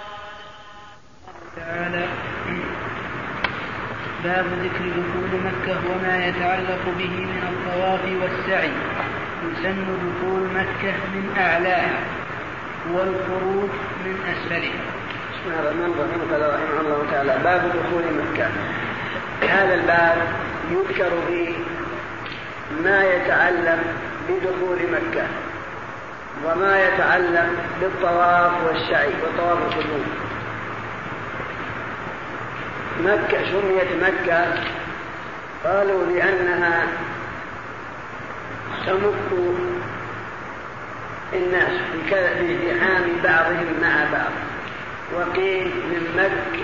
تعالى 1.55 2.38
باب 4.23 4.45
ذكر 4.45 4.85
دخول 4.89 5.31
مكة 5.45 5.77
وما 5.91 6.25
يتعلق 6.25 6.83
به 6.97 7.09
من 7.09 7.43
الطواف 7.51 8.01
والسعي 8.21 8.71
يسن 9.45 9.85
دخول 9.85 10.41
مكة 10.55 10.93
من 11.13 11.35
أعلاها 11.37 11.99
والخروج 12.91 13.69
من 14.05 14.15
أسفلها. 14.31 14.81
بسم 15.31 15.45
الله 15.45 15.59
الرحمن 15.59 15.85
الرحيم. 15.85 16.31
قال 16.31 16.53
رحمه 16.53 16.79
الله 16.81 17.05
تعالى 17.11 17.43
باب 17.43 17.61
دخول 17.61 18.03
مكة. 18.21 18.47
هذا 19.49 19.73
الباب 19.73 20.17
يذكر 20.71 21.11
فيه 21.27 21.53
ما 22.83 23.03
يتعلق 23.03 23.79
بدخول 24.29 24.77
مكة 24.91 25.23
وما 26.45 26.83
يتعلق 26.83 27.49
بالطواف 27.81 28.51
والسعي 28.67 29.13
وطواف 29.23 29.57
القدوم 29.57 30.05
مكة 33.05 33.37
سميت 33.51 34.03
مكة. 34.03 34.45
قالوا 35.65 36.05
لأنها 36.05 36.87
تمك 38.85 39.31
الناس 41.33 41.71
بازدحام 42.11 43.03
بعضهم 43.23 43.73
مع 43.81 44.05
بعض. 44.11 44.31
وقيل 45.15 45.65
من 45.67 46.03
مك 46.17 46.59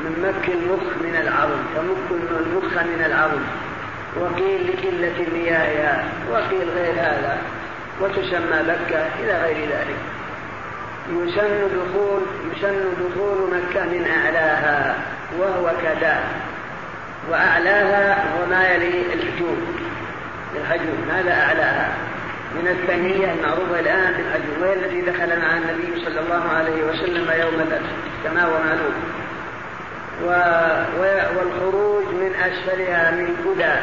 من 0.00 0.12
مك 0.22 0.48
المخ 0.48 0.96
من 1.02 1.16
العظم 1.22 1.60
تمك 1.76 2.20
المخ 2.40 2.72
من 2.84 3.04
العظم. 3.06 3.42
وقيل 4.16 4.68
لقلة 4.68 5.26
مياهها 5.32 6.04
وقيل 6.30 6.68
غير 6.70 6.92
هذا. 6.92 7.38
وتسمى 8.00 8.62
مكة 8.62 9.06
إلى 9.20 9.42
غير 9.42 9.68
ذلك. 9.68 10.17
يسن 11.10 11.68
دخول 11.68 12.22
يسن 12.56 12.84
دخول 13.00 13.38
مكة 13.50 13.84
من 13.84 14.06
أعلاها 14.24 14.94
وهو 15.38 15.72
كداء 15.82 16.22
وأعلاها 17.30 18.24
وما 18.42 18.68
يلي 18.68 19.02
الحجوم. 19.14 19.76
الحجوم. 20.56 21.08
هذا 21.10 21.32
أعلاها؟ 21.32 21.92
من 22.54 22.68
الثانية 22.68 23.32
المعروفة 23.32 23.80
الآن 23.80 24.12
بالحجوم. 24.12 24.62
وهي 24.62 24.74
التي 24.74 25.00
دخل 25.00 25.40
مع 25.40 25.56
النبي 25.56 26.04
صلى 26.04 26.20
الله 26.20 26.48
عليه 26.56 26.82
وسلم 26.82 27.30
يوم 27.40 27.60
الفتح 27.60 27.90
كما 28.24 28.44
هو 28.44 28.52
معلوم. 28.66 28.94
والخروج 31.36 32.04
من 32.04 32.32
أسفلها 32.34 33.10
من 33.10 33.36
كدى. 33.44 33.74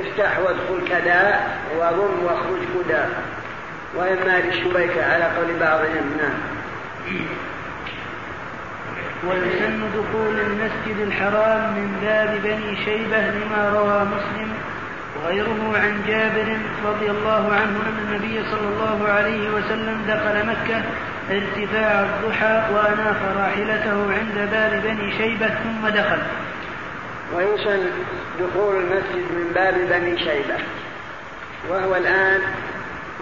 افتح 0.00 0.38
وادخل 0.38 0.88
كدى 0.88 1.34
وضم 1.78 2.24
واخرج 2.24 2.60
كدى. 2.74 3.02
وإما 3.94 4.40
للشبيكة 4.40 5.12
على 5.12 5.24
قول 5.24 5.58
بعضهم 5.60 6.16
نعم. 6.18 6.38
ويسن 9.26 9.80
دخول 9.94 10.40
المسجد 10.40 11.00
الحرام 11.06 11.72
من 11.72 11.98
باب 12.02 12.40
بني 12.44 12.76
شيبة 12.84 13.30
لما 13.30 13.70
روى 13.70 14.04
مسلم 14.04 14.48
وغيره 15.16 15.78
عن 15.78 16.02
جابر 16.08 16.58
رضي 16.86 17.10
الله 17.10 17.52
عنه 17.52 17.80
أن 17.88 17.98
النبي 18.08 18.42
صلى 18.50 18.68
الله 18.68 19.08
عليه 19.08 19.50
وسلم 19.50 20.02
دخل 20.08 20.46
مكة 20.46 20.82
ارتفاع 21.30 22.00
الضحى 22.00 22.62
وأناخ 22.74 23.16
راحلته 23.36 24.12
عند 24.12 24.50
باب 24.50 24.82
بني 24.84 25.12
شيبة 25.18 25.48
ثم 25.48 25.88
دخل. 25.88 26.22
ويسن 27.34 27.90
دخول 28.40 28.76
المسجد 28.76 29.32
من 29.32 29.52
باب 29.54 29.74
بني 29.74 30.18
شيبة 30.18 30.56
وهو 31.68 31.96
الآن 31.96 32.40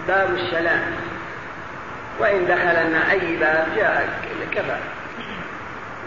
باب 0.07 0.29
السلام. 0.33 0.81
وإن 2.19 2.45
دخلنا 2.45 3.11
أي 3.11 3.37
باب 3.37 3.67
جاء 3.75 4.09
كفى. 4.51 4.77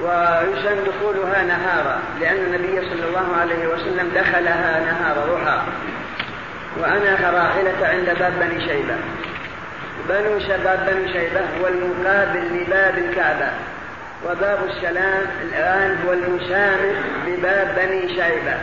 ويسن 0.01 0.85
دخولها 0.85 1.43
نهارا 1.43 1.99
لأن 2.21 2.37
النبي 2.37 2.81
صلى 2.81 3.09
الله 3.09 3.37
عليه 3.41 3.67
وسلم 3.67 4.13
دخلها 4.15 4.81
نهار 4.81 5.17
ضحى. 5.35 5.59
وأناخ 6.79 7.21
راحلة 7.21 7.87
عند 7.87 8.19
باب 8.19 8.33
بني 8.41 8.61
شيبة. 8.67 8.97
بنو 10.09 10.39
شباب 10.39 10.87
بني 10.87 11.13
شيبة 11.13 11.41
هو 11.41 11.67
المقابل 11.69 12.63
لباب 12.63 12.99
الكعبة. 12.99 13.51
وباب 14.27 14.59
السلام 14.69 15.27
الآن 15.43 15.99
هو 16.07 16.13
المسامح 16.13 16.97
بباب 17.27 17.75
بني 17.77 18.09
شيبة. 18.09 18.57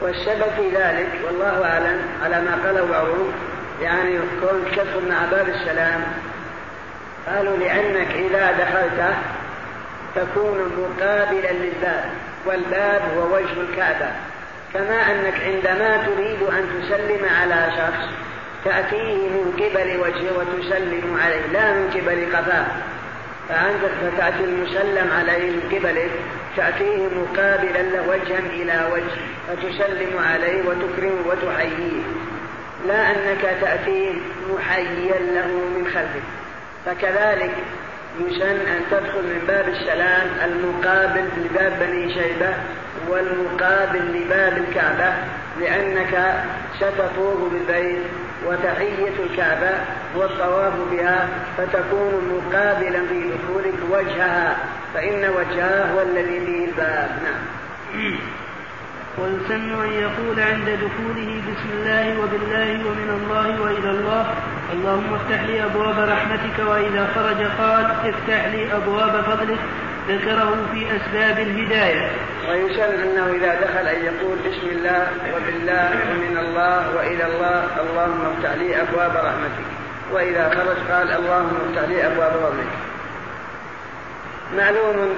والسبب 0.00 0.50
في 0.56 0.76
ذلك 0.76 1.08
والله 1.24 1.64
أعلم 1.64 2.00
على 2.24 2.40
ما 2.40 2.58
قاله 2.64 2.86
بعضهم 2.86 3.32
يعني 3.82 4.18
كون 4.40 4.64
تدخل 4.76 5.08
مع 5.08 5.24
باب 5.30 5.48
السلام. 5.48 6.00
قالوا 7.26 7.56
لأنك 7.56 8.10
إذا 8.10 8.52
دخلت 8.52 9.14
تكون 10.14 10.58
مقابلا 10.78 11.52
للباب 11.52 12.10
والباب 12.46 13.02
هو 13.16 13.36
وجه 13.36 13.60
الكعبة. 13.70 14.10
كما 14.74 15.12
أنك 15.12 15.34
عندما 15.44 16.06
تريد 16.06 16.42
أن 16.42 16.82
تسلم 16.82 17.26
على 17.40 17.70
شخص 17.76 18.08
تأتيه 18.64 19.28
من 19.28 19.52
قبل 19.52 20.00
وجهه 20.00 20.38
وتسلم 20.38 21.20
عليه 21.24 21.46
لا 21.52 21.72
من 21.72 21.90
قبل 21.90 22.36
قفاه. 22.36 22.66
فعندك 23.48 23.90
فتأتي 24.02 24.44
المسلم 24.44 25.10
عليه 25.18 25.50
من 25.50 25.62
قبله 25.72 26.10
تأتيه 26.56 27.06
مقابلا 27.06 28.00
وجها 28.08 28.38
إلى 28.38 28.88
وجه 28.92 29.20
فتسلم 29.48 30.18
عليه 30.18 30.62
وتكرمه 30.62 31.20
وتحييه. 31.26 32.02
لا 32.86 33.10
أنك 33.10 33.56
تأتيه 33.60 34.12
محيا 34.54 35.18
له 35.18 35.46
من 35.46 35.86
خلفك. 35.94 36.22
فكذلك 36.86 37.54
يسن 38.20 38.56
أن 38.66 38.80
تدخل 38.90 39.22
من 39.22 39.44
باب 39.48 39.68
السلام 39.68 40.28
المقابل 40.44 41.28
لباب 41.36 41.72
بني 41.80 42.14
شيبة 42.14 42.54
والمقابل 43.08 43.98
لباب 43.98 44.58
الكعبة 44.58 45.12
لأنك 45.60 46.42
ستطوف 46.76 47.52
بالبيت 47.52 48.02
وتحية 48.46 49.12
الكعبة 49.30 49.70
والطواف 50.16 50.74
بها 50.90 51.28
فتكون 51.56 52.42
مقابلا 52.44 53.06
في 53.08 53.30
دخولك 53.30 53.78
وجهها 53.90 54.56
فإن 54.94 55.30
وجهها 55.30 55.92
هو 55.92 56.02
الذي 56.02 56.40
فيه 56.40 56.64
الباب. 56.64 57.10
نعم. 57.22 58.18
ويسن 59.22 59.70
أن 59.84 59.92
يقول 59.92 60.40
عند 60.40 60.68
دخوله 60.68 61.42
بسم 61.48 61.70
الله 61.72 62.20
وبالله 62.20 62.86
ومن 62.86 63.10
الله 63.22 63.62
وإلى 63.62 63.90
الله. 63.90 64.34
اللهم 64.72 65.14
افتح 65.14 65.42
لي 65.42 65.64
أبواب 65.64 65.98
رحمتك 65.98 66.58
وإذا 66.66 67.08
خرج 67.14 67.40
قال 67.58 67.84
افتح 67.84 68.46
لي 68.46 68.72
أبواب 68.76 69.24
فضلك. 69.24 69.58
ذكره 70.08 70.56
في 70.72 70.86
أسباب 70.96 71.38
الهداية. 71.38 72.10
ويسن 72.50 72.82
أنه 72.82 73.26
إذا 73.26 73.54
دخل 73.54 73.86
أن 73.88 74.04
يقول 74.04 74.36
بسم 74.38 74.66
الله 74.76 75.06
وبالله 75.34 75.90
ومن 76.10 76.38
الله 76.38 76.96
وإلى 76.96 77.26
الله. 77.26 77.66
اللهم 77.80 78.32
افتح 78.36 78.54
لي 78.54 78.82
أبواب 78.82 79.12
رحمتك. 79.16 79.68
وإذا 80.12 80.48
خرج 80.48 80.92
قال 80.92 81.12
اللهم 81.12 81.56
افتح 81.68 81.88
لي 81.88 82.06
أبواب 82.06 82.32
فضلك. 82.32 82.72
معلوم 84.56 85.14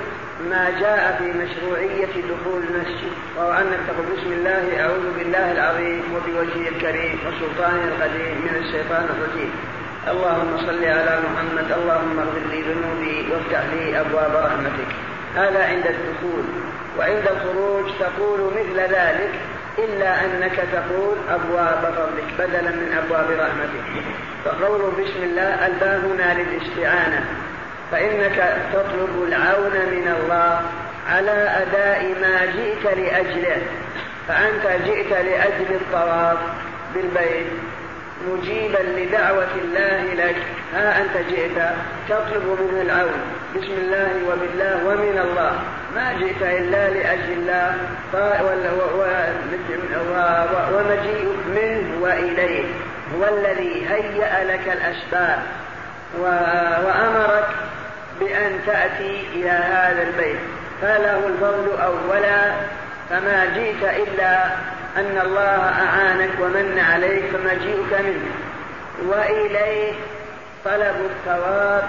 ما 0.48 0.70
جاء 0.80 1.16
في 1.18 1.24
مشروعية 1.24 2.06
دخول 2.06 2.62
المسجد 2.62 3.12
وهو 3.36 3.52
أنك 3.52 3.78
تقول 3.88 4.06
بسم 4.16 4.32
الله 4.32 4.80
أعوذ 4.80 5.18
بالله 5.18 5.52
العظيم 5.52 6.02
وبوجهه 6.14 6.68
الكريم 6.68 7.18
وسلطانه 7.26 7.84
القديم 7.84 8.36
من 8.44 8.54
الشيطان 8.64 9.04
الرجيم. 9.04 9.52
اللهم 10.08 10.56
صل 10.66 10.84
على 10.84 11.18
محمد 11.26 11.72
اللهم 11.72 12.18
اغفر 12.18 12.44
لي 12.50 12.60
ذنوبي 12.62 13.32
وافتح 13.32 13.62
لي 13.72 14.00
أبواب 14.00 14.32
رحمتك. 14.36 14.90
هذا 15.36 15.64
عند 15.64 15.86
الدخول 15.86 16.44
وعند 16.98 17.28
الخروج 17.28 17.90
تقول 18.00 18.40
مثل 18.40 18.80
ذلك 18.80 19.32
إلا 19.78 20.24
أنك 20.24 20.56
تقول 20.72 21.16
أبواب 21.30 21.94
فضلك 21.96 22.28
بدلا 22.38 22.70
من 22.70 22.98
أبواب 23.04 23.30
رحمتك. 23.30 23.84
فقول 24.44 24.80
بسم 24.90 25.22
الله 25.22 25.66
الباب 25.66 26.04
هنا 26.04 26.42
للاستعانة. 26.42 27.24
فإنك 27.92 28.56
تطلب 28.72 29.24
العون 29.28 29.72
من 29.72 30.16
الله 30.20 30.60
على 31.08 31.48
أداء 31.62 32.14
ما 32.20 32.46
جئت 32.46 32.84
لأجله 32.98 33.62
فأنت 34.28 34.66
جئت 34.86 35.10
لأجل 35.12 35.70
الطواف 35.70 36.38
بالبيت 36.94 37.46
مجيبا 38.28 38.78
لدعوة 38.78 39.48
الله 39.62 40.14
لك. 40.14 40.36
ها 40.74 41.00
أنت 41.00 41.16
جئت 41.30 41.58
تطلب 42.08 42.58
منه 42.60 42.80
العون. 42.82 43.20
بسم 43.56 43.72
الله 43.72 44.10
وبالله 44.28 44.86
ومن 44.86 45.18
الله. 45.18 45.52
ما 45.94 46.12
جئت 46.12 46.42
إلا 46.42 46.90
لأجل 46.90 47.32
الله. 47.32 47.76
ومجيئك 50.74 51.46
منه 51.46 52.02
وإليه 52.02 52.64
هو 53.16 53.24
الذي 53.24 53.86
هيأ 53.88 54.44
لك 54.44 54.66
الأسباب 54.66 55.42
وأمرك 56.18 57.48
بأن 58.20 58.60
تأتي 58.66 59.26
إلى 59.34 59.50
هذا 59.50 60.02
البيت. 60.02 60.40
فله 60.82 61.26
الفضل 61.26 61.82
أولا 61.82 62.52
فما 63.10 63.44
جئت 63.54 64.08
إلا 64.08 64.44
أن 64.96 65.20
الله 65.22 65.72
أعانك 65.84 66.30
ومن 66.40 66.84
عليك 66.92 67.24
فمجيئك 67.32 68.00
منه. 68.00 68.30
وإليه 69.08 69.92
طلب 70.64 71.10
الثواب 71.10 71.88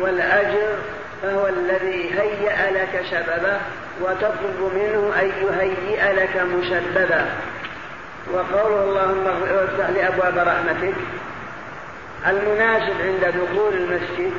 والأجر 0.00 0.68
فهو 1.22 1.46
الذي 1.46 2.10
هيأ 2.20 2.70
لك 2.70 3.04
سببه 3.10 3.58
وتطلب 4.00 4.70
منه 4.74 5.12
أن 5.20 5.32
يهيئ 5.42 6.12
لك 6.12 6.36
مسببا 6.36 7.26
وقوله 8.32 8.84
اللهم 8.84 9.26
افتح 9.26 9.88
لي 9.90 10.08
أبواب 10.08 10.38
رحمتك 10.38 10.94
المناسب 12.26 12.94
عند 13.00 13.34
دخول 13.34 13.74
المسجد 13.74 14.32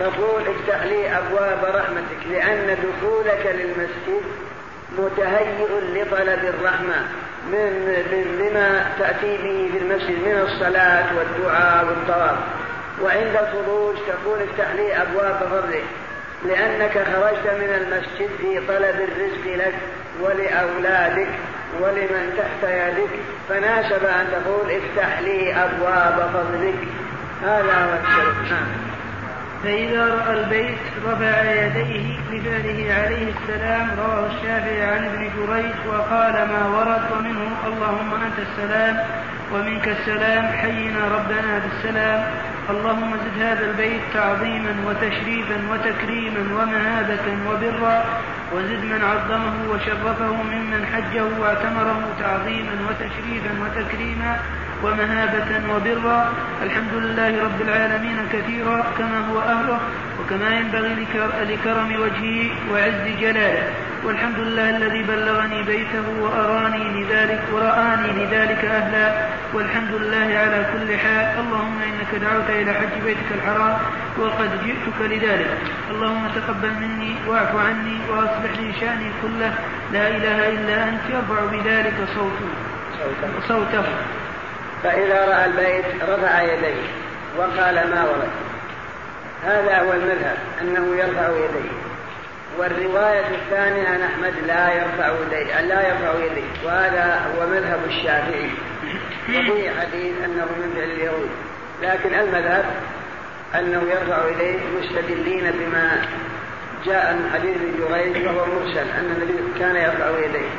تقول 0.00 0.42
افتح 0.42 0.84
لي 0.84 1.18
أبواب 1.18 1.58
رحمتك 1.64 2.26
لأن 2.30 2.76
دخولك 2.76 3.46
للمسجد 3.54 4.22
متهيئ 4.98 5.66
لطلب 5.94 6.44
الرحمة 6.44 6.96
من 7.52 7.94
لما 8.40 8.86
تأتي 8.98 9.36
به 9.36 9.70
في 9.72 9.78
المسجد 9.78 10.18
من 10.26 10.40
الصلاة 10.42 11.06
والدعاء 11.16 11.84
والطواف. 11.84 12.38
وعند 13.02 13.36
الخروج 13.36 13.96
تقول 13.96 14.38
افتح 14.42 14.74
لي 14.74 15.02
أبواب 15.02 15.48
فضلك 15.50 15.84
لأنك 16.44 16.92
خرجت 16.92 17.46
من 17.46 17.74
المسجد 17.80 18.30
في 18.40 18.60
طلب 18.68 19.08
الرزق 19.08 19.66
لك 19.66 19.74
ولأولادك 20.20 21.28
ولمن 21.80 22.34
تحت 22.38 22.70
يدك. 22.70 23.10
فناسب 23.48 24.04
أن 24.04 24.26
تقول 24.32 24.70
افتح 24.70 25.20
لي 25.20 25.54
أبواب 25.54 26.30
فضلك 26.34 26.88
هذا 27.42 27.74
هو 27.74 27.98
الشرك 28.04 28.50
نعم. 28.50 28.95
فإذا 29.62 30.04
رأى 30.14 30.40
البيت 30.40 30.78
رفع 31.06 31.42
يديه 31.52 32.06
لفعله 32.32 32.94
عليه 32.94 33.32
السلام 33.36 33.90
رواه 33.98 34.26
الشافعي 34.26 34.82
عن 34.82 35.04
ابن 35.04 35.30
جريج 35.36 35.74
وقال 35.88 36.32
ما 36.32 36.66
ورد 36.66 37.02
ومنه 37.12 37.50
اللهم 37.66 38.14
أنت 38.14 38.38
السلام 38.48 38.96
ومنك 39.52 39.88
السلام 39.88 40.46
حينا 40.46 41.02
ربنا 41.16 41.58
بالسلام. 41.58 42.20
اللهم 42.70 43.10
زد 43.16 43.42
هذا 43.42 43.64
البيت 43.70 44.00
تعظيما 44.14 44.74
وتشريفا 44.86 45.56
وتكريما 45.70 46.42
ومهابة 46.56 47.26
وبرا 47.48 48.04
وزد 48.54 48.84
من 48.84 49.00
عظمه 49.04 49.54
وشرفه 49.70 50.32
ممن 50.42 50.86
حجه 50.86 51.24
واعتمره 51.40 52.00
تعظيما 52.20 52.74
وتشريفا 52.88 53.50
وتكريما. 53.62 54.36
ومهابة 54.82 55.50
وبرا 55.74 56.32
الحمد 56.62 56.94
لله 56.94 57.44
رب 57.44 57.60
العالمين 57.62 58.18
كثيرا 58.32 58.84
كما 58.98 59.18
هو 59.28 59.38
أهله 59.40 59.80
وكما 60.20 60.50
ينبغي 60.58 60.94
لكرم 61.50 61.90
وجهه 62.00 62.50
وعز 62.72 63.04
جلاله. 63.20 63.64
والحمد 64.04 64.38
لله 64.38 64.70
الذي 64.76 65.02
بلغني 65.02 65.62
بيته 65.62 66.06
وأراني 66.20 66.84
لذلك 67.02 67.42
ورآني 67.52 68.08
لذلك 68.20 68.64
أهلا. 68.64 69.06
والحمد 69.54 69.92
لله 70.00 70.28
على 70.42 70.58
كل 70.72 70.88
حال. 70.98 71.26
اللهم 71.42 71.78
إنك 71.82 72.22
دعوت 72.22 72.50
إلى 72.50 72.72
حج 72.72 72.94
بيتك 73.04 73.30
الحرام 73.34 73.76
وقد 74.18 74.50
جئتك 74.64 74.98
لذلك. 75.00 75.50
اللهم 75.90 76.28
تقبل 76.34 76.72
مني 76.80 77.14
واعف 77.28 77.56
عني 77.56 77.98
وأصلح 78.10 78.52
لي 78.60 78.72
شأني 78.80 79.10
كله. 79.22 79.52
لا 79.92 80.08
إله 80.08 80.38
إلا 80.48 80.88
أنت 80.88 81.04
يرفع 81.10 81.40
بذلك 81.52 81.98
صوته 82.14 82.50
صوته 83.48 83.84
فإذا 84.82 85.24
رأى 85.24 85.44
البيت 85.44 85.84
رفع 86.08 86.42
يديه 86.42 86.82
وقال 87.38 87.74
ما 87.74 88.04
ورد. 88.04 88.30
هذا 89.44 89.78
هو 89.78 89.92
المذهب 89.92 90.36
أنه 90.62 90.96
يرفع 90.96 91.28
يديه. 91.28 91.70
والرواية 92.58 93.24
الثانية 93.34 93.88
عن 93.88 94.00
أحمد 94.02 94.34
لا 94.46 94.72
يرفع 94.72 95.12
يديه 95.26 95.60
لا 95.60 95.88
يرفع 95.88 96.24
يديه. 96.24 96.66
وهذا 96.66 97.20
هو 97.26 97.46
مذهب 97.46 97.80
الشافعي. 97.86 98.50
وفي 99.28 99.70
حديث 99.80 100.14
أنه 100.24 100.44
من 100.44 100.72
فعل 100.76 100.90
اليهود. 100.90 101.30
لكن 101.82 102.14
المذهب 102.14 102.64
أنه 103.54 103.82
يرفع 103.90 104.28
يديه 104.28 104.58
مستدلين 104.80 105.50
بما 105.50 106.02
جاء 106.86 107.12
من 107.14 107.30
حديث 107.34 107.56
ابن 107.56 107.88
جريج 107.88 108.26
وهو 108.26 108.46
مرسل 108.46 108.78
أن 108.78 109.16
النبي 109.16 109.58
كان 109.58 109.76
يرفع 109.76 110.18
يديه. 110.24 110.50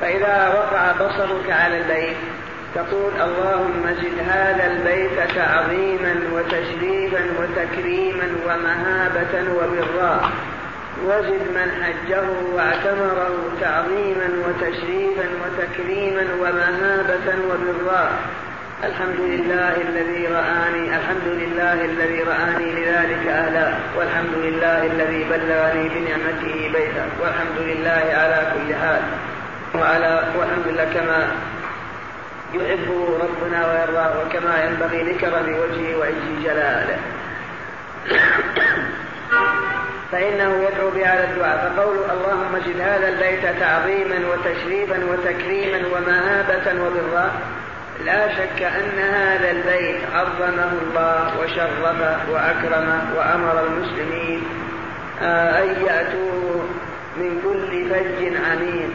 فإذا 0.00 0.48
وقع 0.48 0.92
بصرك 0.92 1.50
على 1.50 1.78
البيت 1.78 2.16
تقول 2.74 3.12
اللهم 3.20 3.82
زد 4.02 4.18
هذا 4.28 4.66
البيت 4.72 5.18
تعظيما 5.34 6.14
وتشريفا 6.32 7.22
وتكريما 7.38 8.28
ومهابة 8.46 9.34
وبرا 9.56 10.30
وزد 11.06 11.42
من 11.54 11.68
حجه 11.82 12.24
واعتمره 12.54 13.36
تعظيما 13.60 14.28
وتشريفا 14.44 15.26
وتكريما 15.42 16.24
ومهابة 16.40 17.28
وبرا 17.48 18.10
الحمد 18.84 19.20
لله 19.20 19.76
الذي 19.88 20.26
رآني 20.26 20.96
الحمد 20.96 21.26
لله 21.26 21.84
الذي 21.84 22.22
رآني 22.22 22.72
لذلك 22.72 23.26
أهلا 23.26 23.74
والحمد 23.96 24.34
لله 24.34 24.86
الذي 24.86 25.24
بلغني 25.24 25.88
بنعمته 25.88 26.70
بيتا 26.72 27.06
والحمد 27.20 27.58
لله 27.58 28.04
على 28.20 28.52
كل 28.54 28.74
حال. 28.74 29.02
وعلى 29.74 30.22
والحمد 30.38 30.66
لله 30.66 30.84
كما 30.94 31.28
يحبه 32.54 33.18
ربنا 33.18 33.66
ويرضاه 33.66 34.12
وكما 34.20 34.64
ينبغي 34.64 35.02
لكرم 35.02 35.48
وجهه 35.48 35.98
وعز 35.98 36.42
جلاله. 36.44 36.98
فإنه 40.12 40.62
يدعو 40.62 40.90
بهذا 40.90 41.30
الدعاء. 41.30 41.72
فقول 41.76 41.96
اللهم 41.96 42.56
اجد 42.56 42.80
هذا 42.80 43.08
البيت 43.08 43.60
تعظيما 43.60 44.20
وتشريفا 44.28 45.04
وتكريما 45.04 45.80
ومهابة 45.92 46.82
وبرا. 46.82 47.32
لا 48.04 48.28
شك 48.28 48.62
أن 48.62 48.98
هذا 48.98 49.50
البيت 49.50 50.00
عظمه 50.14 50.72
الله 50.82 51.40
وشرفه 51.40 52.18
وأكرمه 52.32 53.02
وأمر 53.16 53.66
المسلمين 53.66 54.42
آه، 55.22 55.62
أن 55.62 55.84
يأتوا 55.86 56.62
من 57.16 57.40
كل 57.44 57.90
فج 57.90 58.36
عميق 58.50 58.90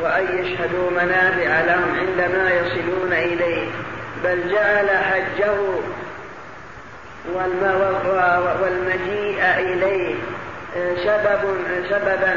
وأن 0.00 0.24
يشهدوا 0.38 0.90
منافع 0.90 1.60
لهم 1.60 1.98
عندما 1.98 2.50
يصلون 2.50 3.12
إليه. 3.12 3.66
بل 4.24 4.50
جعل 4.50 4.88
حجه 4.88 5.54
والمجيء 8.62 9.42
إليه 9.58 10.14
آه، 10.76 10.94
سبب 11.04 11.56
سببا 11.90 12.36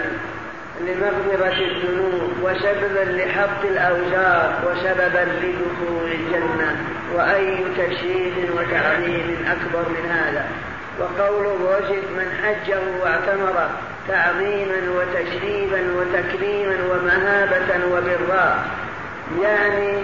لمغفرة 0.81 1.57
الذنوب 1.59 2.31
وسببا 2.43 3.11
لحط 3.11 3.63
الأوزار 3.63 4.53
وسببا 4.65 5.31
لدخول 5.41 6.11
الجنة. 6.11 6.77
وأي 7.15 7.57
تشريف 7.77 8.35
وتعظيم 8.51 9.45
أكبر 9.47 9.89
من 9.89 10.09
هذا. 10.09 10.45
وقوله 10.99 11.49
وجد 11.49 12.03
من 12.17 12.27
حجه 12.43 12.79
واعتمر 13.03 13.69
تعظيما 14.09 14.81
وتشريفا 14.95 15.81
وتكريما 15.97 16.75
ومهابة 16.91 17.85
وبراء 17.91 18.65
يعني 19.41 20.03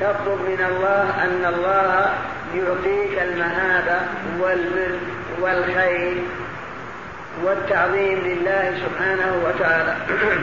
تطلب 0.00 0.38
من 0.48 0.66
الله 0.70 1.24
أن 1.24 1.54
الله 1.54 2.14
يعطيك 2.54 3.22
المهابة 3.22 4.00
والبر 4.40 4.98
والخير 5.40 6.22
والتعظيم 7.44 8.18
لله 8.18 8.74
سبحانه 8.84 9.42
وتعالى. 9.44 9.96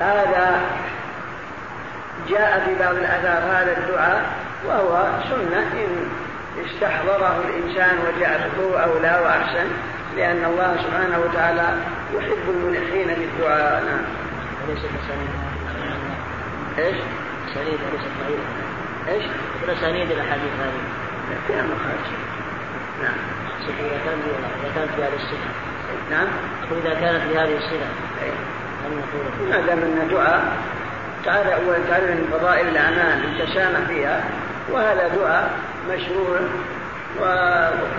هذا 0.00 0.60
جاء 2.28 2.62
في 2.66 2.84
بعض 2.84 2.94
الآثار 2.94 3.42
هذا 3.50 3.76
الدعاء 3.76 4.22
وهو 4.66 5.06
سنة 5.30 5.72
إن 5.72 6.08
استحضره 6.66 7.44
الإنسان 7.48 7.98
فهو 8.20 8.78
أولى 8.78 9.20
وأحسن. 9.24 9.66
لأن 10.16 10.44
الله 10.44 10.76
سبحانه 10.82 11.18
وتعالى 11.18 11.68
يحب 12.14 12.44
الملحين 12.48 13.06
بالدعاء. 13.06 13.84
نعم. 13.84 14.04
إيش؟ 16.78 16.96
سنيد 17.54 17.78
أليست 17.88 18.10
ضعيفة 18.20 18.48
إيش؟ 19.08 19.24
أسانيد 19.78 20.10
الأحاديث 20.10 20.52
هذه. 20.60 20.82
فيها 21.46 21.62
مخارج. 21.62 22.06
نعم. 23.02 23.18
إذا 23.68 23.98
كانت 24.04 24.24
إذا 24.62 24.70
كانت 24.74 24.90
بهذه 24.98 25.14
الصفة. 25.14 25.50
نعم. 26.10 26.26
إذا 26.84 26.94
كانت 26.94 27.22
بهذه 27.32 27.56
الصفة. 27.56 27.86
ما 29.50 29.60
دام 29.66 29.78
أن 29.78 30.08
دعاء 30.10 30.56
تعالى 31.24 31.50
تعالى 31.88 32.06
من 32.06 32.28
فضائل 32.32 32.68
الأعمال 32.68 33.24
التسامح 33.24 33.80
فيها 33.88 34.24
وهذا 34.72 35.08
دعاء 35.08 35.50
مشروع 35.90 36.40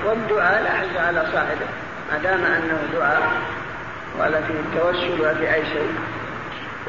والدعاء 0.05 0.63
لا 0.63 0.69
حج 0.69 0.97
على 0.97 1.25
صاحبه. 1.33 1.84
ما 2.11 2.17
دام 2.23 2.45
أنه 2.45 2.79
دعاء 2.93 3.31
ولا 4.19 4.41
في 4.41 4.53
التوسل 4.53 5.21
ولا 5.21 5.33
في 5.33 5.53
أي 5.53 5.65
شيء 5.65 5.95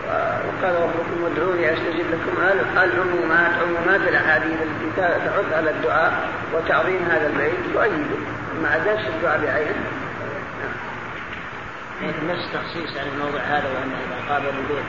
وقال 0.07 0.75
ربكم 0.75 1.33
ادعوني 1.33 1.73
استجب 1.73 2.07
لكم 2.11 2.43
العمومات 2.79 3.53
عمومات 3.63 4.01
الاحاديث 4.09 4.53
التي 4.63 4.91
تحث 4.97 5.53
على 5.53 5.71
الدعاء 5.71 6.29
وتعظيم 6.55 7.09
هذا 7.11 7.27
البيت 7.27 7.55
تؤيده 7.75 8.17
مع 8.63 8.77
درس 8.77 9.07
الدعاء 9.07 9.41
بعينه 9.41 9.87
نفس 12.03 12.53
تخصيص 12.53 12.97
عن 12.97 13.07
الموضع 13.15 13.41
هذا 13.41 13.69
وانه 13.69 13.97
اذا 14.07 14.35
قابل 14.35 14.47
البيت 14.47 14.85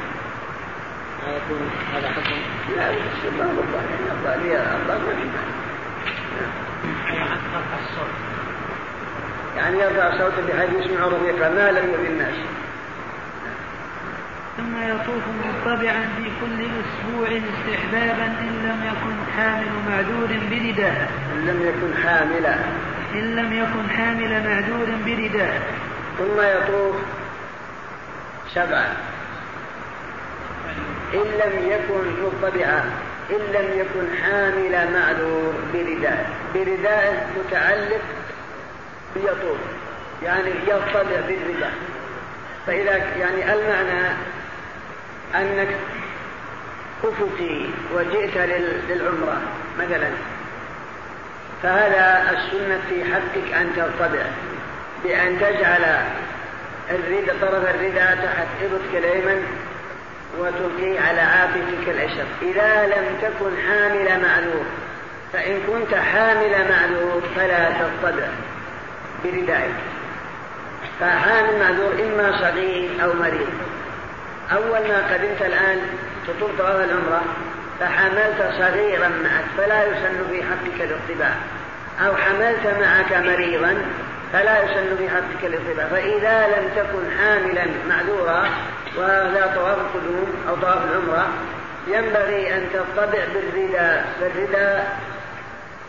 ما 1.24 1.36
يكون 1.36 1.70
هذا 1.94 2.10
حكم 2.10 2.36
لا 2.78 2.92
بس 2.92 3.34
الله 3.34 3.46
الله 3.46 3.84
يعني 3.84 4.82
الله 4.84 4.98
ما 4.98 5.14
في 5.14 5.28
يعني 9.58 9.80
يرفع 9.80 10.18
صوته 10.18 10.42
بحيث 10.48 10.70
يسمع 10.80 11.06
رفيقا 11.06 11.50
ما 11.50 11.72
لم 11.72 11.90
يؤذي 11.90 12.08
الناس. 12.08 12.36
ثم 14.58 14.90
يطوف 14.90 15.24
مطبعا 15.46 16.02
في 16.18 16.24
كل 16.42 16.60
أسبوع 16.82 17.28
استحبابا 17.28 18.26
إن 18.26 18.54
لم 18.64 18.80
يكن 18.90 19.16
حامل 19.38 19.68
معذور 19.90 20.28
برداء 20.52 21.12
إن 21.34 21.46
لم 21.48 21.62
يكن 21.62 22.04
حاملا 22.04 22.56
إن 23.14 23.36
لم 23.36 23.54
يكن 23.54 23.90
حامل 23.90 24.32
معذور 24.48 24.88
برداء 25.06 25.62
ثم 26.18 26.42
يطوف 26.42 26.96
سبعا. 28.56 28.94
إن 31.14 31.28
لم 31.42 31.72
يكن 31.72 32.24
مطبعا 32.24 32.84
إن 33.30 33.42
لم 33.54 33.80
يكن 33.80 34.24
حامل 34.24 34.94
معذور 34.94 35.54
برداء 35.74 36.30
برداء 36.56 37.30
متعلق 37.38 38.02
يطوف 39.16 39.58
يعني 40.24 40.52
يطلع 40.68 41.22
بالرداء 41.28 41.74
فإذا 42.68 42.98
يعني 42.98 43.54
المعنى 43.54 44.08
أنك 45.36 45.76
أفقي 47.04 47.66
وجئت 47.94 48.38
للعمرة 48.90 49.42
مثلا. 49.80 50.10
فهذا 51.64 52.32
السنة 52.32 52.80
في 52.90 53.14
حقك 53.14 53.54
أن 53.54 53.74
ترتبع 53.76 54.24
بأن 55.04 55.40
تجعل 55.40 55.84
الرداء 56.90 57.36
طرف 57.42 57.76
الرداء 57.76 58.16
تحت 58.16 58.48
إبطك 58.64 58.96
الأيمن 58.96 59.44
وتلقيه 60.40 61.00
على 61.00 61.22
عاتقك 61.22 61.88
الأيسر 61.88 62.26
إذا 62.42 62.86
لم 62.86 63.18
تكن 63.22 63.52
حامل 63.68 64.22
معذور 64.24 64.66
فإن 65.34 65.62
كنت 65.68 65.96
حامل 65.96 66.52
معذور 66.70 67.22
فلا 67.36 67.70
ترتبع. 67.72 68.28
بردائك 69.24 69.76
فحامل 71.00 71.60
معذور 71.60 71.94
إما 71.94 72.40
صغير 72.40 72.90
أو 73.04 73.14
مريض. 73.14 73.50
أول 74.52 74.88
ما 74.88 75.14
قدمت 75.14 75.42
الآن 75.42 75.82
تطوف 76.28 76.52
طواف 76.58 76.76
العمرة 76.76 77.22
فحملت 77.80 78.54
صغيرا 78.58 79.08
معك 79.08 79.46
فلا 79.58 79.86
يسن 79.86 80.28
في 80.32 80.44
حقك 80.44 80.82
الاطباع. 80.82 81.36
أو 82.06 82.16
حملت 82.16 82.68
معك 82.82 83.26
مريضا 83.26 83.78
فلا 84.34 84.64
يسن 84.64 84.98
في 84.98 85.10
حقك 85.10 85.44
الاطباع. 85.44 85.88
فإذا 85.88 86.48
لم 86.48 86.70
تكن 86.76 87.12
حاملا 87.20 87.66
معذورا 87.90 88.50
وهذا 88.98 89.52
طواف 89.56 89.78
القدوم 89.78 90.34
أو 90.50 90.56
طواف 90.56 90.82
العمرة 90.92 91.28
ينبغي 91.88 92.54
أن 92.54 92.66
تطبع 92.74 93.24
بالرداء. 93.34 94.06
بالرداء 94.22 94.98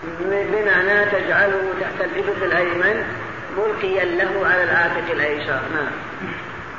بمعنى 0.04 1.04
تجعله 1.04 1.72
تحت 1.80 2.00
الإبط 2.00 2.42
الأيمن 2.42 3.04
ملقيا 3.58 4.04
له 4.04 4.46
على 4.46 4.64
العاتق 4.64 5.10
الأيسر. 5.10 5.60
نعم. 5.74 5.92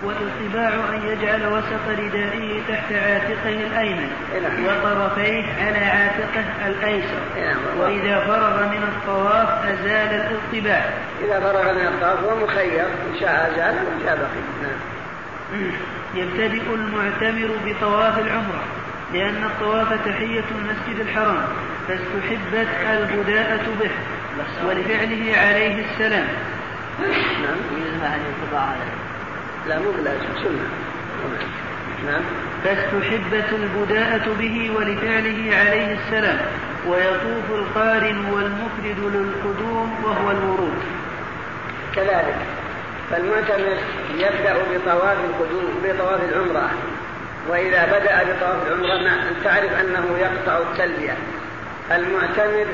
والاتباع 0.04 0.70
أن 0.70 1.02
يجعل 1.08 1.48
وسط 1.48 2.00
ردائه 2.00 2.62
تحت 2.68 2.92
عاتقه 2.92 3.50
الأيمن 3.50 4.10
وطرفيه 4.66 5.44
على 5.66 5.86
عاتقه 5.86 6.68
الأيسر. 6.68 7.22
وإذا 7.78 8.20
فرغ 8.20 8.68
من 8.68 8.84
الطواف 8.84 9.50
أزال 9.66 10.22
الارتباع 10.22 10.90
إذا 11.26 11.40
فرغ 11.40 11.74
من 11.74 11.88
الطواف 11.88 12.24
هو 12.24 12.46
مخير 12.46 12.86
إن 12.86 13.20
شاء 13.20 13.52
أزال 13.52 13.76
وإن 13.76 14.00
شاء 14.06 14.16
بقي. 14.16 14.42
نعم. 14.64 15.72
يبتدئ 16.16 16.74
المعتمر 16.74 17.50
بطواف 17.66 18.20
العمرة. 18.20 18.64
لأن 19.14 19.44
الطواف 19.44 19.94
تحية 20.06 20.44
المسجد 20.60 21.00
الحرام 21.00 21.44
فاستحبت 21.88 22.68
البداءة 22.90 23.66
به 23.80 23.90
ولفعله 24.68 25.38
عليه 25.38 25.86
السلام. 25.86 26.28
نعم. 27.00 27.58
لا 29.68 29.80
مو 29.80 29.92
بلازم 29.92 30.44
سنة 30.44 30.70
نعم. 32.08 32.22
فاستحبت 32.64 33.54
البداءة 33.54 34.36
به 34.40 34.72
ولفعله 34.76 35.58
عليه 35.58 35.98
السلام. 35.98 36.40
ويطوف 36.88 37.52
القارن 37.52 38.26
والمفرد 38.32 39.00
للقدوم 39.00 40.04
وهو 40.04 40.32
الورود. 40.32 40.80
كذلك. 41.96 42.38
فالمعتمر 43.12 43.78
يبدأ 44.16 44.56
بطواف 44.74 45.18
القدوم 45.30 45.82
بطواف 45.84 46.20
العمرة. 46.24 46.70
وإذا 47.50 47.86
بدأ 47.86 48.24
بطواف 48.24 48.68
العمرة 48.68 49.12
تعرف 49.44 49.72
أنه 49.80 50.18
يقطع 50.20 50.58
التلبية. 50.58 51.18
المعتمر 51.92 52.66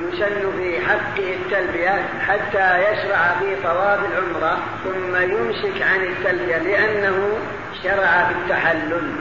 يسن 0.00 0.52
في 0.58 0.80
حقه 0.86 1.34
التلبية 1.34 2.04
حتى 2.28 2.78
يشرع 2.78 3.34
في 3.40 3.56
طواف 3.62 4.00
العمرة 4.12 4.58
ثم 4.84 5.16
يمسك 5.16 5.82
عن 5.82 6.00
التلبية 6.00 6.56
لأنه 6.56 7.38
شرع 7.82 8.28
في 8.28 8.34
التحلل 8.34 9.12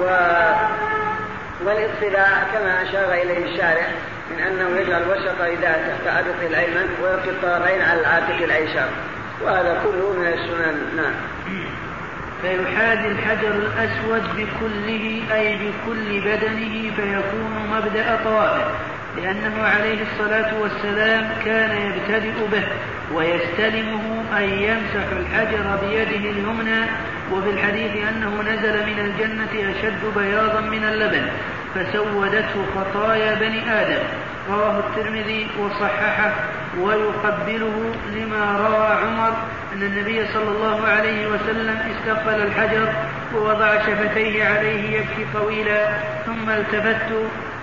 و 0.00 0.04
والاطلاع 1.64 2.28
كما 2.52 2.82
أشار 2.82 3.12
إليه 3.12 3.44
الشارع 3.52 3.86
من 4.30 4.38
أنه 4.42 4.80
يجعل 4.80 5.02
وسط 5.02 5.40
إذا 5.40 5.72
تحت 5.72 6.16
عاتق 6.16 6.40
الأيمن 6.42 6.88
ويلقي 7.02 7.30
الطرفين 7.30 7.82
على 7.82 8.00
العاتق 8.00 8.36
الأيسر. 8.44 8.88
وهذا 9.44 9.80
كله 9.84 10.12
من 10.12 10.26
السنن. 10.26 10.96
نعم. 10.96 11.14
فيحاذي 12.42 13.08
الحجر 13.08 13.50
الأسود 13.50 14.22
بكله 14.36 15.22
أي 15.34 15.56
بكل 15.56 16.20
بدنه 16.20 16.94
فيكون 16.96 17.68
مبدأ 17.70 18.18
طوافه 18.24 18.70
لأنه 19.16 19.62
عليه 19.62 19.98
الصلاة 20.02 20.60
والسلام 20.60 21.30
كان 21.44 21.70
يبتدئ 21.70 22.46
به 22.52 22.64
ويستلمه 23.14 24.24
أي 24.38 24.62
يمسح 24.62 25.06
الحجر 25.12 25.76
بيده 25.82 26.30
اليمنى 26.30 26.80
وفي 27.32 27.50
الحديث 27.50 28.08
أنه 28.08 28.42
نزل 28.42 28.86
من 28.86 28.98
الجنة 28.98 29.70
أشد 29.70 30.18
بياضا 30.18 30.60
من 30.60 30.84
اللبن 30.84 31.26
فسودته 31.74 32.64
خطايا 32.76 33.34
بني 33.34 33.80
آدم. 33.80 34.02
رواه 34.50 34.78
الترمذي 34.78 35.46
وصححه. 35.60 36.32
ويقبله 36.80 37.94
لما 38.14 38.58
روى 38.68 38.86
عمر 38.86 39.32
أن 39.72 39.82
النبي 39.82 40.26
صلى 40.34 40.50
الله 40.50 40.86
عليه 40.86 41.26
وسلم 41.26 41.78
استقبل 41.90 42.42
الحجر 42.42 42.92
ووضع 43.34 43.78
شفتيه 43.86 44.44
عليه 44.44 44.96
يبكي 44.96 45.26
طويلا 45.34 45.98
ثم 46.26 46.50
التفت 46.50 47.12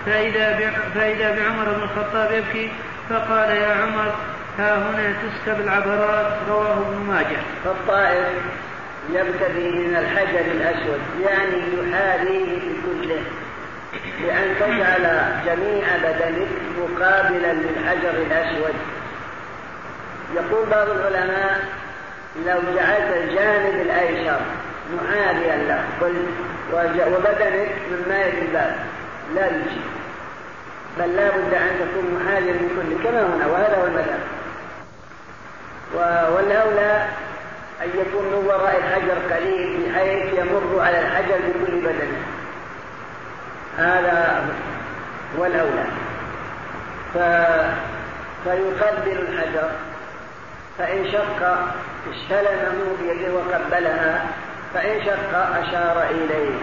فإذا 0.06 0.72
فإذا 0.94 1.30
بعمر 1.36 1.64
بن 1.64 1.82
الخطاب 1.82 2.32
يبكي 2.32 2.70
فقال 3.10 3.50
يا 3.50 3.74
عمر 3.74 4.12
ها 4.58 4.78
هنا 4.78 5.12
تسكب 5.12 5.60
العبرات 5.60 6.32
رواه 6.48 6.72
ابن 6.72 7.06
ماجه. 7.08 7.36
فالطائف 7.64 8.26
يبتدي 9.10 9.70
من 9.70 9.96
الحجر 9.96 10.40
الأسود 10.40 11.00
يعني 11.22 11.62
يحاذيه 11.78 12.58
بكله 12.58 13.22
بأن 14.22 14.54
تجعل 14.60 15.32
جميع 15.46 15.84
بدنك 15.96 16.48
مقابلا 16.78 17.52
للحجر 17.52 18.10
الأسود 18.10 18.74
يقول 20.36 20.66
بعض 20.70 20.88
العلماء 20.90 21.60
لو 22.46 22.58
جعلت 22.74 23.16
الجانب 23.16 23.80
الأيسر 23.80 24.40
معاديا 24.94 25.56
له 25.56 25.84
وبدنك 27.06 27.70
من 27.90 28.04
ماء 28.08 28.42
الباب 28.42 28.76
لا 29.34 29.46
يجي. 29.46 29.80
بل 30.98 31.16
لا 31.16 31.28
بد 31.28 31.54
أن 31.54 31.80
تكون 31.80 32.20
محاذيا 32.20 32.52
من 32.52 32.68
كل 32.76 33.04
كما 33.04 33.20
هنا 33.20 33.46
وهذا 33.46 33.76
هو 33.76 33.84
المذهب. 33.84 34.20
والأولى 36.34 37.06
أن 37.82 37.88
يكون 37.88 38.24
من 38.24 38.44
وراء 38.46 38.76
الحجر 38.76 39.34
قليل 39.34 39.90
بحيث 39.90 40.34
يمر 40.34 40.80
على 40.80 41.00
الحجر 41.00 41.36
بكل 41.36 41.80
بدنه 41.80 42.22
هذا 43.78 44.44
هو 45.38 45.44
الأولى. 45.46 45.84
ف... 47.14 47.18
فيقبل 48.44 49.18
الحجر. 49.28 49.70
فإن 50.78 51.12
شق 51.12 51.58
استلمه 52.12 52.96
بيده 53.02 53.34
وقبلها 53.34 54.24
فإن 54.74 55.04
شق 55.04 55.32
أشار 55.34 56.04
إليه. 56.10 56.54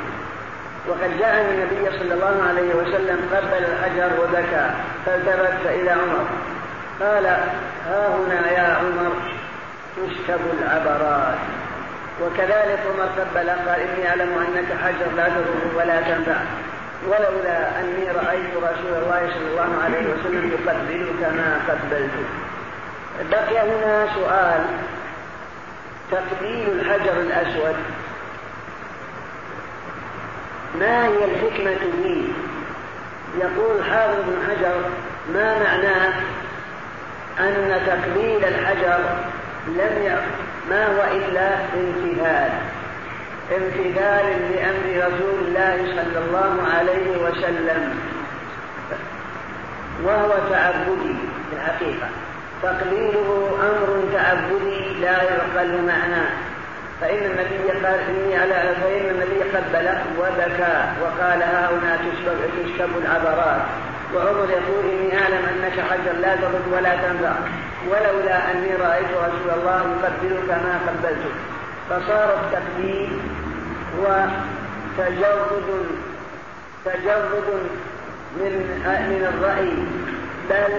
وقد 0.87 1.19
جاء 1.19 1.41
النبي 1.41 1.99
صلى 1.99 2.13
الله 2.13 2.43
عليه 2.49 2.75
وسلم 2.75 3.29
قبل 3.33 3.63
الحجر 3.65 4.09
وبكى 4.23 4.69
فالتفت 5.05 5.65
إلى 5.65 5.89
عمر. 5.91 6.25
قال 7.01 7.25
ها 7.87 8.07
هنا 8.07 8.51
يا 8.51 8.73
عمر 8.73 9.13
تشكب 9.95 10.39
العبرات. 10.59 11.37
وكذلك 12.21 12.79
عمر 12.89 13.09
قبل 13.19 13.49
قال 13.49 13.79
إني 13.79 14.09
أعلم 14.09 14.29
أنك 14.47 14.77
حجر 14.83 15.15
لا 15.17 15.27
تضر 15.29 15.77
ولا 15.77 16.01
تنفع 16.01 16.39
ولولا 17.07 17.79
أني 17.79 18.07
رأيت 18.11 18.53
رسول 18.57 18.93
الله 19.03 19.29
صلى 19.33 19.47
الله 19.51 19.83
عليه 19.83 20.05
وسلم 20.13 20.51
يقبلك 20.51 21.21
ما 21.21 21.59
قبلته. 21.67 22.25
بقي 23.31 23.59
هنا 23.59 24.07
سؤال. 24.15 24.65
تقبيل 26.11 26.67
الحجر 26.71 27.19
الأسود. 27.21 27.75
ما 30.79 31.07
هي 31.07 31.25
الحكمة 31.25 31.75
فيه؟ 31.75 32.23
يقول 33.39 33.83
حافظ 33.83 34.15
بن 34.27 34.37
حجر 34.49 34.81
ما 35.33 35.59
معناه؟ 35.63 36.13
أن 37.39 37.81
تقبيل 37.87 38.45
الحجر 38.45 38.99
لم 39.67 40.03
ي... 40.03 40.15
ما 40.69 40.87
هو 40.87 41.03
إلا 41.11 41.55
امتثال 41.55 42.51
امتثال 43.51 44.25
لأمر 44.51 45.07
رسول 45.07 45.47
الله 45.47 45.77
صلى 45.95 46.25
الله 46.25 46.67
عليه 46.77 47.17
وسلم. 47.17 47.99
وهو 50.03 50.29
تعبدي 50.49 51.15
في 51.49 51.55
الحقيقة. 51.55 52.07
تقليله 52.63 53.57
أمر 53.69 54.03
تعبدي 54.13 54.99
لا 55.01 55.23
يعقل 55.23 55.81
معناه 55.81 56.29
فإن 57.01 57.17
النبي 57.17 57.85
قال 57.85 57.99
إني 58.09 58.37
على 58.37 58.75
فإن 58.81 59.09
النبي 59.09 59.41
قبل 59.43 59.89
وبكى 60.19 60.75
وقال 61.01 61.41
ها 61.43 61.69
هنا 61.71 61.97
تشكب, 61.97 62.37
تشكب 62.63 62.89
العبرات. 62.97 63.61
وعمر 64.15 64.49
يقول 64.49 64.85
إني 64.93 65.21
أعلم 65.21 65.45
أنك 65.53 65.79
حجر 65.79 66.19
لا 66.21 66.35
تضر 66.35 66.75
ولا 66.75 66.95
تنفع. 66.95 67.33
ولولا 67.87 68.51
أني 68.51 68.75
رأيت 68.75 69.07
رسول 69.07 69.59
الله 69.59 69.77
يقبلك 69.77 70.49
ما 70.49 70.79
قبلتك 70.87 71.35
فصار 71.89 72.39
التقبيل 72.39 73.19
هو 73.99 74.25
تجرد 74.97 75.85
تجرد 76.85 77.49
من 78.37 78.53
من 79.09 79.33
الرأي. 79.33 79.73
بل 80.49 80.73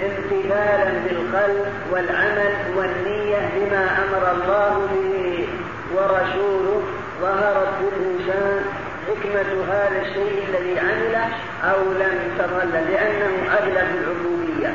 امتثالا 0.00 0.90
بالقلب 1.04 1.66
والعمل 1.90 2.54
والنية 2.76 3.38
لما 3.56 4.04
أمر 4.04 4.32
الله 4.32 4.88
به 4.92 5.48
ورسوله 5.94 6.82
ظهرت 7.20 7.68
بالإنسان 7.80 8.64
حكمة 9.08 9.64
هذا 9.72 10.02
الشيء 10.02 10.44
الذي 10.48 10.80
عمله 10.80 11.28
أو 11.64 11.92
لم 11.92 12.18
تظل 12.38 12.72
لأنه 12.72 13.52
أغلب 13.52 13.88
العبودية 13.94 14.74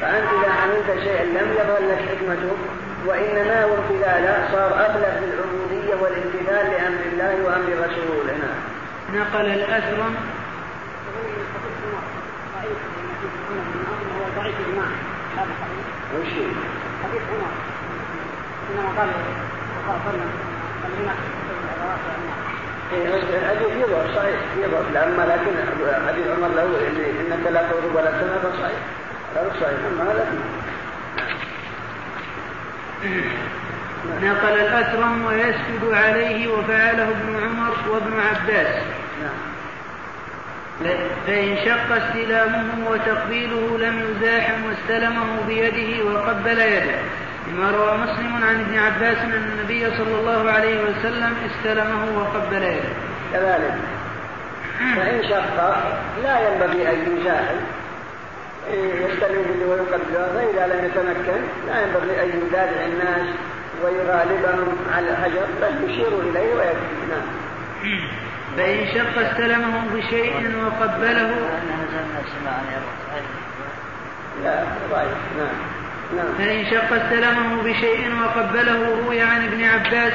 فأنت 0.00 0.28
إذا 0.28 0.52
عملت 0.52 1.02
شيئا 1.04 1.24
لم 1.24 1.52
يظهر 1.52 1.78
لك 1.78 1.98
حكمته 2.08 2.56
وإنما 3.06 3.64
هو 3.64 3.74
امتثالا 3.74 4.48
صار 4.52 4.74
أغلب 4.86 5.24
العبودية 5.24 5.94
والامتثال 5.94 6.70
لأمر 6.70 7.00
الله 7.12 7.44
وأمر 7.44 7.86
رسوله. 7.86 8.38
نقل 9.14 9.46
الأثرم 9.46 10.14
وش 16.14 16.32
حديث 17.04 17.22
عمر 17.30 17.52
قال 18.98 19.08
يضعف 23.80 24.16
صحيح 24.16 24.40
يضعف 24.58 24.86
لكن 25.24 25.52
حديث 26.08 26.26
عمر 26.26 26.48
له 26.48 26.66
إنك 27.20 27.52
لا 27.52 27.62
تغضب 27.62 27.94
ولا 27.94 28.10
تنهى 28.10 28.52
صحيح 28.62 28.78
هذا 29.36 29.52
صحيح 29.60 29.78
أما 29.92 30.12
هذا 30.12 30.26
نقل 34.22 34.54
الأكرم 34.60 35.24
ويسجد 35.24 35.92
عليه 35.92 36.48
وفعله 36.48 37.08
ابن 37.10 37.36
عمر 37.44 37.74
وابن 37.90 38.20
عباس. 38.20 38.82
نعم. 39.22 39.51
فإن 41.26 41.56
شق 41.64 41.96
استلامه 41.96 42.90
وتقبيله 42.90 43.78
لم 43.78 44.00
يزاحم 44.10 44.64
واستلمه 44.64 45.46
بيده 45.46 46.04
وقبل 46.04 46.58
يده 46.58 46.98
لما 47.48 47.70
روى 47.70 47.98
مسلم 47.98 48.44
عن 48.44 48.60
ابن 48.60 48.78
عباس 48.78 49.18
أن 49.18 49.32
النبي 49.32 49.96
صلى 49.96 50.20
الله 50.20 50.50
عليه 50.50 50.80
وسلم 50.80 51.34
استلمه 51.46 52.18
وقبل 52.18 52.62
يده. 52.62 52.94
كذلك. 53.32 53.74
فإن 54.96 55.22
شق 55.28 55.76
لا 56.22 56.48
ينبغي 56.48 56.88
أن 56.88 57.16
يزاحم 57.18 57.56
يستلم 58.70 59.42
به 59.42 59.66
ويقبله 59.66 60.32
فإذا 60.34 60.66
لم 60.66 60.84
يتمكن 60.84 61.40
لا 61.66 61.82
ينبغي 61.82 62.22
أن 62.22 62.28
يدافع 62.28 62.84
الناس 62.84 63.26
ويغالبهم 63.84 64.76
على 64.96 65.10
الحجر 65.10 65.46
بل 65.62 65.90
يشير 65.90 66.08
إليه 66.08 66.54
ويكفي. 66.54 67.06
نعم. 67.10 67.26
فإن 68.56 68.86
شق 68.94 69.18
استلمه 69.18 69.84
بشيء 69.94 70.52
وقبله 70.64 71.30
فإن 76.38 76.64
شق 76.70 76.92
استلمه 76.92 77.62
بشيء 77.62 78.10
وقبله 78.22 78.88
روي 79.04 79.20
عن 79.20 79.44
ابن 79.46 79.64
عباس 79.64 80.12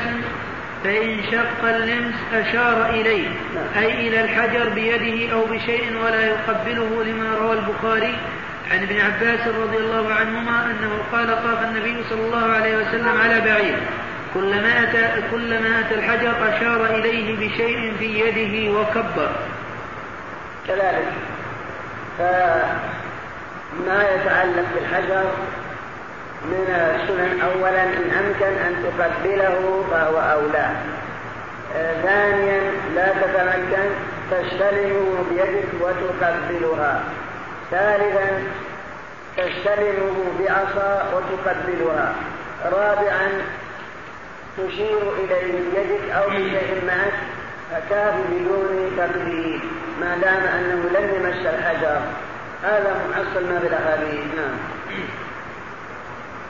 فإن 0.84 1.20
شق 1.32 1.68
اللمس 1.70 2.16
أشار 2.34 2.90
إليه. 2.90 3.28
أي 3.78 4.08
إلى 4.08 4.22
الحجر 4.22 4.70
بيده 4.70 5.34
أو 5.34 5.46
بشيء 5.46 5.98
ولا 6.06 6.26
يقبله 6.26 7.04
لما 7.04 7.36
روى 7.40 7.54
البخاري 7.54 8.16
عن 8.72 8.84
ابن 8.84 9.02
عباس 9.02 9.48
رضي 9.48 9.78
الله 9.78 10.14
عنهما 10.14 10.66
أنه 10.66 10.92
قال 11.12 11.28
طاف 11.28 11.64
النبي 11.64 12.04
صلى 12.10 12.22
الله 12.22 12.46
عليه 12.52 12.78
وسلم 12.78 13.22
على 13.24 13.42
بعير 13.42 13.78
كلما 14.34 14.84
أتى, 14.84 15.22
كلما 15.32 15.80
أتى 15.80 15.96
الحجر 15.96 16.34
أشار 16.50 16.86
إليه 16.86 17.36
بشيء 17.36 17.94
في 18.00 18.20
يده 18.20 18.80
وكبر. 18.80 19.30
كذلك. 20.68 21.14
فما 22.18 24.04
يتعلق 24.16 24.66
بالحجر 24.76 25.24
من 26.46 26.66
السنن 26.70 27.42
أولا 27.42 27.84
إن 27.84 28.12
أمكن 28.26 28.54
أن 28.68 28.74
تقبله 28.84 29.84
فهو 29.92 30.18
أولى. 30.20 30.70
آه، 31.76 32.02
ثانيا 32.02 32.62
لا 32.96 33.08
تتمكن 33.08 33.90
تستلمه 34.32 35.24
بيدك 35.30 35.68
وتقبلها. 35.82 37.04
ثالثا 37.72 38.44
تستلمه 39.38 40.16
بعصا 40.40 40.92
وتقبلها. 41.14 42.14
رابعا 42.66 43.30
تشير 44.58 45.02
إليه 45.24 45.54
بيدك 45.54 46.10
أو 46.12 46.30
بشيء 46.30 46.84
معك 46.88 47.14
فكاف 47.72 48.16
بدون 48.32 48.92
تقليد. 48.98 49.62
ما 50.02 50.18
دام 50.18 50.44
أنه 50.44 50.90
لم 51.00 51.06
يمس 51.16 51.46
الحجر. 51.46 52.02
هذا 52.64 52.96
محصل 53.10 53.54
ما 53.54 53.60
في 53.60 53.68
الأحاديث 53.68 54.26
نعم. 54.38 54.58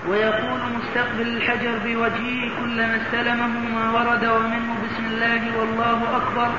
ويقول 0.09 0.59
مستقبل 0.77 1.27
الحجر 1.27 1.71
بوجهه 1.85 2.51
كلما 2.59 2.99
استلمه 3.01 3.47
ما 3.47 3.91
ورد 3.91 4.25
ومنه 4.25 4.73
بسم 4.85 5.05
الله 5.05 5.59
والله 5.59 6.17
أكبر. 6.17 6.49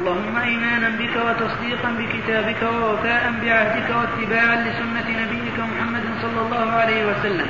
اللهم 0.00 0.38
إيمانا 0.38 0.88
بك 0.88 1.16
وتصديقا 1.16 1.90
بكتابك 1.98 2.62
ووفاء 2.62 3.34
بعهدك 3.42 3.88
واتباعا 3.96 4.56
لسنة 4.56 5.08
نبيك 5.22 5.58
محمد 5.58 6.04
صلى 6.22 6.40
الله 6.40 6.70
عليه 6.72 7.06
وسلم. 7.06 7.48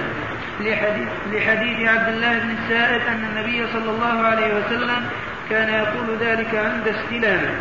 لحديث, 0.61 1.09
لحديث 1.32 1.89
عبد 1.89 2.09
الله 2.09 2.39
بن 2.39 2.51
السائب 2.51 3.03
أن 3.09 3.24
النبي 3.24 3.73
صلى 3.73 3.91
الله 3.91 4.27
عليه 4.27 4.55
وسلم 4.55 5.07
كان 5.51 5.69
يقول 5.69 6.16
ذلك 6.20 6.55
عند 6.55 6.89
استلامه. 6.89 7.55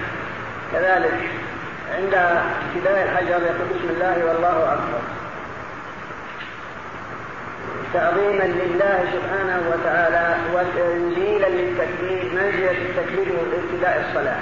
كذلك 0.74 1.20
عند 1.96 2.14
ابتداء 2.14 3.04
الحجر 3.04 3.46
يقول 3.46 3.68
بسم 3.70 3.90
الله 3.90 4.26
والله 4.26 4.74
أكبر. 4.74 5.02
تعظيما 7.94 8.44
لله 8.44 9.06
سبحانه 9.14 9.62
وتعالى 9.72 10.36
وتنزيلا 10.54 11.48
للتكبير 11.48 12.24
منزلة 12.34 12.72
التكبير 12.72 13.36
ابتداء 13.64 14.06
الصلاة. 14.10 14.40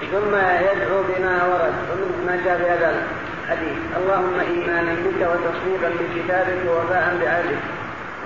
ثم 0.00 0.34
يدعو 0.36 1.02
بما 1.02 1.44
ورد 1.44 1.74
ومن 1.90 2.24
ما 2.26 2.40
جاء 2.44 2.58
في 2.58 2.70
هذا 2.70 3.02
الحديث. 3.50 3.78
اللهم 3.96 4.40
إيمانا 4.40 4.92
بك 4.94 5.20
وتصديقا 5.30 5.90
بكتابك 6.00 6.60
ووفاء 6.68 7.18
بعهدك 7.20 7.62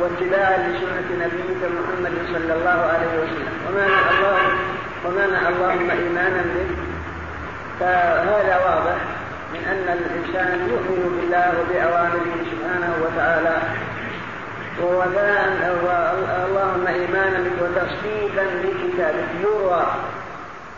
واتباعا 0.01 0.57
لسنة 0.69 1.09
نبيك 1.25 1.61
محمد 1.77 2.15
صلى 2.33 2.53
الله 2.59 2.79
عليه 2.93 3.13
وسلم. 3.23 3.55
ومعنى 3.67 4.11
الله 4.13 4.39
ومعنى 5.05 5.49
اللهم 5.49 5.91
إيمانا 5.91 6.43
بك 6.55 6.71
فهذا 7.81 8.57
واضح 8.67 8.99
من 9.53 9.63
أن 9.73 9.87
الإنسان 9.99 10.69
يؤمن 10.71 11.01
بالله 11.17 11.47
وبأوامره 11.59 12.37
سبحانه 12.51 12.93
وتعالى. 13.05 13.57
ووفاء 14.83 15.45
اللهم 16.47 16.87
إيمانا 16.87 17.39
بك 17.39 17.59
وتصديقا 17.63 18.45
بكتابك. 18.63 19.29
يروى 19.43 19.87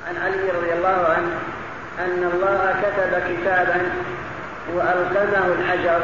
عن 0.08 0.16
علي 0.24 0.50
رضي 0.58 0.72
الله 0.72 0.98
عنه 1.16 1.32
أن 1.98 2.30
الله 2.34 2.74
كتب 2.82 3.12
كتابا 3.28 3.80
وألقمه 4.74 5.46
الحجر 5.58 6.00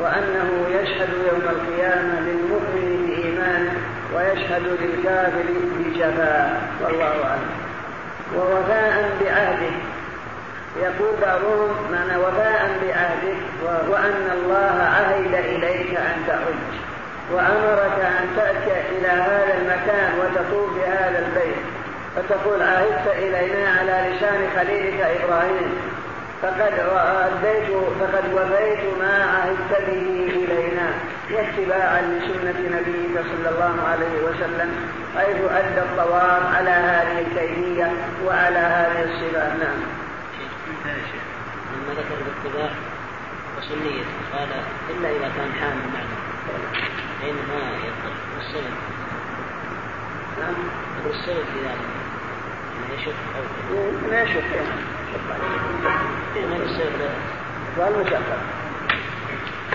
وأنه 0.00 0.66
يشهد 0.70 1.08
يوم 1.32 1.42
القيامة 1.50 2.20
للمؤمن 2.20 3.06
بإيمانه 3.06 3.72
ويشهد 4.14 4.62
للكافر 4.62 5.48
بجفاء. 5.78 6.62
والله 6.84 7.04
أعلم. 7.04 7.50
ووفاء 8.36 9.10
بعهده. 9.20 9.74
يقول 10.82 11.14
بعضهم 11.22 11.70
معنى 11.92 12.16
وفاء 12.16 12.70
بعهدك 12.82 13.36
وأن 13.88 14.30
الله 14.32 14.82
عهد 14.82 15.34
إليك 15.34 15.98
أن 15.98 16.24
تحج 16.28 16.78
وأمرك 17.32 17.98
أن 18.00 18.26
تأتي 18.36 18.80
إلى 18.98 19.08
هذا 19.08 19.54
المكان 19.60 20.18
وتطوف 20.18 20.76
بهذا 20.76 21.18
البيت. 21.18 21.56
فتقول 22.16 22.62
عهدت 22.62 23.06
إلينا 23.18 23.70
على 23.70 24.10
لسان 24.10 24.48
خليلك 24.56 25.00
إبراهيم. 25.00 25.91
فقد 26.42 26.60
أديت 26.60 27.70
فقد 28.00 28.24
وفيت 28.34 28.98
ما 29.00 29.24
عهدت 29.24 29.86
به 29.86 30.30
إلينا 30.44 30.92
واتباعا 31.30 32.00
لسنة 32.02 32.78
نبيك 32.78 33.14
صلى 33.14 33.48
الله 33.48 33.82
عليه 33.88 34.22
وسلم 34.24 34.70
حيث 35.16 35.36
أدى 35.50 35.80
الطواف 35.80 36.56
على 36.56 36.70
هذه 36.70 37.18
الكيفية 37.20 37.92
وعلى 38.26 38.58
هذه 38.58 39.02
الصفات 39.02 39.52
نعم. 39.60 39.80
لما 41.72 41.92
ذكر 41.92 42.16
الاتباع 42.26 42.70
وسنية 43.58 44.04
قال 44.32 44.48
إلا 44.90 45.08
إذا 45.10 45.30
كان 45.36 45.52
حامل 45.60 45.86
معه 45.94 46.08
فإن 47.20 47.34
ما 47.34 47.70
يقدر 47.86 48.14
السبب. 48.40 48.74
نعم. 50.40 50.54
السبب 51.06 51.44
في 51.44 51.60
ذلك. 51.60 52.02
يشك 52.98 53.14
أو 53.36 54.10
ما 54.10 54.22
يشك. 54.22 54.36
السبب 54.36 55.01
والمشقة 57.78 58.18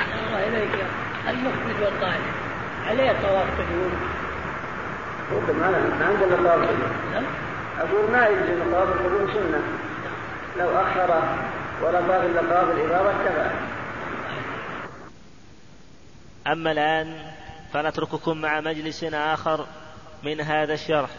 الله. 0.08 0.48
إليك 0.48 0.86
المخبز 1.30 1.82
والطائف 1.82 2.22
عليه 2.88 3.12
طواف 3.12 3.48
قدوم 3.60 3.92
ما 5.60 5.70
ما 6.00 6.06
عندنا 6.06 6.36
طواف 6.36 6.70
أقول 7.80 8.12
ما 8.12 8.28
يجزي 8.28 8.72
طواف 8.72 8.90
القدوم 8.90 9.28
سنة. 9.34 9.62
لو 10.58 10.70
أخر 10.70 11.24
ولا 11.82 12.00
طاف 12.00 12.24
إلا 12.26 12.42
طواف 12.42 12.72
الإفاضة 12.72 13.12
كفى 13.12 13.50
أما 16.48 16.72
الآن 16.72 17.16
فنترككم 17.74 18.42
مع 18.42 18.62
مجلس 18.62 19.04
آخر 19.04 19.66
من 20.24 20.42
هذا 20.42 20.74
الشرح. 20.74 21.10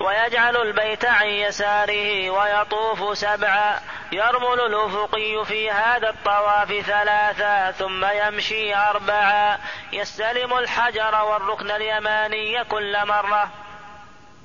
ويجعل 0.00 0.56
البيت 0.56 1.04
عن 1.04 1.26
يساره 1.26 2.30
ويطوف 2.30 3.18
سبعا. 3.18 3.80
يرمل 4.12 4.60
الأفقي 4.60 5.44
في 5.44 5.70
هذا 5.70 6.08
الطواف 6.08 6.72
ثلاثا 6.86 7.70
ثم 7.70 8.04
يمشي 8.04 8.74
أربعا. 8.76 9.58
يستلم 9.92 10.58
الحجر 10.58 11.24
والركن 11.24 11.70
اليماني 11.70 12.64
كل 12.64 13.06
مرة. 13.06 13.50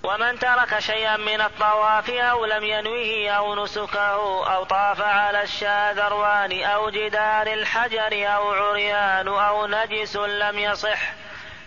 ومن 0.04 0.40
ترك 0.40 0.80
شيئا 0.80 1.18
من 1.18 1.42
الطواف 1.42 2.10
أو 2.10 2.46
لم 2.46 2.64
ينوه 2.64 3.30
أو 3.30 3.64
نسكه 3.64 4.54
أو 4.56 4.64
طاف 4.64 5.02
على 5.02 5.44
الشاذروان 5.44 6.64
أو 6.64 6.90
جدار 6.90 7.48
الحجر 7.48 8.36
أو 8.36 8.54
عريان 8.54 9.28
أو 9.28 9.68
نجس 9.68 10.16
لم 10.16 10.60
يصح. 10.60 11.00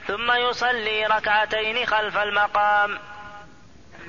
ثم 0.06 0.32
يصلي 0.32 1.06
ركعتين 1.06 1.86
خلف 1.86 2.16
المقام. 2.18 2.98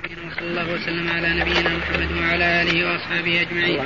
صلى 0.06 0.48
الله 0.48 0.72
وسلم 0.72 1.10
على 1.10 1.28
نبينا 1.28 1.70
محمد 1.76 2.12
وعلى 2.22 2.62
آله 2.62 2.86
وأصحابه 2.86 3.40
أجمعين. 3.40 3.80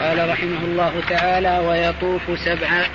قال 0.00 0.28
رحمه 0.28 0.64
الله 0.64 1.02
تعالى 1.08 1.58
ويطوف 1.58 2.38
سبعا 2.38 2.86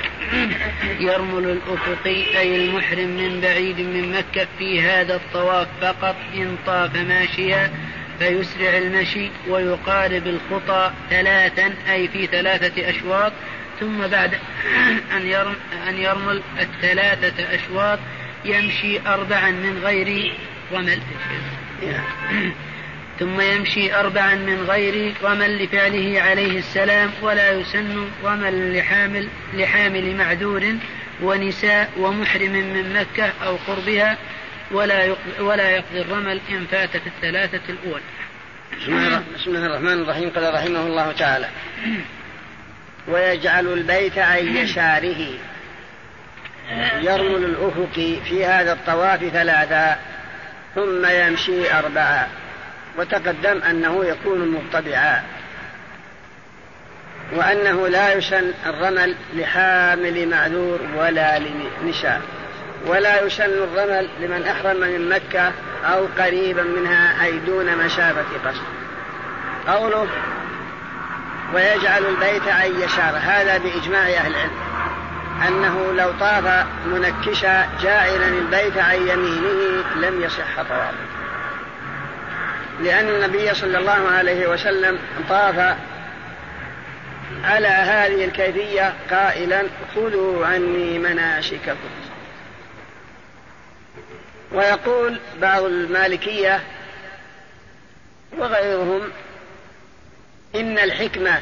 يرمل 0.99 1.49
الافقي 1.49 2.39
أي 2.39 2.55
المحرم 2.55 3.07
من 3.07 3.41
بعيد 3.41 3.79
من 3.79 4.11
مكة 4.11 4.47
في 4.59 4.81
هذا 4.81 5.15
الطواف 5.15 5.67
فقط 5.81 6.15
إن 6.35 6.57
طاف 6.65 6.95
ماشيا 6.95 7.71
فيسرع 8.19 8.77
المشي 8.77 9.29
ويقارب 9.47 10.27
الخطى 10.27 10.91
ثلاثا 11.09 11.73
أي 11.89 12.07
في 12.07 12.27
ثلاثة 12.27 12.89
أشواط 12.89 13.33
ثم 13.79 14.07
بعد 14.07 14.31
أن 15.17 15.27
يرمل, 15.27 15.55
أن 15.89 15.97
يرمل 15.97 16.41
الثلاثة 16.59 17.55
أشواط 17.55 17.99
يمشي 18.45 18.99
اربعا 19.07 19.51
من 19.51 19.81
غير 19.83 20.33
رمل 20.73 20.99
ثم 23.19 23.41
يمشي 23.41 23.95
أربعا 23.95 24.35
من 24.35 24.65
غير 24.69 25.13
رمل 25.23 25.63
لفعله 25.63 26.21
عليه 26.21 26.59
السلام 26.59 27.11
ولا 27.21 27.51
يسن 27.51 28.09
رمل 28.23 28.77
لحامل 28.77 29.27
لحامل 29.53 30.15
معذور 30.15 30.75
ونساء 31.21 31.89
ومحرم 31.97 32.51
من 32.51 32.93
مكة 32.93 33.31
أو 33.45 33.55
قربها 33.67 34.17
ولا 34.71 35.15
ولا 35.39 35.69
يقضي 35.69 36.01
الرمل 36.01 36.41
إن 36.49 36.65
فات 36.71 36.89
في 36.89 37.07
الثلاثة 37.07 37.61
الأولى. 37.69 38.03
بسم 39.35 39.49
الله 39.49 39.65
الرحمن 39.65 40.01
الرحيم. 40.01 40.29
قال 40.29 40.53
رحمه 40.53 40.79
الله 40.79 41.11
تعالى 41.11 41.49
ويجعل 43.07 43.67
البيت 43.67 44.17
عن 44.17 44.55
يساره. 44.55 45.27
يرمل 47.01 47.45
الأفق 47.45 48.19
في 48.29 48.45
هذا 48.45 48.73
الطواف 48.73 49.19
ثلاثا. 49.19 49.99
ثم 50.77 51.05
يمشي 51.05 51.73
أربعة. 51.73 52.27
وتقدم 52.97 53.61
أنه 53.69 54.05
يكون 54.05 54.47
مطبعا 54.47 55.23
وأنه 57.35 57.87
لا 57.87 58.13
يسن 58.13 58.51
الرمل 58.65 59.15
لحامل 59.33 60.29
معذور 60.29 60.79
ولا 60.97 61.39
لنساء 61.39 62.21
ولا 62.85 63.21
يسن 63.21 63.43
الرمل 63.43 64.09
لمن 64.19 64.47
أحرم 64.47 64.77
من 64.79 65.09
مكة 65.09 65.51
أو 65.85 66.05
قريبا 66.19 66.63
منها 66.63 67.25
أي 67.25 67.39
دون 67.39 67.77
مسافة 67.85 68.25
قصد 68.45 68.61
قوله 69.67 70.07
ويجعل 71.53 72.05
البيت 72.05 72.47
عن 72.47 72.81
يسار 72.81 73.17
هذا 73.21 73.57
بإجماع 73.57 74.01
أهل 74.01 74.31
العلم. 74.31 74.51
أنه 75.47 75.93
لو 75.93 76.11
طاف 76.19 76.65
منكشا 76.85 77.69
جاعلا 77.81 78.27
البيت 78.27 78.77
عن 78.77 79.07
يمينه 79.07 79.83
لم 79.95 80.21
يصح 80.21 80.55
طوافه. 80.55 81.07
لأن 82.79 83.09
النبي 83.09 83.53
صلى 83.53 83.77
الله 83.77 84.09
عليه 84.09 84.47
وسلم 84.47 84.99
طاف 85.29 85.77
على 87.43 87.67
هذه 87.67 88.25
الكيفية 88.25 88.93
قائلا 89.09 89.63
خذوا 89.95 90.45
عني 90.45 90.99
مناسككم 90.99 91.75
ويقول 94.51 95.19
بعض 95.41 95.63
المالكية 95.63 96.63
وغيرهم 98.37 99.01
إن 100.55 100.79
الحكمة 100.79 101.41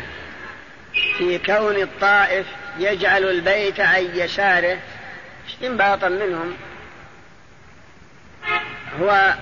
في 1.17 1.37
كون 1.37 1.75
الطائف 1.75 2.45
يجعل 2.79 3.23
البيت 3.23 3.79
عن 3.79 4.09
يساره. 4.13 4.77
استنباطا 5.49 6.09
منهم؟ 6.09 6.55
هو 9.01 9.33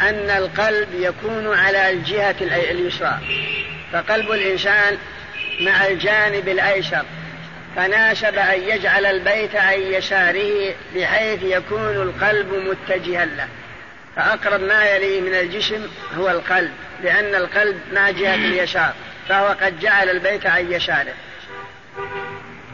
أن 0.00 0.30
القلب 0.30 0.88
يكون 0.94 1.58
على 1.58 1.90
الجهة 1.90 2.36
اليسرى. 2.40 3.18
فقلب 3.92 4.30
الإنسان 4.30 4.98
مع 5.60 5.86
الجانب 5.86 6.48
الأيسر. 6.48 7.04
فناسب 7.76 8.38
أن 8.38 8.60
يجعل 8.60 9.06
البيت 9.06 9.56
عن 9.56 9.80
يساره 9.80 10.74
بحيث 10.94 11.42
يكون 11.42 11.96
القلب 11.96 12.54
متجها 12.54 13.24
له. 13.24 13.48
فأقرب 14.16 14.60
ما 14.60 14.84
يليه 14.84 15.20
من 15.20 15.34
الجسم 15.34 15.88
هو 16.16 16.30
القلب 16.30 16.72
لأن 17.02 17.34
القلب 17.34 17.80
مع 17.92 18.10
جهة 18.10 18.34
اليسار. 18.34 18.94
فهو 19.28 19.46
قد 19.60 19.80
جعل 19.80 20.10
البيت 20.10 20.46
عن 20.46 20.72
يساره. 20.72 21.14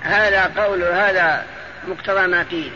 هذا 0.06 0.62
قول 0.62 0.82
هذا 0.82 1.44
مقتضى 1.88 2.26
ما 2.26 2.42
قيل 2.42 2.72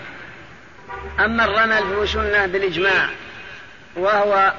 أما 1.20 1.44
الرمل 1.44 1.78
فهو 1.78 2.07
سنة 2.07 2.47
بالإجماع 2.47 3.09
وهو 3.97 4.52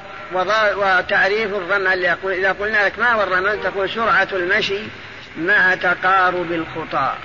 وتعريف 0.78 1.54
الرمل 1.54 2.04
يقول 2.04 2.34
إذا 2.34 2.52
قلنا 2.52 2.86
لك 2.86 3.00
ما 3.00 3.12
هو 3.12 3.24
الرمل 3.24 3.64
تقول 3.64 3.90
سرعة 3.90 4.28
المشي 4.34 4.80
مع 5.38 5.76
تقارب 5.76 6.52
الخطى. 6.52 7.16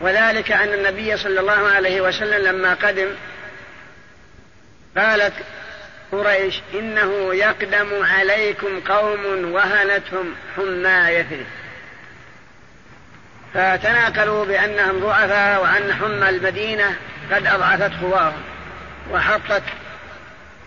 وذلك 0.00 0.52
أن 0.52 0.72
النبي 0.74 1.16
صلى 1.16 1.40
الله 1.40 1.68
عليه 1.70 2.00
وسلم 2.00 2.46
لما 2.46 2.74
قدم 2.74 3.08
قالت 4.96 5.32
قريش 6.12 6.60
إنه 6.74 7.34
يقدم 7.34 7.88
عليكم 8.02 8.80
قوم 8.80 9.52
وهنتهم 9.52 10.34
حمى 10.56 11.08
يثرب 11.08 11.46
فتناقلوا 13.54 14.44
بأنهم 14.44 15.00
ضعفاء 15.00 15.62
وأن 15.62 15.94
حمى 15.94 16.28
المدينة 16.28 16.96
قد 17.32 17.46
أضعفت 17.46 17.92
قواهم 18.02 18.42
وحطت 19.10 19.62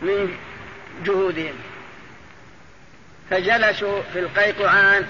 من 0.01 0.37
جهودهم. 1.05 1.55
فجلسوا 3.29 4.01
في 4.13 4.19
القيقعان 4.19 5.05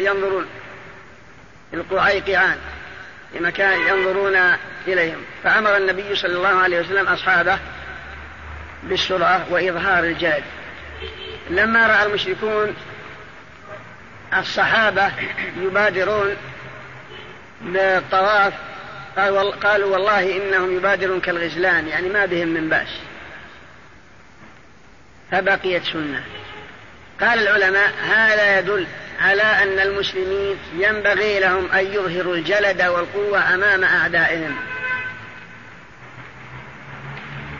ينظرون 0.00 0.46
القعيقعان 1.74 2.58
في 3.32 3.40
مكان 3.40 3.80
ينظرون 3.80 4.36
إليهم. 4.86 5.18
فأمر 5.44 5.76
النبي 5.76 6.16
صلى 6.16 6.36
الله 6.36 6.62
عليه 6.62 6.80
وسلم 6.80 7.06
أصحابه 7.08 7.58
بالسرعة 8.82 9.46
وإظهار 9.50 10.04
الجهد 10.04 10.42
لما 11.50 11.86
رأى 11.86 12.06
المشركون 12.06 12.76
الصحابة 14.38 15.10
يبادرون 15.60 16.36
بالطواف 17.66 18.52
قالوا 19.62 19.92
والله 19.92 20.36
إنهم 20.36 20.76
يبادرون 20.76 21.20
كالغزلان 21.20 21.88
يعني 21.88 22.08
ما 22.08 22.26
بهم 22.26 22.48
من 22.48 22.68
بأس. 22.68 22.88
فبقيت 25.30 25.84
سنة. 25.84 26.22
قال 27.20 27.48
العلماء 27.48 27.92
هذا 28.08 28.58
يدل 28.58 28.86
على 29.20 29.42
أن 29.42 29.78
المسلمين 29.78 30.56
ينبغي 30.78 31.38
لهم 31.38 31.70
أن 31.70 31.86
يظهروا 31.86 32.34
الجلد 32.34 32.82
والقوة 32.82 33.54
أمام 33.54 33.84
أعدائهم. 33.84 34.56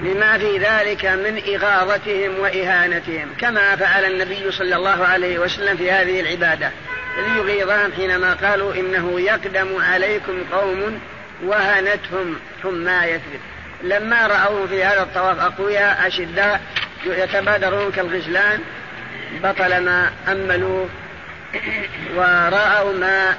لما 0.01 0.39
في 0.39 0.59
ذلك 0.59 1.07
من 1.07 1.43
إغاظتهم 1.55 2.39
وإهانتهم 2.39 3.29
كما 3.39 3.77
فعل 3.77 4.05
النبي 4.05 4.53
صلى 4.53 4.77
الله 4.77 5.07
عليه 5.07 5.39
وسلم 5.39 5.77
في 5.77 5.91
هذه 5.91 6.21
العبادة 6.21 6.71
ليغيظهم 7.19 7.93
حينما 7.93 8.35
قالوا 8.35 8.75
إنه 8.75 9.21
يقدم 9.21 9.83
عليكم 9.83 10.45
قوم 10.53 11.01
وهنتهم 11.45 12.37
يثبت 13.05 13.41
لما 13.83 14.27
رأوه 14.27 14.67
في 14.67 14.85
هذا 14.85 15.03
الطواف 15.03 15.41
أقوياء 15.41 16.07
أشداء 16.07 16.61
يتبادرون 17.07 17.93
كالغزلان 17.93 18.61
بطل 19.43 19.85
ما 19.85 20.11
أملوه 20.29 20.89
ورأوا 22.15 22.93
ما 22.93 23.37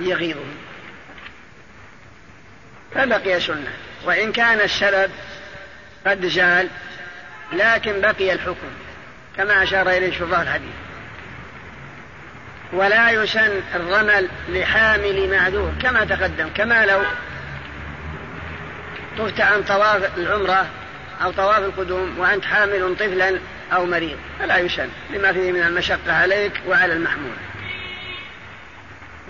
يغيظهم. 0.00 0.56
فبقي 2.94 3.40
سنة. 3.40 3.72
وإن 4.04 4.32
كان 4.32 4.60
السبب 4.60 5.10
قد 6.06 6.26
زال 6.26 6.68
لكن 7.52 8.00
بقي 8.00 8.32
الحكم 8.32 8.70
كما 9.36 9.62
أشار 9.62 9.90
إليه 9.90 10.18
شراح 10.18 10.40
الحديث. 10.40 10.74
ولا 12.72 13.10
يسن 13.10 13.60
الرمل 13.74 14.28
لحامل 14.48 15.30
معذور 15.30 15.72
كما 15.82 16.04
تقدم 16.04 16.48
كما 16.54 16.86
لو 16.86 17.02
طفت 19.18 19.40
عن 19.40 19.62
طواف 19.62 20.18
العمرة 20.18 20.66
أو 21.24 21.32
طواف 21.32 21.58
القدوم 21.58 22.18
وأنت 22.18 22.44
حامل 22.44 22.96
طفلا 22.96 23.38
أو 23.72 23.86
مريض 23.86 24.18
فلا 24.38 24.58
يسن 24.58 24.88
لما 25.10 25.32
فيه 25.32 25.52
من 25.52 25.62
المشقة 25.62 26.12
عليك 26.12 26.52
وعلى 26.68 26.92
المحمول. 26.92 27.36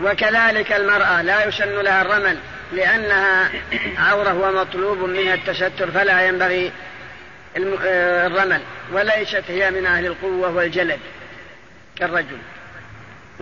وكذلك 0.03 0.73
المرأة 0.73 1.23
لا 1.23 1.45
يسن 1.45 1.81
لها 1.81 2.03
الرمل 2.03 2.39
لأنها 2.73 3.51
عورة 3.99 4.35
ومطلوب 4.35 4.99
منها 4.99 5.35
التستر 5.35 5.91
فلا 5.91 6.29
ينبغي 6.29 6.73
آه، 7.85 8.27
الرمل. 8.27 8.61
وليست 8.93 9.45
هي 9.49 9.71
من 9.71 9.87
أهل 9.87 10.07
القوة 10.07 10.51
والجلد 10.51 11.01
كالرجل. 11.97 12.39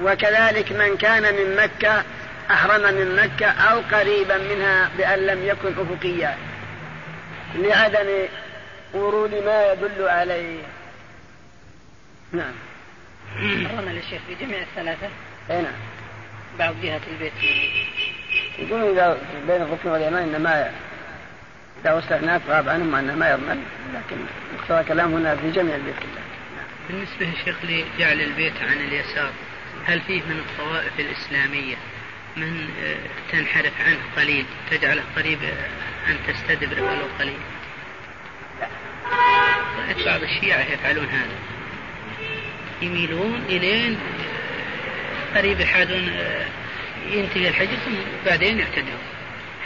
وكذلك 0.02 0.72
من 0.72 0.96
كان 0.96 1.22
من 1.22 1.56
مكة 1.56 2.02
أحرم 2.50 2.94
من 2.94 3.16
مكة 3.16 3.46
أو 3.46 3.80
قريبا 3.92 4.38
منها 4.38 4.90
بأن 4.98 5.18
لم 5.18 5.46
يكن 5.46 5.74
أفقيا 5.78 6.36
لعدم 7.54 8.06
ورود 8.94 9.34
ما 9.34 9.72
يدل 9.72 10.08
عليه. 10.08 10.62
نعم. 12.32 12.54
الرمل 13.42 13.96
الشيخ 13.96 14.22
في 14.26 14.34
جميع 14.34 14.58
الثلاثة؟ 14.58 15.08
أي 15.50 15.62
نعم. 15.62 15.93
بعض 16.58 16.74
جهة 16.82 17.00
البيت. 17.12 17.32
يقولون 18.58 18.90
إذا 18.90 19.18
بين 19.46 19.62
الركن 19.62 19.88
واليمان 19.88 20.22
إنما 20.22 20.70
إذا 21.80 21.98
استثناء 21.98 22.42
غاب 22.48 22.68
عنهم 22.68 22.94
أنه 22.94 23.14
ما 23.14 23.30
يرمل 23.30 23.58
لكن 23.94 24.16
مقتضى 24.58 24.84
كلام 24.88 25.14
هنا 25.14 25.36
في 25.36 25.50
جميع 25.50 25.76
البيت. 25.76 25.94
كله 25.94 26.24
بالنسبة 26.88 27.26
يا 27.26 27.44
شيخ 27.44 27.56
لجعل 27.64 28.20
البيت 28.20 28.52
عن 28.62 28.76
اليسار 28.76 29.30
هل 29.84 30.00
فيه 30.00 30.22
من 30.22 30.44
الطوائف 30.48 31.00
الإسلامية؟ 31.00 31.76
من 32.36 32.68
آه، 32.84 32.96
تنحرف 33.32 33.72
عنه 33.86 33.98
قليل 34.16 34.44
تجعله 34.70 35.02
قريب 35.16 35.38
آه، 35.42 36.10
أن 36.10 36.16
تستدبر 36.26 36.82
ولو 36.82 37.06
قليل. 37.18 37.38
رأيت 39.78 40.06
بعض 40.06 40.22
الشيعة 40.22 40.60
يفعلون 40.60 41.06
هذا. 41.06 41.36
يميلون 42.82 43.44
إلين 43.48 43.98
قريب 45.34 45.60
يحادون 45.60 46.10
ينتهي 47.10 47.48
الحجر 47.48 47.76
ثم 47.84 47.94
بعدين 48.26 48.58
يعتدون 48.58 48.98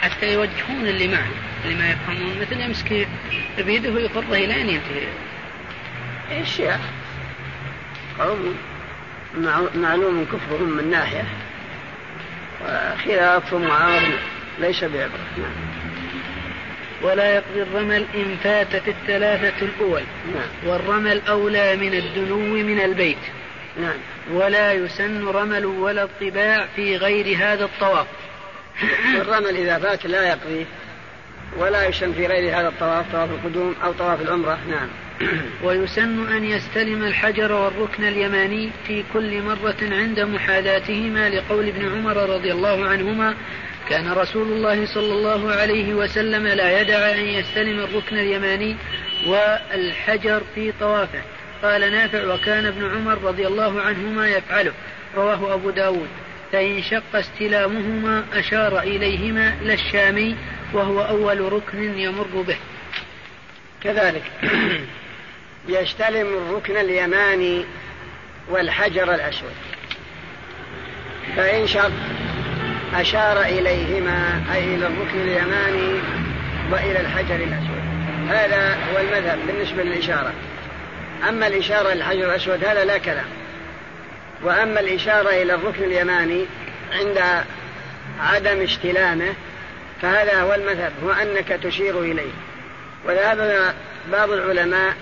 حتى 0.01 0.33
يوجهون 0.33 0.87
اللي 0.87 1.07
معه 1.07 1.27
اللي 1.65 1.75
ما 1.75 1.91
يفهمون. 1.91 2.39
مثل 2.41 2.61
يمسك 2.61 3.07
بيده 3.57 3.91
ويقره 3.91 4.33
الين 4.33 4.69
ينتهي. 4.69 5.07
الشيعة 6.41 6.79
قوم؟ 8.19 8.55
معلوم 9.75 10.25
كفرهم 10.25 10.77
من 10.77 10.89
ناحية. 10.91 11.23
وخلافهم 12.61 13.69
وعار 13.69 14.03
ليس 14.59 14.83
بعبرة. 14.83 15.29
نعم. 15.37 15.51
ولا 17.01 17.35
يقضي 17.35 17.61
الرمل 17.61 18.05
إن 18.15 18.37
فاتت 18.43 18.87
الثلاثة 18.87 19.65
الأول. 19.65 20.03
نعم. 20.33 20.71
والرمل 20.71 21.21
أولى 21.27 21.75
من 21.75 21.93
الدنو 21.93 22.39
من 22.39 22.79
البيت. 22.79 23.17
نعم. 23.81 23.97
ولا 24.31 24.73
يسن 24.73 25.27
رمل 25.27 25.65
ولا 25.65 26.03
الطباع 26.03 26.65
في 26.75 26.97
غير 26.97 27.37
هذا 27.37 27.65
الطواف. 27.65 28.07
الرمل 29.15 29.57
إذا 29.57 29.79
فات 29.79 30.05
لا 30.05 30.27
يقضي 30.27 30.65
ولا 31.57 31.87
يسن 31.87 32.13
في 32.13 32.27
غير 32.27 32.59
هذا 32.59 32.67
الطواف 32.67 33.05
طواف 33.11 33.29
القدوم 33.29 33.75
أو 33.83 33.91
طواف 33.91 34.21
العمرة. 34.21 34.59
نعم. 34.69 34.89
ويسن 35.63 36.27
أن 36.35 36.43
يستلم 36.43 37.03
الحجر 37.03 37.51
والركن 37.51 38.03
اليماني 38.03 38.69
في 38.87 39.03
كل 39.13 39.41
مرة 39.41 39.77
عند 39.81 40.19
محاذاتهما 40.19 41.29
لقول 41.29 41.67
ابن 41.67 41.91
عمر 41.91 42.17
رضي 42.17 42.51
الله 42.51 42.89
عنهما 42.89 43.35
كان 43.89 44.11
رسول 44.11 44.47
الله 44.47 44.85
صلى 44.85 45.13
الله 45.13 45.51
عليه 45.51 45.93
وسلم 45.93 46.47
لا 46.47 46.81
يدع 46.81 47.11
أن 47.11 47.25
يستلم 47.25 47.79
الركن 47.79 48.17
اليماني 48.17 48.75
والحجر 49.27 50.41
في 50.55 50.73
طوافه. 50.79 51.21
قال 51.63 51.91
نافع 51.91 52.33
وكان 52.33 52.65
ابن 52.65 52.95
عمر 52.95 53.23
رضي 53.23 53.47
الله 53.47 53.81
عنهما 53.81 54.27
يفعله. 54.27 54.71
رواه 55.15 55.53
أبو 55.53 55.69
داود. 55.69 56.07
فإن 56.51 56.81
شق 56.81 57.15
استلامهما 57.15 58.23
أشار 58.33 58.79
إليهما 58.79 59.55
للشامي 59.61 60.35
وهو 60.73 61.01
أول 61.01 61.53
ركن 61.53 61.97
يمر 61.99 62.43
به. 62.47 62.57
كذلك 63.83 64.23
يستلم 65.67 66.27
الركن 66.27 66.77
اليماني 66.77 67.65
والحجر 68.49 69.15
الأسود. 69.15 69.53
فإن 71.35 71.67
شق 71.67 71.91
أشار 72.95 73.41
إليهما 73.41 74.43
أي 74.53 74.75
إلى 74.75 74.87
الركن 74.87 75.21
اليماني 75.21 75.99
وإلى 76.71 76.99
الحجر 76.99 77.35
الأسود. 77.35 77.79
هذا 78.29 78.73
هو 78.73 78.97
المذهب 78.99 79.39
بالنسبة 79.47 79.83
للإشارة. 79.83 80.33
أما 81.27 81.47
الإشارة 81.47 81.93
للحجر 81.93 82.25
الأسود 82.25 82.63
هذا 82.63 82.85
لا 82.85 82.97
كلام. 82.97 83.25
وأما 84.43 84.79
الإشارة 84.79 85.29
إلى 85.29 85.53
الركن 85.53 85.83
اليماني 85.83 86.45
عند 86.93 87.43
عدم 88.19 88.61
استلامه 88.61 89.33
فهذا 90.01 90.41
هو 90.41 90.53
المذهب 90.53 90.91
هو 91.03 91.11
أنك 91.11 91.47
تشير 91.63 91.99
إليه. 91.99 92.31
وذهب 93.05 93.73
بعض 94.11 94.31
العلماء 94.31 94.93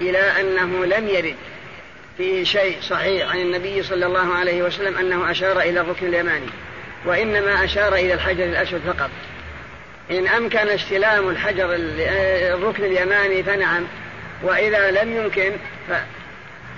إلى 0.00 0.18
أنه 0.40 0.84
لم 0.84 1.08
يرد 1.08 1.36
فيه 2.18 2.44
شيء 2.44 2.76
صحيح 2.80 3.30
عن 3.30 3.38
النبي 3.38 3.82
صلى 3.82 4.06
الله 4.06 4.34
عليه 4.34 4.62
وسلم 4.62 4.98
أنه 4.98 5.30
أشار 5.30 5.60
إلى 5.60 5.80
الركن 5.80 6.06
اليماني 6.06 6.46
وإنما 7.04 7.64
أشار 7.64 7.94
إلى 7.94 8.14
الحجر 8.14 8.44
الأسود 8.44 8.80
فقط. 8.86 9.10
إن 10.10 10.28
أمكن 10.28 10.58
استلام 10.58 11.28
الحجر 11.28 11.68
الركن 12.54 12.84
اليماني 12.84 13.42
فنعم 13.42 13.86
وإذا 14.42 14.90
لم 14.90 15.16
يمكن 15.16 15.52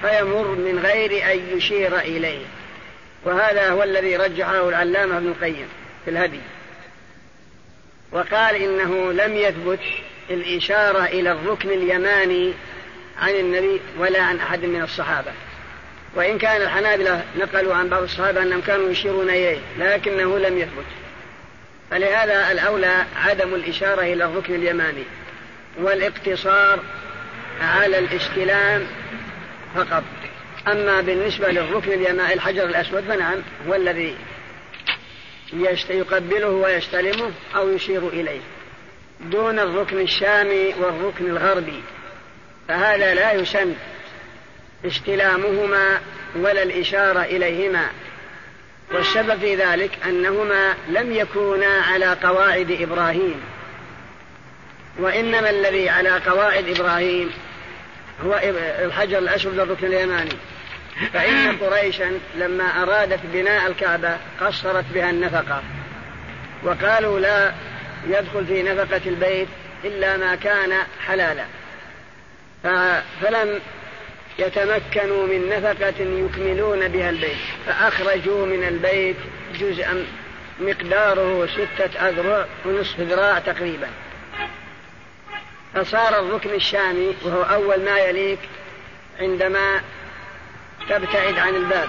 فيمر 0.01 0.45
من 0.49 0.79
غير 0.79 1.33
أن 1.33 1.57
يشير 1.57 1.99
إليه. 1.99 2.45
وهذا 3.25 3.71
هو 3.71 3.83
الذي 3.83 4.17
رجحه 4.17 4.69
العلامة 4.69 5.17
ابن 5.17 5.27
القيم 5.27 5.69
في 6.05 6.11
الهدي. 6.11 6.41
وقال 8.13 8.57
إنه 8.57 9.13
لم 9.13 9.37
يثبت 9.37 9.81
الإشارة 10.31 11.05
إلى 11.05 11.33
الركن 11.33 11.71
اليماني 11.71 12.53
عن 13.19 13.35
النبي 13.35 13.81
ولا 13.99 14.23
عن 14.23 14.41
أحد 14.41 14.65
من 14.65 14.83
الصحابة. 14.83 15.33
وإن 16.15 16.39
كان 16.39 16.63
الحنابلة 16.63 17.25
نقلوا 17.39 17.75
عن 17.75 17.89
بعض 17.89 18.03
الصحابة 18.03 18.43
أنهم 18.43 18.61
كانوا 18.61 18.91
يشيرون 18.91 19.31
إليه 19.31 19.59
لكنه 19.79 20.39
لم 20.39 20.59
يثبت. 20.59 20.87
فلهذا 21.91 22.53
الأولى 22.53 23.05
عدم 23.17 23.55
الإشارة 23.55 24.03
إلى 24.03 24.25
الركن 24.25 24.55
اليماني. 24.55 25.05
والإقتصار 25.81 26.81
على 27.61 27.99
الاستلام 27.99 28.87
فقط. 29.75 30.05
أما 30.69 31.01
بالنسبة 31.01 31.49
للركن 31.49 31.93
اليماني 31.93 32.35
الحجر 32.35 32.65
الأسود 32.65 33.05
فنعم 33.05 33.43
هو 33.69 33.75
الذي 33.75 34.17
يقبله 35.91 36.49
ويستلمه 36.49 37.31
أو 37.57 37.69
يشير 37.69 38.09
إليه 38.09 38.41
دون 39.21 39.59
الركن 39.59 40.01
الشامي 40.01 40.75
والركن 40.81 41.27
الغربي. 41.27 41.83
فهذا 42.69 43.15
لا 43.15 43.33
يسن 43.33 43.75
استلامهما 44.87 46.01
ولا 46.37 46.63
الإشارة 46.63 47.21
إليهما. 47.21 47.87
والسبب 48.95 49.41
في 49.41 49.55
ذلك 49.55 49.91
أنهما 50.07 50.75
لم 50.89 51.13
يكونا 51.13 51.67
على 51.67 52.17
قواعد 52.23 52.71
إبراهيم. 52.81 53.41
وإنما 54.99 55.51
الذي 55.51 55.89
على 55.89 56.11
قواعد 56.11 56.69
إبراهيم 56.69 57.31
هو 58.27 58.41
الحجر 58.85 59.19
الأسود 59.19 59.59
الركن 59.59 59.87
اليماني. 59.87 60.37
فإن 61.13 61.57
قريشا 61.63 62.13
لما 62.35 62.83
أرادت 62.83 63.21
بناء 63.33 63.67
الكعبة 63.67 64.17
قصرت 64.41 64.85
بها 64.95 65.11
النفقة. 65.11 65.63
وقالوا 66.63 67.21
لا 67.21 67.53
يدخل 68.09 68.47
في 68.47 68.63
نفقة 68.63 69.01
البيت 69.07 69.49
إلا 69.85 70.17
ما 70.17 70.35
كان 70.35 70.73
حلالا. 71.07 71.45
فلم 73.23 73.61
يتمكنوا 74.39 75.27
من 75.27 75.49
نفقة 75.49 75.95
يكملون 75.99 76.89
بها 76.89 77.11
البيت. 77.11 77.39
فأخرجوا 77.67 78.47
من 78.47 78.65
البيت 78.69 79.17
جزءا 79.61 80.05
مقداره 80.61 81.47
ستة 81.47 82.09
أذرع 82.09 82.47
ونصف 82.67 83.01
ذراع 83.01 83.39
تقريبا. 83.39 83.89
فصار 85.75 86.19
الركن 86.19 86.51
الشامي 86.51 87.15
وهو 87.25 87.43
أول 87.43 87.85
ما 87.85 87.99
يليك 87.99 88.39
عندما 89.21 89.81
تبتعد 90.89 91.39
عن 91.39 91.55
الباب. 91.55 91.89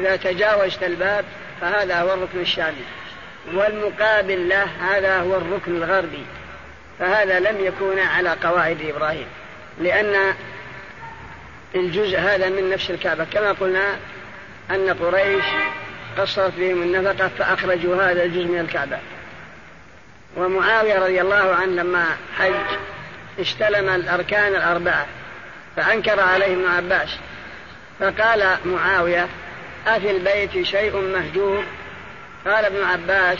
إذا 0.00 0.16
تجاوزت 0.16 0.82
الباب 0.82 1.24
فهذا 1.60 2.00
هو 2.00 2.14
الركن 2.14 2.40
الشامي. 2.40 2.84
والمقابل 3.54 4.48
له 4.48 4.64
هذا 4.64 5.20
هو 5.20 5.36
الركن 5.36 5.76
الغربي. 5.76 6.26
فهذا 6.98 7.40
لم 7.40 7.64
يكون 7.64 7.98
على 7.98 8.30
قواعد 8.30 8.78
إبراهيم. 8.82 9.26
لأن 9.80 10.34
الجزء 11.74 12.18
هذا 12.18 12.48
من 12.48 12.70
نفس 12.70 12.90
الكعبة. 12.90 13.24
كما 13.24 13.52
قلنا 13.52 13.96
أن 14.70 14.90
قريش 14.90 15.44
قصرت 16.18 16.52
بهم 16.58 16.82
النفقة 16.82 17.28
فأخرجوا 17.28 18.02
هذا 18.02 18.24
الجزء 18.24 18.44
من 18.44 18.58
الكعبة. 18.58 18.98
ومعاوية 20.36 20.98
رضي 20.98 21.20
الله 21.20 21.54
عنه 21.54 21.82
لما 21.82 22.16
حج 22.38 22.78
استلم 23.40 23.88
الأركان 23.88 24.54
الأربعة 24.54 25.06
فأنكر 25.76 26.20
عليه 26.20 26.54
ابن 26.54 26.66
عباس 26.66 27.16
فقال 28.00 28.56
معاوية 28.64 29.28
أفي 29.86 30.10
البيت 30.10 30.66
شيء 30.66 30.96
مهجور؟ 30.96 31.64
قال 32.46 32.64
ابن 32.64 32.84
عباس 32.84 33.38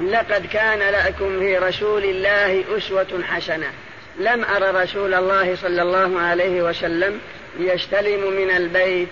لقد 0.00 0.46
كان 0.46 0.78
لكم 0.78 1.38
في 1.38 1.58
رسول 1.58 2.04
الله 2.04 2.64
أسوة 2.76 3.22
حسنة 3.28 3.72
لم 4.18 4.44
أر 4.44 4.82
رسول 4.82 5.14
الله 5.14 5.56
صلى 5.56 5.82
الله 5.82 6.20
عليه 6.20 6.62
وسلم 6.62 7.20
يستلم 7.58 8.32
من 8.32 8.50
البيت 8.50 9.08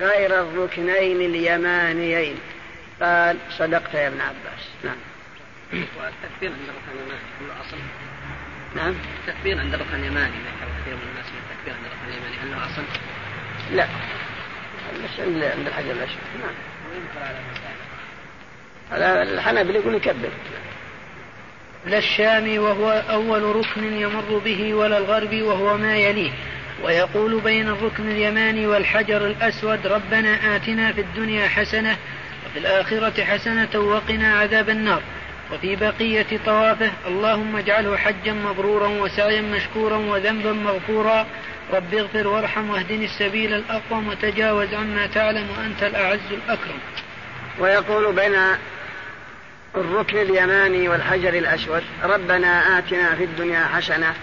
غير 0.00 0.40
الركنين 0.40 1.20
اليمانيين. 1.20 2.38
قال 3.02 3.36
صدقت 3.58 3.94
يا 3.94 4.08
ابن 4.08 4.20
عباس. 4.20 4.62
نعم. 4.84 5.07
والتكبير 5.72 6.52
عند 6.52 6.68
الركن 6.68 6.98
اليماني 6.98 7.20
هل 7.40 7.60
أصل؟ 7.60 7.76
نعم؟ 8.76 8.94
التكبير 9.28 9.60
عند 9.60 9.74
الركن 9.74 9.94
اليماني 9.94 10.34
ذكر 10.34 10.68
كثير 10.80 10.94
من 10.94 11.08
الناس 11.10 11.26
التكبير 11.26 11.74
عند 11.74 11.84
الركن 11.86 12.08
اليماني 12.08 12.36
هل 12.36 12.50
له 12.50 12.66
أصل؟ 12.66 12.82
لا. 13.72 13.86
بس 15.04 15.20
عند 15.20 15.66
الحجر 15.66 15.90
الاسود 15.90 16.18
نعم. 16.40 16.54
هذا 18.90 19.22
الحنابل 19.22 19.76
يقول 19.76 19.94
يكبر. 19.94 20.30
لا 21.86 21.98
الشام 21.98 22.58
وهو 22.58 22.90
أول 22.90 23.56
ركن 23.56 23.92
يمر 23.92 24.38
به 24.44 24.74
ولا 24.74 24.98
الغرب 24.98 25.42
وهو 25.42 25.76
ما 25.76 25.96
يليه. 25.96 26.30
ويقول 26.82 27.40
بين 27.40 27.68
الركن 27.68 28.08
اليماني 28.08 28.66
والحجر 28.66 29.26
الأسود 29.26 29.86
ربنا 29.86 30.56
آتنا 30.56 30.92
في 30.92 31.00
الدنيا 31.00 31.48
حسنة 31.48 31.96
وفي 32.46 32.58
الآخرة 32.58 33.24
حسنة 33.24 33.80
وقنا 33.80 34.38
عذاب 34.38 34.70
النار. 34.70 35.02
وفي 35.52 35.76
بقية 35.76 36.26
طوافه 36.46 36.90
اللهم 37.06 37.56
اجعله 37.56 37.96
حجا 37.96 38.32
مبرورا 38.32 38.88
وسعيا 38.88 39.40
مشكورا 39.40 39.96
وذنبا 39.96 40.52
مغفورا. 40.52 41.26
رب 41.72 41.94
اغفر 41.94 42.28
وارحم 42.28 42.70
واهدني 42.70 43.04
السبيل 43.04 43.54
الأقوم 43.54 44.08
وتجاوز 44.08 44.74
عما 44.74 45.06
تعلم 45.06 45.46
وأنت 45.58 45.82
الأعز 45.82 46.18
الأكرم. 46.30 46.78
ويقول 47.58 48.14
بين 48.14 48.34
الركن 49.76 50.18
اليماني 50.18 50.88
والحجر 50.88 51.28
الأسود 51.28 51.82
ربنا 52.04 52.78
آتنا 52.78 53.14
في 53.14 53.24
الدنيا 53.24 53.64
حسنة 53.64 54.14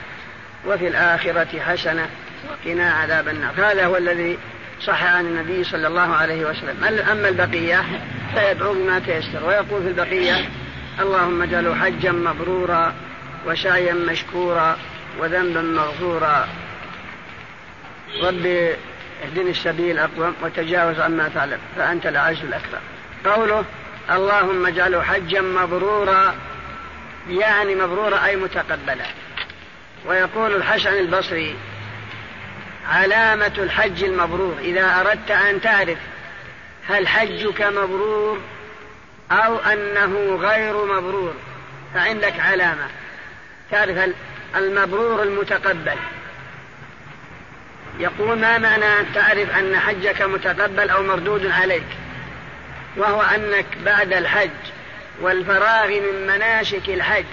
وفي 0.65 0.87
الآخرة 0.87 1.59
حسنة 1.59 2.09
وقنا 2.49 2.91
عذاب 2.91 3.27
النار. 3.27 3.53
هذا 3.57 3.85
هو 3.85 3.97
الذي 3.97 4.37
صح 4.81 5.03
عن 5.03 5.25
النبي 5.25 5.63
صلى 5.63 5.87
الله 5.87 6.15
عليه 6.15 6.45
وسلم. 6.45 6.83
أما 7.11 7.29
البقية 7.29 7.83
فيدعو 8.35 8.73
بما 8.73 8.99
تيسر 8.99 9.45
ويقول 9.45 9.83
في 9.83 9.87
البقية 9.87 10.49
اللهم 10.99 11.41
اجعله 11.41 11.75
حجا 11.75 12.11
مبرورا 12.11 12.93
وسعيا 13.45 13.93
مشكورا 13.93 14.77
وذنبا 15.19 15.61
مغفورا. 15.61 16.47
رب 18.21 18.45
اهدني 19.23 19.49
السبيل 19.49 19.99
أقوم 19.99 20.35
وتجاوز 20.43 20.99
عما 20.99 21.29
تعلم 21.35 21.59
فأنت 21.75 22.05
الأعز 22.05 22.37
الأكرم 22.43 22.81
قوله 23.25 23.65
اللهم 24.11 24.65
اجعله 24.65 25.03
حجا 25.03 25.41
مبرورا 25.41 26.35
يعني 27.29 27.75
مبرورا 27.75 28.25
أي 28.25 28.35
متقبلا. 28.35 29.05
ويقول 30.05 30.55
الحسن 30.55 30.93
البصري 30.93 31.55
علامة 32.89 33.51
الحج 33.57 34.03
المبرور 34.03 34.55
إذا 34.59 35.01
أردت 35.01 35.31
أن 35.31 35.61
تعرف 35.61 35.97
هل 36.87 37.07
حجك 37.07 37.61
مبرور 37.61 38.39
أو 39.31 39.57
أنه 39.57 40.35
غير 40.35 40.85
مبرور 40.85 41.33
فعندك 41.93 42.39
علامة. 42.39 42.87
تعرف 43.71 44.09
المبرور 44.55 45.23
المتقبل. 45.23 45.97
يقول 47.99 48.39
ما 48.39 48.57
معنى 48.57 48.85
أن 48.85 49.05
تعرف 49.13 49.57
أن 49.57 49.79
حجك 49.79 50.21
متقبل 50.21 50.89
أو 50.89 51.03
مردود 51.03 51.45
عليك؟ 51.45 51.87
وهو 52.97 53.21
أنك 53.21 53.65
بعد 53.85 54.13
الحج 54.13 54.49
والفراغ 55.21 55.87
من 55.87 56.27
مناسك 56.27 56.89
الحج 56.89 57.25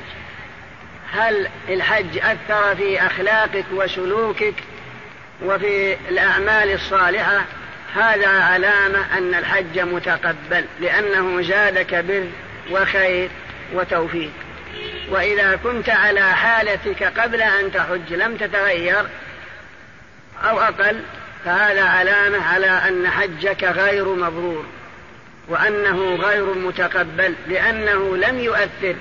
هل 1.12 1.48
الحج 1.68 2.18
أثر 2.18 2.76
في 2.76 3.06
أخلاقك 3.06 3.64
وسلوكك 3.72 4.54
وفي 5.44 5.96
الأعمال 6.08 6.72
الصالحة؟ 6.74 7.44
هذا 7.94 8.28
علامة 8.28 9.18
أن 9.18 9.34
الحج 9.34 9.78
متقبل 9.78 10.64
لأنه 10.80 11.42
زادك 11.42 11.94
بر 11.94 12.26
وخير 12.70 13.30
وتوفيق. 13.72 14.32
وإذا 15.08 15.56
كنت 15.56 15.90
على 15.90 16.32
حالتك 16.32 17.02
قبل 17.02 17.42
أن 17.42 17.72
تحج 17.72 18.12
لم 18.12 18.36
تتغير 18.36 19.06
أو 20.44 20.60
أقل 20.60 21.00
فهذا 21.44 21.82
علامة 21.84 22.44
على 22.44 22.66
أن 22.66 23.08
حجك 23.08 23.64
غير 23.64 24.14
مبرور 24.14 24.64
وأنه 25.48 26.14
غير 26.14 26.54
متقبل 26.54 27.34
لأنه 27.48 28.16
لم 28.16 28.38
يؤثر 28.38 28.94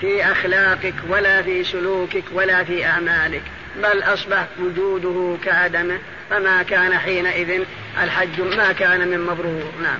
في 0.00 0.24
أخلاقك 0.24 0.94
ولا 1.08 1.42
في 1.42 1.64
سلوكك 1.64 2.24
ولا 2.32 2.64
في 2.64 2.86
أعمالك. 2.86 3.42
بل 3.82 4.02
أصبح 4.02 4.46
وجوده 4.60 5.36
كعدمه 5.44 5.98
فما 6.30 6.62
كان 6.62 6.98
حينئذ 6.98 7.64
الحج 8.02 8.40
ما 8.40 8.72
كان 8.72 9.08
من 9.08 9.20
مبرور. 9.20 9.72
نعم. 9.82 9.98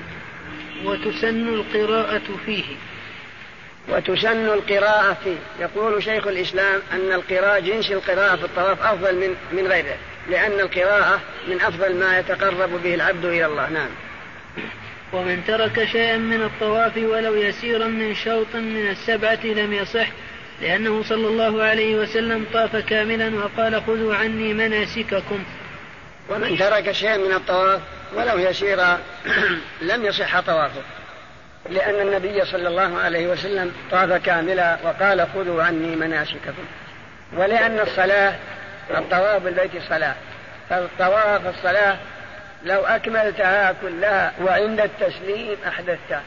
وتسن 0.84 1.48
القراءة 1.48 2.22
فيه. 2.46 2.64
وتسن 3.88 4.44
القراءة 4.44 5.16
فيه. 5.24 5.36
يقول 5.60 6.02
شيخ 6.02 6.26
الإسلام 6.26 6.80
أن 6.92 7.12
القراءة 7.12 7.58
جنس 7.58 7.90
القراءة 7.90 8.36
في 8.36 8.44
الطواف 8.44 8.82
أفضل 8.82 9.14
من 9.14 9.34
من 9.52 9.66
غيره 9.66 9.96
لأن 10.30 10.52
القراءة 10.52 11.20
من 11.48 11.60
أفضل 11.60 11.96
ما 11.96 12.18
يتقرب 12.18 12.82
به 12.82 12.94
العبد 12.94 13.24
إلى 13.24 13.46
الله. 13.46 13.70
نعم. 13.70 13.88
ومن 15.12 15.42
ترك 15.46 15.88
شيئا 15.92 16.16
من 16.16 16.42
الطواف 16.42 16.96
ولو 16.96 17.34
يسيرا 17.34 17.86
من 17.86 18.14
شوط 18.14 18.54
من 18.54 18.88
السبعة 18.90 19.46
لم 19.46 19.72
يصح 19.72 20.08
لأنه 20.60 21.02
صلى 21.02 21.28
الله 21.28 21.62
عليه 21.62 21.96
وسلم 21.96 22.46
طاف 22.52 22.76
كاملا 22.76 23.34
وقال 23.34 23.82
خذوا 23.82 24.14
عني 24.14 24.54
مناسككم. 24.54 25.44
ومن 26.28 26.58
ترك 26.58 26.92
شيئا 26.92 27.16
من 27.16 27.32
الطواف 27.32 27.80
ولو 28.14 28.38
يسيرا 28.38 28.98
لم 29.90 30.04
يصح 30.04 30.40
طوافه. 30.40 30.82
لأن 31.70 32.08
النبي 32.08 32.44
صلى 32.44 32.68
الله 32.68 32.98
عليه 32.98 33.26
وسلم 33.26 33.72
طاف 33.90 34.12
كاملا 34.12 34.78
وقال 34.84 35.26
خذوا 35.34 35.62
عني 35.62 35.96
مناسككم. 35.96 36.64
ولأن 37.36 37.80
الصلاة 37.80 38.34
الطواف 38.90 39.42
بالبيت 39.42 39.70
صلاة. 39.88 40.14
فالطواف 40.70 41.46
الصلاة 41.46 41.96
لو 42.64 42.80
أكملتها 42.84 43.74
كلها 43.82 44.32
وعند 44.42 44.80
التسليم 44.80 45.56
أحدثتها. 45.68 46.22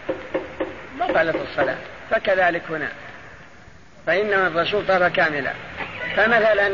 بطلت 1.00 1.36
الصلاة. 1.36 1.78
فكذلك 2.12 2.62
هنا. 2.70 2.90
فإن 4.10 4.34
الرسول 4.34 4.88
طاف 4.88 5.04
كاملا. 5.04 5.54
فمثلا 6.16 6.72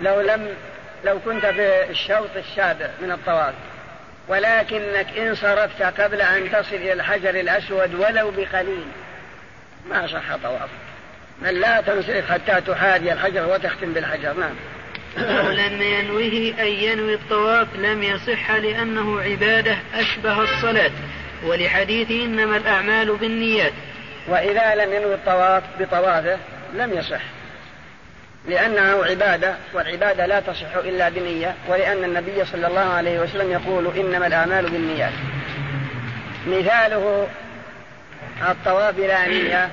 لو 0.00 0.20
لم 0.20 0.48
لو 1.04 1.18
كنت 1.24 1.46
في 1.46 1.90
الشوط 1.90 2.28
السابع 2.36 2.86
من 3.02 3.10
الطواف 3.12 3.54
ولكنك 4.28 5.18
إن 5.18 5.34
صرفت 5.34 5.82
قبل 5.82 6.20
أن 6.20 6.52
تصل 6.52 6.76
إلى 6.76 6.92
الحجر 6.92 7.30
الأسود 7.30 7.94
ولو 7.94 8.30
بقليل 8.30 8.84
ما 9.90 10.06
صح 10.06 10.36
طواف 10.42 10.68
من 11.42 11.50
لا 11.50 11.80
تنصرف 11.80 12.32
حتى 12.32 12.60
تحاذي 12.60 13.12
الحجر 13.12 13.48
وتختم 13.48 13.92
بالحجر. 13.92 14.32
نعم. 14.32 14.54
ولأن 15.46 15.82
ينويه 15.82 16.62
أن 16.62 16.66
ينوي 16.66 17.14
الطواف 17.14 17.68
لم 17.76 18.02
يصح 18.02 18.50
لأنه 18.50 19.20
عبادة 19.20 19.76
أشبه 19.94 20.42
الصلاة. 20.42 20.90
ولحديث 21.44 22.10
إنما 22.10 22.56
الأعمال 22.56 23.16
بالنيات. 23.16 23.72
وإذا 24.26 24.74
لم 24.74 24.92
ينوي 24.92 25.14
الطواف 25.14 25.62
بطوافه 25.80 26.38
لم 26.74 26.92
يصح 26.92 27.20
لأنه 28.48 29.04
عبادة 29.04 29.54
والعبادة 29.72 30.26
لا 30.26 30.40
تصح 30.40 30.76
إلا 30.76 31.08
بنية 31.08 31.54
ولأن 31.68 32.04
النبي 32.04 32.44
صلى 32.44 32.66
الله 32.66 32.92
عليه 32.92 33.20
وسلم 33.20 33.52
يقول 33.52 33.96
إنما 33.96 34.26
الأعمال 34.26 34.70
بالنيات. 34.70 35.12
مثاله 36.46 37.28
الطواف 38.50 38.94
بلا 38.94 39.28
نية 39.28 39.70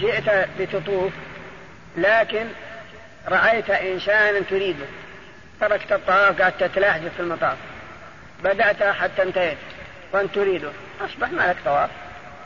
جئت 0.00 0.48
لتطوف 0.58 1.12
لكن 1.96 2.46
رأيت 3.28 3.70
إنسانا 3.70 4.40
تريده. 4.50 4.86
تركت 5.60 5.92
الطواف 5.92 6.42
قعدت 6.42 6.64
تتلاحجف 6.64 7.14
في 7.16 7.20
المطاف. 7.20 7.56
بدأت 8.44 8.82
حتى 8.82 9.22
انتهيت 9.22 9.58
وأنت 10.12 10.34
تريده. 10.34 10.70
أصبح 11.00 11.30
ما 11.30 11.42
لك 11.42 11.56
طواف. 11.64 11.90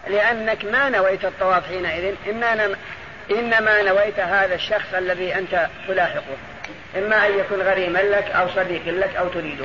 لأنك 0.08 0.64
ما 0.64 0.88
نويت 0.88 1.24
الطواف 1.24 1.66
حينئذ 1.66 2.14
إنما 2.28 2.74
إنما 3.30 3.82
نويت 3.82 4.20
هذا 4.20 4.54
الشخص 4.54 4.94
الذي 4.94 5.34
أنت 5.34 5.66
تلاحقه. 5.88 6.36
إما 6.96 7.26
أن 7.26 7.38
يكون 7.38 7.62
غريما 7.62 7.98
لك 7.98 8.30
أو 8.30 8.48
صديق 8.48 8.82
لك 8.86 9.16
أو 9.16 9.28
تريده. 9.28 9.64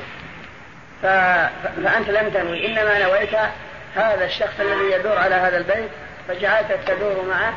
ف... 1.01 1.05
فأنت 1.83 2.09
لم 2.09 2.29
تنوي. 2.29 2.65
إنما 2.65 2.99
نويت 2.99 3.35
هذا 3.95 4.25
الشخص 4.25 4.59
الذي 4.59 4.91
يدور 4.91 5.17
على 5.17 5.35
هذا 5.35 5.57
البيت 5.57 5.89
فجعلت 6.27 6.79
تدور 6.87 7.25
معه 7.29 7.53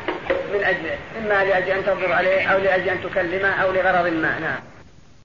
من 0.53 0.63
أجله. 0.63 0.97
إما 1.19 1.43
لأجل 1.43 1.71
أن 1.71 1.85
تنظر 1.85 2.13
عليه 2.13 2.47
أو 2.47 2.59
لأجل 2.59 2.89
أن 2.89 3.03
تكلمه 3.03 3.63
أو 3.63 3.71
لغرض 3.71 4.07
ما. 4.07 4.39
نعم. 4.39 4.76